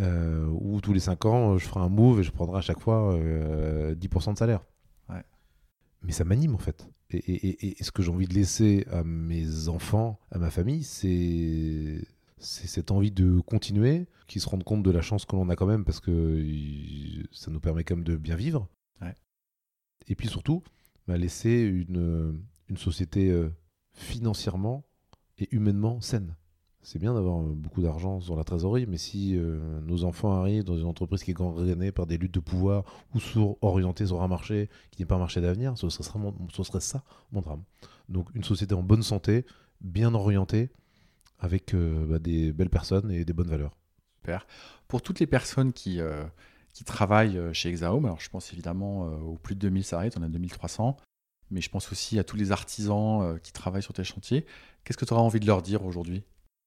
où 0.00 0.80
tous 0.80 0.94
les 0.94 1.00
5 1.00 1.24
ans, 1.26 1.58
je 1.58 1.66
ferai 1.66 1.80
un 1.80 1.90
move 1.90 2.20
et 2.20 2.22
je 2.22 2.32
prendrai 2.32 2.58
à 2.58 2.62
chaque 2.62 2.80
fois 2.80 3.14
10% 3.14 4.32
de 4.32 4.38
salaire. 4.38 4.60
Mais 6.02 6.12
ça 6.12 6.24
m'anime 6.24 6.54
en 6.54 6.58
fait 6.58 6.86
et, 7.16 7.76
ce 7.82 7.90
que 7.90 8.02
j'ai 8.02 8.10
envie 8.10 8.26
de 8.26 8.34
laisser 8.34 8.86
à 8.90 9.04
mes 9.04 9.68
enfants, 9.68 10.18
à 10.30 10.38
ma 10.38 10.50
famille, 10.50 10.84
c'est 10.84 12.06
cette 12.38 12.90
envie 12.90 13.10
de 13.10 13.40
continuer, 13.40 14.06
qu'ils 14.26 14.40
se 14.40 14.48
rendent 14.48 14.64
compte 14.64 14.82
de 14.82 14.90
la 14.90 15.00
chance 15.00 15.24
que 15.24 15.36
l'on 15.36 15.48
a 15.48 15.56
quand 15.56 15.66
même, 15.66 15.84
parce 15.84 16.00
que 16.00 16.44
ça 17.32 17.50
nous 17.50 17.60
permet 17.60 17.84
quand 17.84 17.96
même 17.96 18.04
de 18.04 18.16
bien 18.16 18.36
vivre. 18.36 18.68
Et 20.06 20.14
puis 20.14 20.28
surtout, 20.28 20.62
bah, 21.08 21.16
laisser 21.16 21.60
une, 21.62 22.38
une 22.68 22.76
société 22.76 23.30
euh, 23.30 23.48
financièrement 23.94 24.84
et 25.38 25.48
humainement 25.50 26.00
saine 26.02 26.36
c'est 26.84 26.98
bien 26.98 27.14
d'avoir 27.14 27.40
euh, 27.40 27.54
beaucoup 27.54 27.80
d'argent 27.80 28.20
sur 28.20 28.36
la 28.36 28.44
trésorerie, 28.44 28.86
mais 28.86 28.98
si 28.98 29.36
euh, 29.36 29.58
nos 29.80 30.04
enfants 30.04 30.38
arrivent 30.38 30.64
dans 30.64 30.76
une 30.76 30.84
entreprise 30.84 31.24
qui 31.24 31.30
est 31.30 31.34
gangrénée 31.34 31.90
par 31.92 32.06
des 32.06 32.18
luttes 32.18 32.34
de 32.34 32.40
pouvoir 32.40 32.84
ou 33.14 33.20
sur, 33.20 33.56
orientée 33.62 34.06
sur 34.06 34.22
un 34.22 34.28
marché 34.28 34.68
qui 34.90 35.00
n'est 35.00 35.06
pas 35.06 35.14
un 35.14 35.18
marché 35.18 35.40
d'avenir, 35.40 35.76
ce, 35.78 35.88
serait 35.88 36.80
ça 36.80 37.02
mon 37.32 37.40
drame. 37.40 37.62
Donc 38.10 38.28
une 38.34 38.44
société 38.44 38.74
en 38.74 38.82
bonne 38.82 39.02
santé, 39.02 39.46
bien 39.80 40.14
orientée, 40.14 40.70
avec 41.40 41.74
euh, 41.74 42.06
bah, 42.06 42.18
des 42.18 42.52
belles 42.52 42.70
personnes 42.70 43.10
et 43.10 43.24
des 43.24 43.32
bonnes 43.32 43.48
valeurs. 43.48 43.74
Super. 44.16 44.46
Pour 44.86 45.00
toutes 45.00 45.20
les 45.20 45.26
personnes 45.26 45.72
qui, 45.72 46.00
qui 46.72 46.84
travaillent 46.84 47.38
chez 47.52 47.68
Exahome, 47.68 48.06
alors 48.06 48.20
je 48.20 48.30
pense 48.30 48.52
évidemment 48.54 49.02
aux 49.18 49.36
plus 49.36 49.54
de 49.54 49.60
2000 49.60 49.84
salariés, 49.84 50.10
on 50.16 50.22
a 50.22 50.28
2300, 50.28 50.96
mais 51.50 51.60
je 51.60 51.68
pense 51.68 51.92
aussi 51.92 52.18
à 52.18 52.24
tous 52.24 52.36
les 52.36 52.50
artisans 52.50 53.38
qui 53.42 53.52
travaillent 53.52 53.82
sur 53.82 53.92
tes 53.92 54.04
chantiers. 54.04 54.46
Qu'est-ce 54.84 54.96
que 54.96 55.04
tu 55.04 55.12
auras 55.12 55.22
envie 55.22 55.40
de 55.40 55.46
leur 55.46 55.60
dire 55.60 55.84
aujourd'hui? 55.84 56.22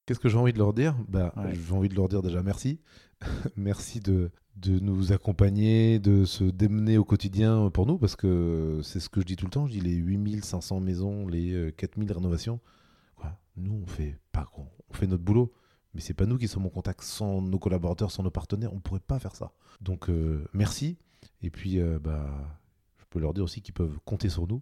Qu'est-ce 0.07 0.21
que 0.21 0.29
j'ai 0.29 0.37
envie 0.37 0.53
de 0.53 0.57
leur 0.57 0.73
dire? 0.73 0.95
Bah, 1.09 1.35
J'ai 1.51 1.73
envie 1.73 1.89
de 1.89 1.95
leur 1.95 2.07
dire 2.07 2.21
déjà 2.21 2.41
merci. 2.41 2.79
merci 3.57 3.99
de, 3.99 4.31
de 4.55 4.79
nous 4.79 5.11
accompagner, 5.11 5.99
de 5.99 6.23
se 6.23 6.45
démener 6.45 6.97
au 6.97 7.03
quotidien 7.03 7.69
pour 7.71 7.85
nous, 7.85 7.97
parce 7.97 8.15
que 8.15 8.79
c'est 8.83 9.01
ce 9.01 9.09
que 9.09 9.19
je 9.19 9.25
dis 9.25 9.35
tout 9.35 9.43
le 9.45 9.51
temps. 9.51 9.67
Je 9.67 9.73
dis 9.73 9.81
les 9.81 9.95
8500 9.95 10.79
maisons, 10.79 11.27
les 11.27 11.73
4000 11.75 12.09
euh, 12.09 12.13
rénovations. 12.15 12.61
Nous, 13.57 13.81
on 13.83 13.85
fait, 13.85 14.17
pas, 14.31 14.47
on 14.55 14.93
fait 14.93 15.07
notre 15.07 15.23
boulot. 15.23 15.51
Mais 15.93 15.99
c'est 15.99 16.13
pas 16.13 16.25
nous 16.25 16.37
qui 16.37 16.47
sommes 16.47 16.65
en 16.65 16.69
contact 16.69 17.01
sans 17.01 17.41
nos 17.41 17.59
collaborateurs, 17.59 18.11
sans 18.11 18.23
nos 18.23 18.31
partenaires. 18.31 18.71
On 18.71 18.79
pourrait 18.79 19.01
pas 19.01 19.19
faire 19.19 19.35
ça. 19.35 19.51
Donc, 19.81 20.09
euh, 20.09 20.45
merci. 20.53 20.97
Et 21.41 21.49
puis, 21.49 21.79
euh, 21.79 21.99
bah, 21.99 22.29
je 22.97 23.03
peux 23.09 23.19
leur 23.19 23.33
dire 23.33 23.43
aussi 23.43 23.61
qu'ils 23.61 23.73
peuvent 23.73 23.99
compter 24.05 24.29
sur 24.29 24.47
nous. 24.47 24.61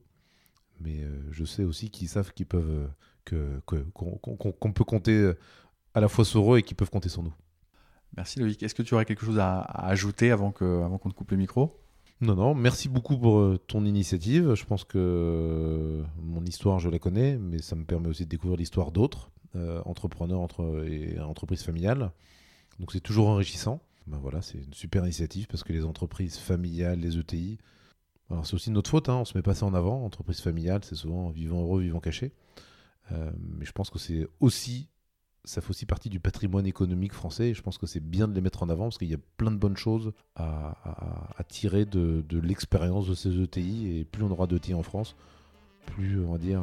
Mais 0.79 1.05
je 1.31 1.45
sais 1.45 1.63
aussi 1.63 1.89
qu'ils 1.89 2.09
savent 2.09 2.33
qu'ils 2.33 2.47
peuvent 2.47 2.89
qu'on 3.26 4.71
peut 4.71 4.84
compter 4.84 5.13
euh, 5.13 5.38
à 5.93 5.99
la 5.99 6.07
fois 6.07 6.26
sur 6.26 6.53
eux 6.53 6.59
et 6.59 6.63
qu'ils 6.63 6.78
peuvent 6.78 6.89
compter 6.89 7.09
sur 7.09 7.23
nous. 7.23 7.34
Merci 8.15 8.39
Loïc. 8.39 8.63
Est-ce 8.63 8.76
que 8.76 8.84
tu 8.84 8.93
aurais 8.93 9.05
quelque 9.05 9.26
chose 9.26 9.39
à, 9.39 9.61
ajouter 9.61 10.32
avant 10.32 10.51
qu'on 10.51 10.86
avant 10.86 10.97
qu'on 10.97 11.09
te 11.09 11.15
coupe 11.15 11.32
le 11.32 11.38
micro? 11.38 11.82
Non, 12.21 12.36
non. 12.36 12.55
Merci 12.55 12.88
beaucoup 12.88 13.17
pour 13.17 13.39
euh, 13.39 13.59
ton 13.67 13.84
initiative. 13.84 14.53
Je 14.55 14.65
pense 14.65 14.86
que 14.86 14.97
euh, 14.97 16.03
mon 16.21 16.45
histoire, 16.45 16.80
je 16.80 16.89
la 16.89 16.99
connais, 16.99 17.38
mais 17.38 17.61
ça 17.61 17.76
me 17.76 17.84
permet 17.84 18.07
aussi 18.07 18.23
de 18.23 18.30
découvrir 18.30 18.57
l'histoire 18.57 18.91
d'autres 18.91 19.32
entrepreneurs 19.86 20.41
entre, 20.41 20.86
et 20.86 21.17
entreprises 21.17 21.63
familiales. 21.63 22.11
Donc 22.82 22.91
c'est 22.91 22.99
toujours 22.99 23.30
enrichissant. 23.30 23.80
Ben 24.05 24.17
voilà, 24.17 24.41
c'est 24.41 24.57
une 24.57 24.73
super 24.73 25.01
initiative 25.03 25.47
parce 25.47 25.63
que 25.63 25.71
les 25.71 25.86
entreprises 25.86 26.36
familiales, 26.36 26.99
les 26.99 27.17
ETI, 27.17 27.57
alors 28.30 28.45
c'est 28.45 28.55
aussi 28.55 28.71
notre 28.71 28.89
faute, 28.89 29.09
hein, 29.09 29.17
on 29.17 29.26
se 29.26 29.38
met 29.38 29.41
pas 29.41 29.53
ça 29.53 29.65
en 29.65 29.73
avant. 29.73 30.03
Entreprise 30.03 30.39
familiale, 30.41 30.82
c'est 30.84 30.95
souvent 30.95 31.30
vivant 31.30 31.61
heureux, 31.61 31.82
vivant 31.82 31.99
caché. 31.99 32.34
Euh, 33.11 33.31
mais 33.37 33.65
je 33.65 33.71
pense 33.71 33.89
que 33.89 33.99
c'est 33.99 34.27
aussi, 34.39 34.89
ça 35.43 35.61
fait 35.61 35.69
aussi 35.69 35.85
partie 35.85 36.09
du 36.09 36.19
patrimoine 36.19 36.65
économique 36.65 37.13
français. 37.13 37.49
Et 37.49 37.53
je 37.53 37.61
pense 37.61 37.77
que 37.77 37.85
c'est 37.85 37.99
bien 37.99 38.27
de 38.27 38.33
les 38.33 38.41
mettre 38.41 38.63
en 38.63 38.69
avant 38.69 38.85
parce 38.85 38.97
qu'il 38.97 39.09
y 39.09 39.15
a 39.15 39.19
plein 39.37 39.51
de 39.51 39.57
bonnes 39.57 39.77
choses 39.77 40.13
à, 40.35 40.75
tirer 41.47 41.85
de, 41.85 42.23
l'expérience 42.39 43.07
de 43.07 43.13
ces 43.13 43.39
ETI. 43.41 43.97
Et 43.97 44.05
plus 44.05 44.23
on 44.23 44.31
aura 44.31 44.47
d'ETI 44.47 44.73
en 44.73 44.83
France, 44.83 45.15
plus 45.85 46.19
on 46.19 46.31
va 46.31 46.37
dire 46.37 46.61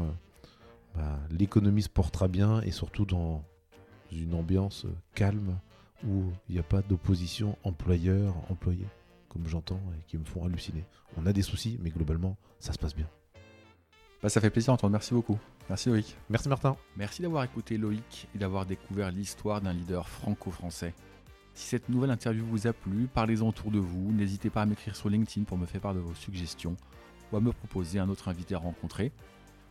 bah, 0.95 1.19
l'économie 1.31 1.83
se 1.83 1.89
portera 1.89 2.29
bien 2.29 2.61
et 2.63 2.71
surtout 2.71 3.07
dans 3.07 3.45
une 4.11 4.35
ambiance 4.35 4.87
calme 5.15 5.59
où 6.07 6.25
il 6.49 6.55
n'y 6.55 6.59
a 6.59 6.65
pas 6.65 6.83
d'opposition 6.83 7.57
employeur-employé, 7.65 8.87
comme 9.29 9.47
j'entends 9.47 9.81
et 9.99 10.05
qui 10.07 10.19
me 10.19 10.25
font 10.25 10.45
halluciner. 10.45 10.85
On 11.17 11.27
a 11.27 11.33
des 11.33 11.43
soucis, 11.43 11.79
mais 11.81 11.91
globalement, 11.91 12.37
ça 12.59 12.73
se 12.73 12.79
passe 12.79 12.95
bien. 12.95 13.09
Bah, 14.23 14.29
ça 14.29 14.41
fait 14.41 14.51
plaisir 14.51 14.73
d'entendre. 14.73 14.93
Merci 14.93 15.15
beaucoup. 15.15 15.39
Merci 15.69 15.89
Loïc. 15.89 16.17
Merci 16.29 16.49
Martin. 16.49 16.77
Merci 16.97 17.23
d'avoir 17.23 17.45
écouté 17.45 17.79
Loïc 17.79 18.29
et 18.35 18.39
d'avoir 18.39 18.67
découvert 18.67 19.11
l'histoire 19.11 19.61
d'un 19.61 19.73
leader 19.73 20.09
franco-français. 20.09 20.95
Si 21.55 21.67
cette 21.67 21.89
nouvelle 21.89 22.11
interview 22.11 22.45
vous 22.45 22.67
a 22.67 22.73
plu, 22.73 23.09
parlez-en 23.13 23.49
autour 23.49 23.71
de 23.71 23.79
vous. 23.79 24.13
N'hésitez 24.13 24.51
pas 24.51 24.63
à 24.63 24.67
m'écrire 24.67 24.97
sur 24.97 25.09
LinkedIn 25.09 25.45
pour 25.45 25.59
me 25.59 25.67
faire 25.67 25.81
part 25.81 25.95
de 25.95 26.01
vos 26.01 26.15
suggestions 26.15 26.77
ou 27.31 27.37
à 27.37 27.41
me 27.41 27.53
proposer 27.53 27.99
un 27.99 28.09
autre 28.09 28.29
invité 28.29 28.55
à 28.55 28.59
rencontrer. 28.59 29.13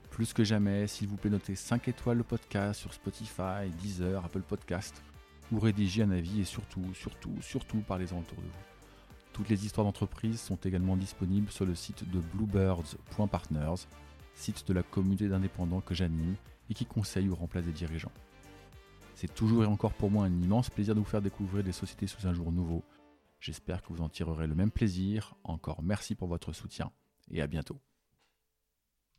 Plus 0.10 0.34
que 0.34 0.44
jamais, 0.44 0.88
s'il 0.88 1.08
vous 1.08 1.18
plaît, 1.18 1.30
notez 1.30 1.56
5 1.56 1.88
étoiles 1.88 2.18
le 2.18 2.24
podcast 2.24 2.82
sur 2.82 2.94
Spotify, 2.94 3.70
Deezer, 3.82 4.24
Apple 4.24 4.42
Podcast 4.42 5.02
ou 5.52 5.60
rédigez 5.60 6.04
un 6.04 6.12
avis 6.12 6.42
et 6.42 6.46
surtout, 6.46 6.94
surtout, 6.94 7.34
surtout, 7.42 7.80
parlez-en 7.88 8.20
autour 8.20 8.38
de 8.38 8.48
vous. 8.48 8.72
Toutes 9.34 9.50
les 9.50 9.66
histoires 9.66 9.86
d'entreprise 9.86 10.40
sont 10.40 10.58
également 10.58 10.98
disponibles 10.98 11.50
sur 11.52 11.66
le 11.66 11.76
site 11.76 12.10
de 12.10 12.20
bluebirds.partners, 12.20 13.88
site 14.42 14.68
de 14.68 14.74
la 14.74 14.84
communauté 14.84 15.28
d'indépendants 15.28 15.82
que 15.82 15.94
j'anime 15.94 16.36
et 16.70 16.74
qui 16.74 16.86
conseille 16.86 17.30
ou 17.30 17.36
remplace 17.36 17.66
des 17.66 17.72
dirigeants. 17.72 18.12
C'est 19.16 19.34
toujours 19.34 19.64
et 19.64 19.68
encore 19.68 19.94
pour 19.94 20.10
moi 20.10 20.26
un 20.26 20.42
immense 20.42 20.70
plaisir 20.70 20.96
de 20.96 21.00
vous 21.00 21.06
faire 21.06 21.22
découvrir 21.22 21.64
des 21.64 21.72
sociétés 21.72 22.08
sous 22.08 22.28
un 22.28 22.34
jour 22.34 22.52
nouveau. 22.52 22.84
J'espère 23.40 23.82
que 23.82 23.94
vous 23.94 24.02
en 24.02 24.10
tirerez 24.10 24.48
le 24.48 24.56
même 24.56 24.72
plaisir. 24.72 25.36
Encore 25.44 25.84
merci 25.84 26.16
pour 26.16 26.28
votre 26.28 26.54
soutien 26.54 26.92
et 27.30 27.42
à 27.42 27.48
bientôt. 27.48 27.80